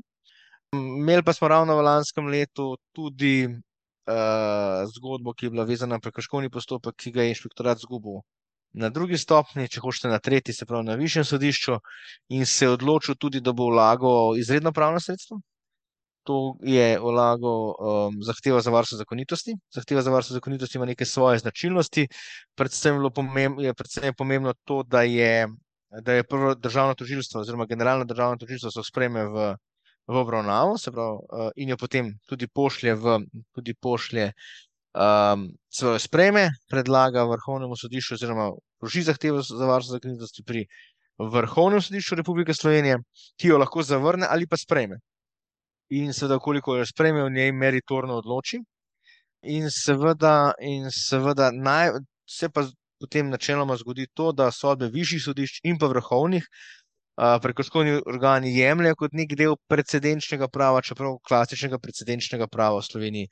Imeli 0.73 1.23
pa 1.23 1.33
smo 1.33 1.47
ravno 1.47 1.75
v 1.75 1.83
lanskem 1.83 2.27
letu 2.31 2.77
tudi 2.95 3.47
uh, 3.47 4.85
zgodbo, 4.95 5.33
ki 5.33 5.45
je 5.45 5.49
bila 5.49 5.63
vezana 5.67 5.97
na 5.97 5.99
prekrškovni 5.99 6.49
postopek, 6.49 6.95
ki 6.95 7.11
ga 7.11 7.25
je 7.25 7.33
inšpektorat 7.35 7.83
zgubil 7.83 8.21
na 8.73 8.89
drugi 8.89 9.17
stopni, 9.17 9.67
če 9.67 9.81
hočete 9.83 10.09
na 10.11 10.19
tretji, 10.19 10.55
se 10.55 10.65
pravi 10.65 10.87
na 10.87 10.95
višjem 10.99 11.25
sodišču, 11.27 11.77
in 12.37 12.45
se 12.45 12.65
je 12.65 12.75
odločil 12.75 13.17
tudi, 13.19 13.41
da 13.41 13.53
bo 13.53 13.67
vlagal 13.71 14.37
izredno 14.39 14.71
pravno 14.71 14.99
sredstvo, 14.99 15.41
to 16.23 16.55
je 16.61 16.99
vlago 16.99 17.73
um, 17.73 18.23
zahteva 18.23 18.61
za 18.61 18.71
varstvo 18.71 18.97
zakonitosti. 18.97 19.55
Zahteva 19.73 20.01
za 20.01 20.11
varstvo 20.11 20.33
zakonitosti 20.33 20.77
ima 20.77 20.85
neke 20.85 21.05
svoje 21.05 21.39
značilnosti. 21.39 22.07
Predvsem, 22.55 23.01
pomemb, 23.15 23.59
je, 23.59 23.73
predvsem 23.73 24.03
je 24.03 24.13
pomembno 24.13 24.53
to, 24.63 24.83
da 24.83 25.01
je, 25.01 25.47
da 26.01 26.13
je 26.13 26.23
prvo 26.23 26.55
državno 26.55 26.95
tožilstvo 26.95 27.41
oziroma 27.41 27.65
generalno 27.65 28.05
državno 28.05 28.37
tožilstvo 28.37 28.71
se 28.71 28.83
spreme 28.83 29.25
v, 29.25 29.55
v 30.07 30.15
obravnavo 30.15 30.77
pravi, 30.93 31.17
uh, 31.17 31.51
in 31.55 31.69
jo 31.69 31.77
potem 31.77 32.13
tudi 32.27 32.47
pošlje 32.47 32.95
v 32.95 33.19
tudi 33.55 33.73
pošlje. 33.73 34.31
Um, 34.91 35.47
svoje 35.69 35.99
spreme 35.99 36.49
predlaga 36.67 37.23
vrhovnemu 37.23 37.75
sodišču, 37.79 38.13
oziroma 38.13 38.49
vloži 38.81 39.05
zahtevo 39.07 39.41
za 39.41 39.65
varstvo 39.65 39.95
zakonitosti 39.95 40.43
pri 40.43 40.65
vrhovnem 41.17 41.81
sodišču 41.81 42.15
Republike 42.15 42.53
Slovenije, 42.53 42.97
ki 43.39 43.47
jo 43.47 43.57
lahko 43.57 43.83
zavrne 43.83 44.27
ali 44.29 44.47
pa 44.47 44.57
spreme 44.57 44.99
in 45.91 46.13
seveda, 46.13 46.39
koliko 46.39 46.75
jo 46.77 46.85
sprejme, 46.85 47.23
v 47.23 47.33
njej 47.35 47.51
meritorno 47.51 48.17
odloči. 48.21 48.61
In 49.51 49.69
seveda, 49.73 50.53
in 50.59 50.89
seveda 50.93 51.51
naj, 51.51 51.97
se 52.29 52.49
pa 52.49 52.65
potem 53.01 53.29
načeloma 53.29 53.75
zgodi 53.77 54.07
to, 54.13 54.31
da 54.31 54.51
sodbe 54.51 54.91
višjih 54.93 55.23
sodišč 55.23 55.63
in 55.65 55.79
pa 55.81 55.89
vrhovnih 55.89 56.45
prekrškovni 57.41 58.01
organi 58.07 58.53
jemljajo 58.55 58.95
kot 58.95 59.13
nek 59.13 59.33
del 59.37 59.55
precedenčnega 59.69 60.47
prava, 60.47 60.81
čeprav 60.81 61.17
klasičnega 61.27 61.79
precedenčnega 61.79 62.47
prava 62.47 62.79
v 62.79 62.87
Sloveniji. 62.87 63.27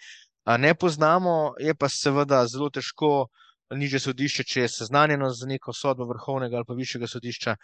A 0.46 0.58
ne 0.58 0.74
poznamo, 0.76 1.54
je 1.60 1.76
pa 1.76 1.90
seveda 1.90 2.44
zelo 2.48 2.70
težko 2.70 3.30
niže 3.76 4.00
sodišče, 4.04 4.44
če 4.44 4.62
je 4.66 4.74
seznanjeno 4.76 5.30
z 5.34 5.48
neko 5.48 5.74
sodbo 5.74 6.10
vrhovnega 6.10 6.58
ali 6.58 6.68
pa 6.68 6.74
višjega 6.74 7.08
sodišča, 7.08 7.56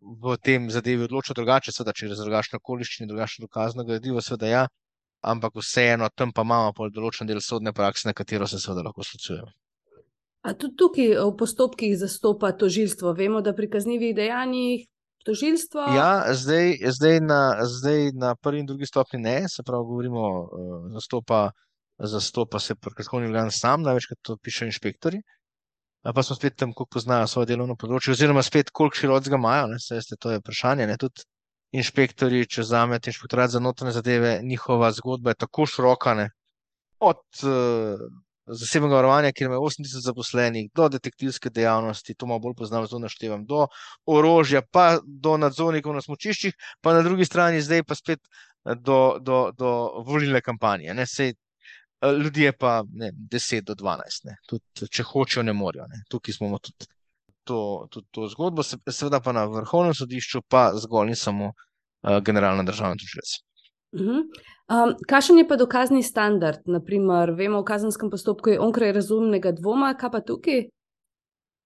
v 0.00 0.36
tem 0.42 0.70
zadevi 0.70 1.06
odloča 1.06 1.34
drugače, 1.34 1.72
seveda, 1.72 1.94
če 1.96 2.08
je 2.08 2.18
drugačna 2.18 2.60
okoliščina, 2.60 3.08
drugačno 3.10 3.46
dokazno 3.46 3.84
gradivo, 3.84 4.22
seveda 4.22 4.50
ja, 4.50 4.64
ampak 5.24 5.56
vseeno 5.60 6.08
tam 6.14 6.32
pa 6.32 6.44
imamo 6.46 6.72
pol 6.76 6.92
določen 6.94 7.26
del 7.26 7.40
sodne 7.40 7.72
prakse, 7.72 8.08
na 8.08 8.14
katero 8.14 8.46
se 8.46 8.60
seveda 8.62 8.84
lahko 8.86 9.06
slučujemo. 9.06 9.50
A 10.46 10.52
tudi 10.54 10.76
tukaj 10.78 11.16
v 11.18 11.30
postopkih 11.38 11.96
zastopa 11.98 12.52
tožilstvo? 12.54 13.16
Vemo, 13.18 13.40
da 13.42 13.50
pri 13.56 13.66
kaznjivih 13.70 14.14
dejanjih 14.14 14.84
tožilstvo. 15.26 15.88
Ja, 15.96 16.30
zdaj, 16.38 16.76
zdaj, 16.94 17.18
na, 17.26 17.40
zdaj 17.66 18.12
na 18.14 18.36
prvi 18.38 18.62
in 18.62 18.68
drugi 18.68 18.86
stopni 18.86 19.18
ne, 19.24 19.48
se 19.50 19.64
pravi, 19.66 19.88
govorimo, 19.88 20.22
uh, 20.22 20.76
zastopa, 20.94 21.48
zastopa 21.98 22.60
se 22.62 22.76
prekrškovni 22.78 23.26
organ 23.26 23.50
sam, 23.50 23.82
največkrat 23.82 24.22
to 24.22 24.38
piše 24.38 24.70
inšpektori 24.70 25.24
pa 26.14 26.22
smo 26.22 26.36
spet 26.36 26.56
tam, 26.56 26.72
kako 26.72 26.86
poznajo 26.98 27.26
svoje 27.26 27.50
delovno 27.52 27.76
področje, 27.78 28.12
oziroma 28.14 28.42
spet, 28.46 28.70
koliko 28.70 29.00
širokega 29.00 29.38
imajo, 29.40 29.70
ne, 29.72 29.78
veste, 29.90 30.18
to 30.20 30.34
je 30.34 30.42
vprašanje. 30.42 30.86
Ne, 30.86 30.98
tudi 31.00 31.24
inšpektori, 31.76 32.44
če 32.46 32.62
vzamete 32.62 33.10
inšpektorat 33.10 33.52
za 33.54 33.60
notranje 33.60 33.96
zadeve, 33.98 34.36
njihova 34.42 34.92
zgodba 34.94 35.34
je 35.34 35.42
tako 35.46 35.66
široka, 35.66 36.14
ne, 36.14 36.28
od 37.02 37.22
uh, 37.42 38.06
zasebnega 38.46 38.94
varovanja, 38.94 39.32
kjer 39.32 39.50
ima 39.50 39.58
80 39.58 40.04
zaposlenih, 40.04 40.70
do 40.74 40.88
detektivske 40.88 41.50
dejavnosti, 41.50 42.14
to 42.14 42.26
malo 42.26 42.40
bolj 42.40 42.54
poznam, 42.60 42.86
zelo 42.86 43.02
naštevam, 43.02 43.44
do 43.46 43.66
orožja, 44.06 44.62
pa 44.72 44.98
do 45.04 45.36
nadzornikov 45.36 45.96
na 45.96 46.04
smočiščih, 46.04 46.54
pa 46.80 46.94
na 46.94 47.02
drugi 47.02 47.26
strani 47.26 47.62
zdaj 47.62 47.82
pa 47.84 47.98
spet 47.98 48.22
do, 48.64 49.18
do, 49.20 49.50
do 49.58 49.72
volilne 50.06 50.40
kampanje. 50.40 50.94
Ne, 50.94 51.06
sej, 51.06 51.34
ljudje 52.02 52.52
pa 52.52 52.82
ne, 52.92 53.12
10 53.12 53.64
do 53.64 53.74
12, 53.74 54.24
ne. 54.24 54.36
Tudi, 54.48 54.88
če 54.90 55.02
hočejo, 55.02 55.44
ne 55.46 55.52
morejo. 55.56 55.86
Ne. 55.88 56.02
Tukaj 56.10 56.34
smo 56.34 56.58
tudi 56.58 56.88
to, 57.46 57.86
tudi 57.90 58.06
to 58.10 58.28
zgodbo, 58.28 58.64
seveda 58.66 59.20
pa 59.22 59.32
na 59.32 59.46
vrhovnem 59.46 59.94
sodišču, 59.94 60.42
pa 60.48 60.70
zgolj 60.74 61.14
in 61.14 61.18
samo 61.18 61.52
uh, 61.52 62.18
generalna 62.26 62.66
državna 62.66 62.98
tožilec. 63.00 63.36
Uh 63.96 64.00
-huh. 64.00 64.22
um, 64.68 64.94
kakšen 65.08 65.38
je 65.38 65.48
pa 65.48 65.56
dokazni 65.56 66.02
standard? 66.02 66.58
Naprimer, 66.66 67.30
vemo, 67.30 67.60
v 67.60 67.64
kazenskem 67.64 68.10
postopku 68.10 68.50
je 68.50 68.60
onkraj 68.60 68.92
razumnega 68.92 69.52
dvoma, 69.52 69.94
kaj 69.94 70.10
pa 70.10 70.20
tukaj? 70.20 70.64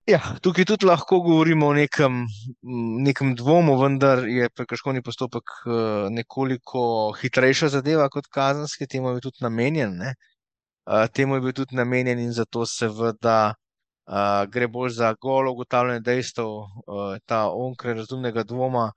Ja, 0.09 0.19
tukaj 0.43 0.65
tudi 0.65 0.87
lahko 0.89 1.21
govorimo 1.21 1.67
o 1.67 1.75
nekem, 1.77 2.25
nekem 3.05 3.35
dvomu, 3.37 3.77
vendar 3.83 4.25
je 4.29 4.49
prekrškovni 4.51 5.03
postopek 5.05 5.53
uh, 5.67 6.09
nekoliko 6.11 7.13
hitrejša 7.21 7.69
zadeva 7.69 8.09
kot 8.09 8.27
kazenski, 8.33 8.89
temu 8.89 9.13
je 9.15 9.21
tudi 9.29 9.45
namenjen. 9.45 9.93
Ne? 10.01 10.15
Uh, 10.87 11.05
temu 11.13 11.37
je 11.37 11.45
bil 11.45 11.53
tudi 11.53 11.77
namenjen 11.77 12.19
in 12.19 12.33
zato 12.33 12.65
seveda 12.67 13.53
uh, 13.53 14.49
gre 14.51 14.69
bolj 14.69 14.97
za 14.97 15.13
golo 15.21 15.53
ugotavljanje 15.53 16.01
dejstev, 16.01 16.49
ta 17.27 17.45
onkraj 17.51 17.95
razumnega 18.03 18.43
dvoma 18.43 18.91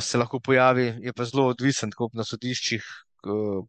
se 0.00 0.18
lahko 0.18 0.40
pojavi, 0.40 0.86
je 1.04 1.12
pa 1.12 1.24
zelo 1.28 1.50
odvisen, 1.52 1.90
tako 1.92 2.08
na 2.16 2.24
sodiščih, 2.24 2.84
uh, 3.28 3.66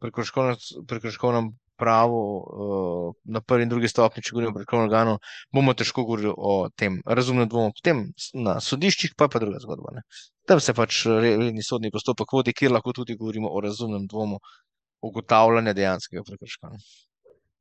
prekrškovnem 0.88 1.52
pravu, 1.80 2.22
uh, 2.38 3.14
na 3.24 3.42
prvi 3.42 3.66
in 3.66 3.72
drugi 3.72 3.90
stopni, 3.92 4.24
če 4.24 4.36
govorimo 4.36 4.54
o 4.54 4.58
prekrškovnem 4.58 4.88
organu, 4.90 5.18
bomo 5.56 5.76
težko 5.78 6.06
govorili 6.08 6.34
o 6.36 6.56
tem 6.76 7.00
razumnem 7.06 7.50
dvomu, 7.50 7.74
potem 7.78 8.06
na 8.48 8.60
sodiščih 8.64 9.16
pa 9.18 9.28
je 9.28 9.36
pa 9.36 9.44
druga 9.44 9.62
zgodba. 9.64 9.96
Ne. 10.00 10.06
Tam 10.50 10.62
se 10.64 10.76
pač 10.76 11.04
redni 11.10 11.64
sodni 11.66 11.94
postopek 11.94 12.36
vodi, 12.36 12.56
kjer 12.58 12.76
lahko 12.76 12.96
tudi 13.02 13.18
govorimo 13.20 13.52
o 13.52 13.64
razumnem 13.64 14.08
dvomu 14.12 14.42
ugotavljanja 15.06 15.74
dejanskega 15.74 16.24
prekrška. 16.28 16.74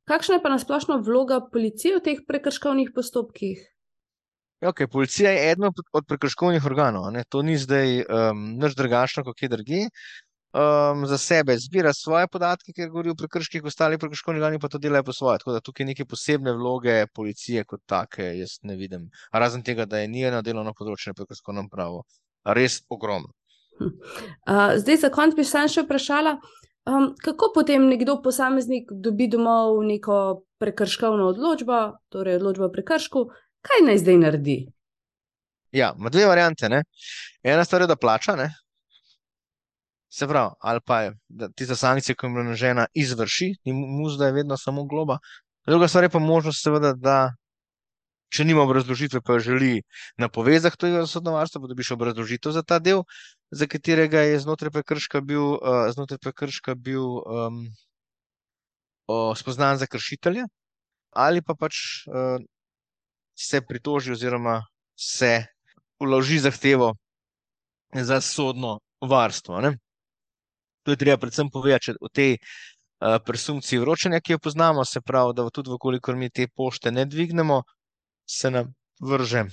Kakšna 0.09 0.39
je 0.39 0.43
pa 0.43 0.49
nasplošno 0.49 0.97
vloga 1.05 1.37
policije 1.53 1.99
v 1.99 2.05
teh 2.05 2.23
prekrškovnih 2.27 2.89
postopkih? 2.95 3.59
Ja, 4.59 4.73
okay, 4.73 4.89
policija 4.91 5.31
je 5.31 5.51
eden 5.51 5.69
od 5.69 6.07
prekrškovnih 6.07 6.65
organov. 6.65 7.05
Ne? 7.15 7.23
To 7.31 7.41
ni 7.45 7.55
zdaj 7.57 8.01
um, 8.03 8.41
nič 8.59 8.75
drugačno, 8.75 9.23
kot 9.23 9.39
je 9.39 9.49
drugi. 9.53 9.85
Um, 10.49 11.03
za 11.05 11.17
sebe 11.21 11.53
zbira 11.61 11.91
svoje 11.93 12.27
podatke, 12.27 12.73
ker 12.73 12.89
govori 12.89 13.11
o 13.13 13.15
prekrških, 13.15 13.65
ostali 13.69 13.99
prekrškovni 14.01 14.39
organi 14.41 14.59
pa 14.59 14.67
to 14.67 14.81
delajo 14.81 15.05
po 15.05 15.13
svoje. 15.13 15.37
Tako 15.43 15.53
da 15.53 15.61
tukaj 15.61 15.85
neke 15.85 16.05
posebne 16.09 16.55
vloge 16.57 17.03
policije 17.13 17.63
kot 17.69 17.83
take 17.85 18.31
jaz 18.39 18.57
ne 18.63 18.75
vidim. 18.75 19.09
Razen 19.31 19.61
tega, 19.63 19.85
da 19.85 20.01
je 20.01 20.07
njeno 20.09 20.41
delovno 20.41 20.73
področje 20.73 21.13
na 21.13 21.19
prekrškovnem 21.21 21.69
pravu 21.69 22.01
res 22.57 22.81
ogromno. 22.89 23.29
Uh, 23.79 24.73
zdaj, 24.81 24.97
za 25.05 25.13
konec 25.13 25.37
bi 25.37 25.45
se 25.45 25.67
še 25.69 25.85
vprašala, 25.85 26.39
Um, 26.89 27.15
kako 27.21 27.51
potem 27.53 27.85
nekdo, 27.89 28.15
posameznik, 28.23 28.87
dobi 28.91 29.27
domov 29.27 29.83
neko 29.85 30.45
prekrškovno 30.57 31.27
odločbo, 31.29 31.79
torej 32.09 32.39
odločbo 32.39 32.69
o 32.69 32.71
prekršku, 32.73 33.25
kaj 33.61 33.83
naj 33.85 33.99
zdaj 34.01 34.17
naredi? 34.17 34.57
Ja, 35.75 35.91
ima 35.97 36.09
dve 36.09 36.25
variante. 36.25 36.69
Ne? 36.69 36.81
Ena 37.43 37.65
stvar 37.65 37.83
je, 37.83 37.91
da 37.91 37.99
plača, 37.99 38.35
ne? 38.39 38.47
Se 40.09 40.27
pravi, 40.27 40.55
ali 40.59 40.79
pa 40.85 41.11
da 41.27 41.49
tista 41.49 41.75
sankcija, 41.75 42.15
ki 42.15 42.27
je 42.27 42.55
žena, 42.55 42.85
izvrši 42.93 43.53
in 43.63 43.75
mu 43.75 44.09
zdaj 44.09 44.29
je 44.29 44.33
vedno 44.33 44.57
samo 44.57 44.83
globa. 44.83 45.19
Druga 45.67 45.87
stvar 45.87 46.03
je 46.03 46.09
pa 46.09 46.19
možnost, 46.19 46.63
seveda, 46.63 46.93
da 46.93 47.33
če 48.33 48.45
nima 48.45 48.61
obrazložitve, 48.61 49.21
pa 49.25 49.39
želi 49.39 49.81
napovedati, 50.17 50.77
to 50.77 50.87
je 50.87 51.07
sodno 51.07 51.33
varstvo, 51.33 51.61
da 51.61 51.71
dobiš 51.73 51.91
obrazložitev 51.91 52.51
za 52.51 52.63
ta 52.63 52.79
del, 52.79 53.03
za 53.51 53.67
katerega 53.67 54.21
je 54.21 54.39
znotraj 54.39 54.71
prekrška 54.71 55.21
bil, 55.21 55.57
uh, 55.57 55.89
znotraj 55.93 56.21
prekrška 56.25 56.75
bil 56.75 57.05
um, 57.21 57.63
spoznan 59.35 59.77
za 59.77 59.87
kršitelja, 59.89 60.45
ali 61.09 61.41
pa 61.41 61.55
pač 61.57 62.05
uh, 62.07 62.37
se 63.37 63.61
pritoži 63.61 64.11
oziroma 64.13 64.61
se 64.97 65.45
uloži 65.99 66.39
zahtevo 66.39 66.93
za 67.93 68.21
sodno 68.21 68.79
varstvo. 69.01 69.61
Ne? 69.61 69.77
To 70.83 70.91
je 70.91 70.97
treba 70.97 71.17
predvsem 71.17 71.49
povedati 71.49 71.95
o 72.01 72.09
tej 72.09 72.37
uh, 72.37 73.17
presumpciji 73.25 73.79
vročanja, 73.79 74.21
ki 74.21 74.37
jo 74.37 74.39
poznamo, 74.39 74.85
se 74.85 75.01
pravi, 75.01 75.33
da 75.35 75.49
tudi, 75.49 75.75
koliko 75.79 76.15
mi 76.15 76.29
te 76.29 76.47
pošte 76.47 76.91
ne 76.91 77.05
dvignemo, 77.05 77.63
se 78.25 78.51
nam 78.51 78.73
vrže 79.01 79.45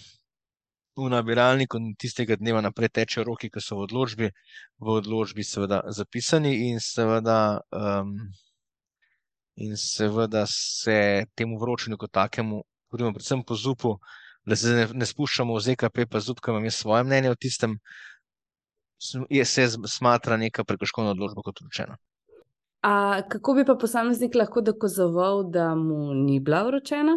v 0.97 1.11
nabiralnik 1.13 1.75
in 1.77 1.93
tistega 1.95 2.37
dneva 2.41 2.63
naprej 2.65 2.89
teče 2.99 3.25
roki, 3.25 3.51
ki 3.53 3.61
so 3.61 3.77
v 3.77 3.85
odločbi, 3.85 4.31
v 4.81 4.95
odločbi 5.01 5.45
seveda 5.45 5.83
zapisani 5.93 6.53
in 6.71 6.81
seveda, 6.81 7.61
um, 7.73 8.15
in 9.61 9.77
seveda 9.77 10.47
se 10.49 11.27
temu 11.37 11.61
vročenju 11.61 12.01
kot 12.01 12.13
takemu, 12.13 12.63
govorimo 12.91 13.13
predvsem 13.13 13.45
po 13.45 13.55
zupu, 13.55 13.97
da 14.47 14.57
se 14.57 14.73
ne, 14.73 14.89
ne 14.95 15.07
spuščamo 15.07 15.57
v 15.57 15.65
ZKP, 15.69 16.07
pa 16.09 16.21
zup, 16.21 16.41
ki 16.41 16.57
je 16.65 16.73
svoje 16.73 17.05
mnenje 17.05 17.31
o 17.35 17.37
tistem, 17.37 17.77
je 19.31 19.45
se 19.45 19.69
smatra 19.87 20.37
neka 20.37 20.65
prekrškovna 20.65 21.11
odločba 21.11 21.43
kot 21.45 21.61
vročena. 21.61 21.97
A 22.83 23.23
kako 23.29 23.55
bi 23.55 23.65
pa 23.65 23.75
posameznik 23.75 24.35
lahko 24.35 24.61
dokazoval, 24.61 25.51
da 25.51 25.75
mu 25.75 26.15
ni 26.15 26.41
bila 26.41 26.63
vročena? 26.63 27.17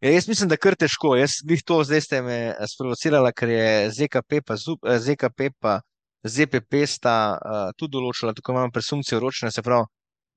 Ja, 0.00 0.10
jaz 0.10 0.28
mislim, 0.28 0.48
da 0.48 0.56
je 0.56 0.64
kar 0.64 0.74
težko. 0.74 1.14
Jaz 1.16 1.40
bi 1.44 1.60
to 1.60 1.82
zdaj 1.84 2.00
ste 2.00 2.22
me 2.22 2.38
eh, 2.48 2.66
sprovocirali, 2.66 3.32
ker 3.36 3.48
je 3.48 3.90
ZKP 3.90 4.40
pa, 4.46 4.56
ZUP, 4.56 4.84
eh, 4.88 4.98
ZKP 4.98 5.50
pa 5.60 5.80
ZPP 6.22 6.84
sta 6.86 7.14
uh, 7.32 7.72
tudi 7.76 7.96
določila, 7.96 8.34
tako 8.36 8.52
imamo 8.52 8.72
presumpcijo 8.74 9.20
ročne, 9.22 9.50
se 9.50 9.62
pravi, 9.64 9.86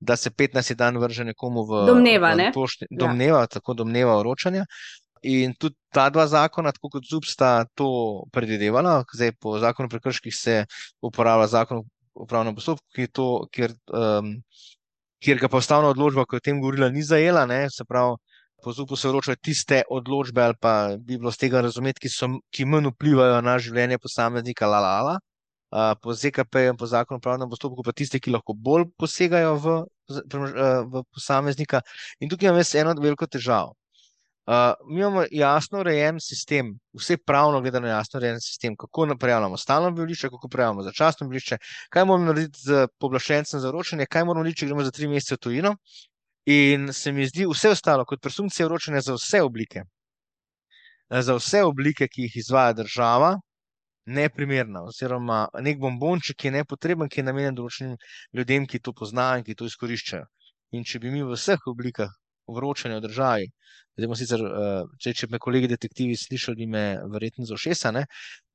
da 0.00 0.16
se 0.16 0.30
15 0.30 0.74
dan 0.80 0.96
vrže 1.00 1.26
nekomu 1.28 1.64
v 1.68 1.84
domneva. 1.88 2.32
V 2.38 2.50
pošti, 2.54 2.88
ja. 2.88 2.98
domneva, 3.04 3.42
ja. 3.44 3.50
tako 3.58 3.76
domneva 3.76 4.16
vročanja. 4.20 4.64
In 5.24 5.54
tudi 5.56 5.76
ta 5.94 6.10
dva 6.12 6.26
zakona, 6.28 6.72
tako 6.76 6.90
kot 6.98 7.06
ZUP, 7.08 7.24
sta 7.24 7.64
to 7.78 7.88
predvidevala. 8.32 8.98
Zdaj 9.08 9.32
po 9.40 9.56
zakonu 9.58 9.88
prekrških 9.88 10.34
se 10.36 10.56
uporablja 11.00 11.46
zakon 11.48 11.80
o 11.80 12.24
upravnem 12.24 12.54
postopku, 12.54 12.84
ki 12.94 13.08
to, 13.08 13.28
kjer, 13.54 13.72
um, 13.88 14.34
kjer 15.24 15.40
ga 15.40 15.48
pa 15.48 15.62
ustavna 15.62 15.94
odločba, 15.94 16.26
ki 16.28 16.36
je 16.36 16.42
o 16.42 16.46
tem 16.48 16.60
govorila, 16.60 16.90
ni 16.92 17.02
zajela. 17.02 17.46
Ne, 17.48 17.64
se 17.72 17.86
pravi, 17.88 18.18
po 18.64 18.72
ZUP-u 18.72 18.96
se 18.96 19.08
vročajo 19.08 19.40
tiste 19.40 19.82
odločbe, 19.90 20.42
ali 20.42 20.58
pa 20.60 20.74
bi 20.98 21.16
bilo 21.18 21.32
z 21.32 21.40
tega 21.44 21.62
razumeti, 21.64 22.04
ki, 22.04 22.10
so, 22.12 22.28
ki 22.52 22.66
manj 22.68 22.90
vplivajo 22.92 23.40
na 23.44 23.56
življenje 23.58 23.98
posameznika, 24.02 24.68
la 24.68 24.82
la 24.84 24.98
la. 25.08 25.14
Uh, 25.74 25.94
po 25.98 26.12
ZKP 26.14 26.68
in 26.70 26.76
po 26.78 26.86
zakonu 26.86 27.18
o 27.18 27.24
pravnem 27.24 27.48
postopku, 27.50 27.82
pa 27.82 27.96
tiste, 27.96 28.20
ki 28.20 28.30
lahko 28.30 28.54
bolj 28.54 28.86
posegajo 29.00 29.56
v, 29.64 29.78
v 30.92 31.02
posameznika. 31.16 31.80
In 32.20 32.30
tukaj 32.30 32.52
imamo 32.52 32.68
eno 32.82 32.94
veliko 33.00 33.26
težavo. 33.26 33.74
Uh, 34.46 34.54
mi 34.86 35.00
imamo 35.00 35.24
jasno 35.30 35.78
urejen 35.80 36.18
sistem, 36.20 36.74
vse 36.92 37.16
pravno 37.16 37.60
gledano, 37.60 37.88
jasno 37.88 38.18
urejen 38.18 38.40
sistem, 38.40 38.76
kako 38.76 39.06
prijavljamo 39.20 39.56
stalno 39.56 39.90
bivališče, 39.90 40.28
kako 40.28 40.48
prijavljamo 40.48 40.82
začasno 40.82 41.26
bivališče, 41.28 41.58
kaj 41.88 42.04
moramo 42.04 42.26
narediti 42.26 42.60
z 42.60 42.86
poblaščencem 43.00 43.60
za 43.60 43.70
ročenje, 43.70 44.06
kaj 44.06 44.24
moramo 44.24 44.42
narediti, 44.42 44.60
če 44.60 44.66
gremo 44.66 44.84
za 44.84 44.90
tri 44.90 45.08
mesece 45.08 45.34
v 45.34 45.38
tujino. 45.38 45.72
In 46.46 46.92
se 46.92 47.12
mi 47.12 47.24
zdi 47.26 47.46
vse 47.48 47.70
ostalo 47.72 48.04
kot 48.04 48.20
presumpcija 48.20 48.66
vročanja 48.68 49.00
za 49.00 49.14
vse 49.16 49.40
oblike, 49.42 49.86
za 51.08 51.36
vse 51.38 51.62
oblike, 51.64 52.08
ki 52.08 52.26
jih 52.26 52.36
izvaja 52.42 52.74
država, 52.82 53.30
neprimerna, 54.04 54.82
oziroma 54.84 55.46
nek 55.64 55.80
bombonček, 55.80 56.36
ki 56.36 56.50
je 56.50 56.52
nepotreben, 56.58 57.08
ki 57.08 57.22
je 57.22 57.24
namenjen 57.30 57.56
določenim 57.56 57.96
ljudem, 58.36 58.68
ki 58.68 58.82
to 58.84 58.92
poznajo 58.92 59.40
in 59.40 59.48
ki 59.48 59.56
to 59.56 59.72
izkoriščajo. 59.72 60.28
In 60.76 60.84
če 60.84 61.00
bi 61.00 61.14
mi 61.14 61.24
v 61.24 61.32
vseh 61.32 61.64
oblikah 61.72 62.12
vročanja 62.48 62.98
v 62.98 63.04
državi, 63.06 63.50
zdaj 63.96 64.16
sicer, 64.18 64.42
če, 65.00 65.12
če 65.14 65.28
me 65.30 65.40
kolegi 65.42 65.70
detektivi 65.70 66.16
slišali, 66.18 66.66
me 66.66 66.84
verjetno 67.12 67.46
za 67.48 67.54
ošesa, 67.54 67.92
ne, 67.94 68.06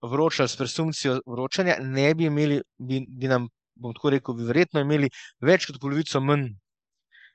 vročali 0.04 0.50
s 0.50 0.60
presumpcijo 0.60 1.20
vročanja, 1.28 1.80
ne 1.80 2.10
bi 2.16 2.28
imeli, 2.28 2.60
bi, 2.78 3.04
bi 3.08 3.32
nam, 3.32 3.48
bom 3.80 3.96
tako 3.96 4.14
rekel, 4.16 4.36
bi 4.36 4.48
verjetno 4.50 4.84
imeli 4.84 5.10
več 5.42 5.70
kot 5.70 5.80
polovico 5.82 6.22
manj 6.22 6.50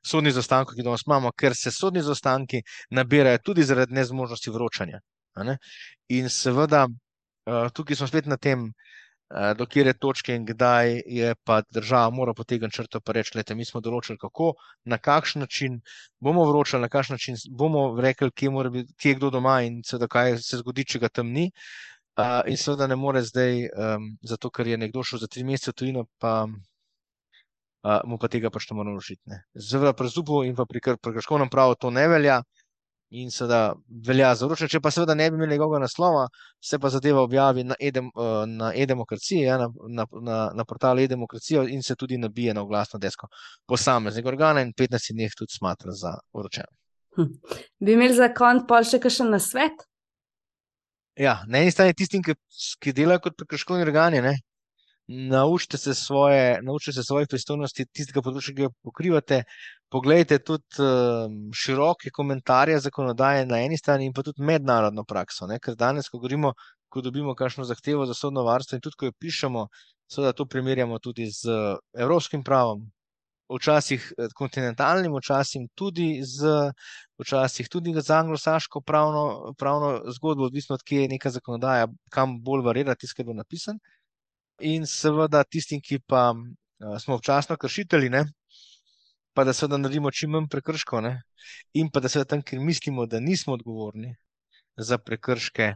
sodnih 0.05 0.34
zastankov, 0.36 0.76
ki 0.76 0.84
danes 0.84 1.07
imamo, 1.07 1.32
ker 1.32 1.57
se 1.57 1.72
sodni 1.72 2.02
zastanki 2.05 2.61
nabirajo 2.92 3.40
tudi 3.44 3.64
zaradi 3.64 3.96
nezmožnosti 3.96 4.52
vročanja. 4.52 5.00
In 6.12 6.28
seveda, 6.30 6.86
eh, 6.86 7.68
tukaj 7.74 7.96
smo 7.96 8.07
spet 8.07 8.26
na 8.26 8.36
tem, 8.36 8.68
eh, 8.68 8.72
do 9.59 9.66
kjer 9.66 9.87
je 9.87 9.95
točke 9.99 10.35
in 10.35 10.45
kdaj 10.47 11.03
je 11.07 11.35
pa 11.45 11.62
država 11.70 12.11
mora 12.11 12.35
potegniti 12.35 12.75
črto 12.77 13.01
pa 13.01 13.12
reči, 13.12 13.31
gledajte, 13.33 13.55
mi 13.55 13.64
smo 13.64 13.81
določili, 13.81 14.18
kako, 14.20 14.53
na 14.85 14.99
kakšen 14.99 15.41
način 15.43 15.81
bomo 16.20 16.45
vročali, 16.51 16.85
na 16.85 16.89
kakšen 16.93 17.14
način 17.14 17.41
bomo 17.51 17.87
rekli, 18.01 18.31
kje, 18.31 18.51
biti, 18.70 18.95
kje 19.01 19.11
je 19.11 19.18
kdo 19.18 19.31
doma 19.31 19.62
in 19.62 19.81
seveda, 19.87 20.09
kaj 20.12 20.39
se 20.45 20.61
zgodi, 20.61 20.85
če 20.85 21.01
ga 21.07 21.09
tam 21.09 21.33
ni. 21.33 21.51
Uh, 22.14 22.45
in 22.47 22.57
seveda 22.61 22.87
ne 22.87 22.95
more 22.97 23.25
zdaj, 23.27 23.64
um, 23.75 24.12
zato 24.22 24.51
ker 24.51 24.68
je 24.70 24.79
nekdo 24.79 25.03
šel 25.03 25.25
za 25.25 25.27
tri 25.27 25.43
mesece 25.43 25.72
v 25.72 25.79
tujino, 25.81 26.07
pa 26.22 26.45
mu 28.05 28.16
pa 28.18 28.29
tega 28.33 28.51
pač 28.51 28.70
ne 28.70 28.77
moramo 28.79 28.97
rešiti. 28.97 29.39
Zdaj, 29.55 29.93
pri 29.99 30.09
ZUP-u 30.09 30.45
in 30.49 30.57
pri 30.57 30.81
prekrškovnem 30.81 31.51
pravu 31.53 31.77
to 31.77 31.91
ne 31.91 32.07
velja. 32.09 32.41
In 33.21 33.31
seveda 33.31 33.75
velja 34.07 34.33
za 34.35 34.47
vroče. 34.47 34.69
Če 34.69 34.81
pa 34.83 34.91
seveda 34.95 35.15
ne 35.15 35.31
bi 35.31 35.39
imeli 35.39 35.55
njegovega 35.55 35.85
naslova, 35.85 36.27
se 36.62 36.79
pa 36.79 36.91
zadeva 36.91 37.23
objavi 37.23 37.65
na, 37.65 37.77
edem, 37.81 38.11
na 38.51 38.73
e-demokraciji, 38.75 39.47
ja, 39.47 39.59
na, 39.59 39.69
na, 39.89 40.07
na, 40.29 40.39
na 40.55 40.65
portalu 40.65 41.05
e-demokracije 41.05 41.67
in 41.75 41.83
se 41.83 41.97
tudi 41.97 42.19
nabije 42.19 42.55
na 42.55 42.62
oglasno 42.62 42.99
desko 42.99 43.29
posameznega 43.67 44.29
organa 44.29 44.65
in 44.67 44.73
15 44.73 45.12
dni 45.12 45.31
tudi 45.39 45.57
smatra 45.59 45.93
za 45.93 46.17
vročeno. 46.35 46.73
Hm. 47.17 47.31
Bi 47.79 47.93
imeli 47.93 48.15
za 48.15 48.33
konc 48.35 48.67
pol 48.69 48.87
še 48.87 48.99
kakšen 49.03 49.31
nasvet? 49.31 49.87
Ja, 51.15 51.39
na 51.47 51.62
eni 51.62 51.71
strani 51.71 51.95
tistim, 51.95 52.23
ki, 52.27 52.35
ki 52.83 52.93
delajo 52.93 53.23
kot 53.29 53.37
prekrškovni 53.39 53.87
organi, 53.87 54.19
ne, 54.23 54.35
naučite 55.07 55.78
se, 55.78 55.94
svoje, 55.94 56.62
naučite 56.62 56.92
se 56.92 57.02
svojih 57.02 57.28
pristojnosti, 57.28 57.86
tistega 57.92 58.22
področja, 58.24 58.55
ki 58.55 58.66
ga 58.66 58.70
pokrivate. 58.84 59.42
Poglejte 59.92 60.40
tudi 60.42 60.80
um, 60.82 61.36
široke 61.55 62.11
komentarje 62.11 62.80
zakonodaje 62.86 63.44
na 63.46 63.61
eni 63.62 63.78
strani 63.78 64.09
in 64.09 64.14
pa 64.16 64.24
tudi 64.26 64.42
mednarodno 64.42 65.05
prakso. 65.05 65.46
Ne? 65.46 65.61
Ker 65.62 65.76
danes, 65.78 66.09
ko 66.09 66.18
govorimo, 66.18 66.55
ko 66.88 67.02
dobimo 67.05 67.34
kakšno 67.38 67.66
zahtevo 67.68 68.07
za 68.07 68.16
sodno 68.16 68.42
varstvo 68.48 68.78
in 68.78 68.82
tudi, 68.82 68.98
ko 68.98 69.11
jo 69.11 69.16
pišemo, 69.20 69.68
seveda 70.11 70.32
to 70.32 70.46
primerjamo 70.46 70.98
tudi 70.98 71.28
z 71.30 71.52
evropskim 71.98 72.42
pravom. 72.42 72.88
Včasih 73.55 74.07
eh, 74.16 74.32
kontinentalnim, 74.34 75.12
včasih 75.20 75.68
tudi 75.76 76.22
z, 76.24 76.48
včasih 77.20 77.68
tudi 77.68 77.92
z 77.92 78.11
anglosaško 78.11 78.80
pravno, 78.80 79.52
pravno 79.61 80.00
zgodbo, 80.16 80.48
odvisno 80.48 80.80
od 80.80 80.82
kje 80.82 81.02
je 81.05 81.12
neka 81.12 81.30
zakonodaja, 81.30 81.90
kam 82.11 82.40
bolj 82.42 82.64
varira 82.64 82.96
tisto, 82.96 83.20
kar 83.20 83.28
bo 83.28 83.36
napisano 83.36 83.78
in 84.61 84.86
seveda 84.86 85.44
tistim, 85.44 85.80
ki 85.80 86.00
pa 86.07 86.30
uh, 86.34 86.98
smo 87.00 87.14
občasno 87.14 87.57
kršitelji, 87.57 88.11
ne, 88.11 88.24
pa 89.34 89.44
da 89.44 89.52
seveda 89.52 89.78
naredimo 89.78 90.11
čim 90.11 90.30
manj 90.30 90.48
prekrškov, 90.50 91.02
ne, 91.02 91.14
in 91.74 91.90
pa 91.90 92.00
da 92.00 92.09
seveda 92.09 92.34
tam, 92.34 92.42
kjer 92.42 92.61
mislimo, 92.61 93.07
da 93.07 93.20
nismo 93.20 93.55
odgovorni 93.55 94.14
za 94.76 94.98
prekrške, 94.98 95.74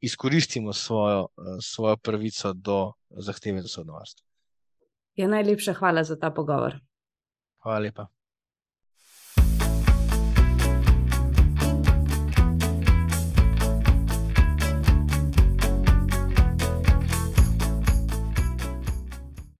izkoristimo 0.00 0.72
svojo, 0.72 1.28
uh, 1.36 1.56
svojo 1.62 1.96
pravico 1.96 2.52
do 2.52 2.92
zahteve 3.10 3.62
za 3.62 3.68
sodno 3.68 3.92
varstvo. 3.98 4.24
Ja, 5.16 5.28
najlepša 5.28 5.74
hvala 5.74 6.04
za 6.04 6.18
ta 6.18 6.30
pogovor. 6.30 6.78
Hvala 7.62 7.78
lepa. 7.78 8.06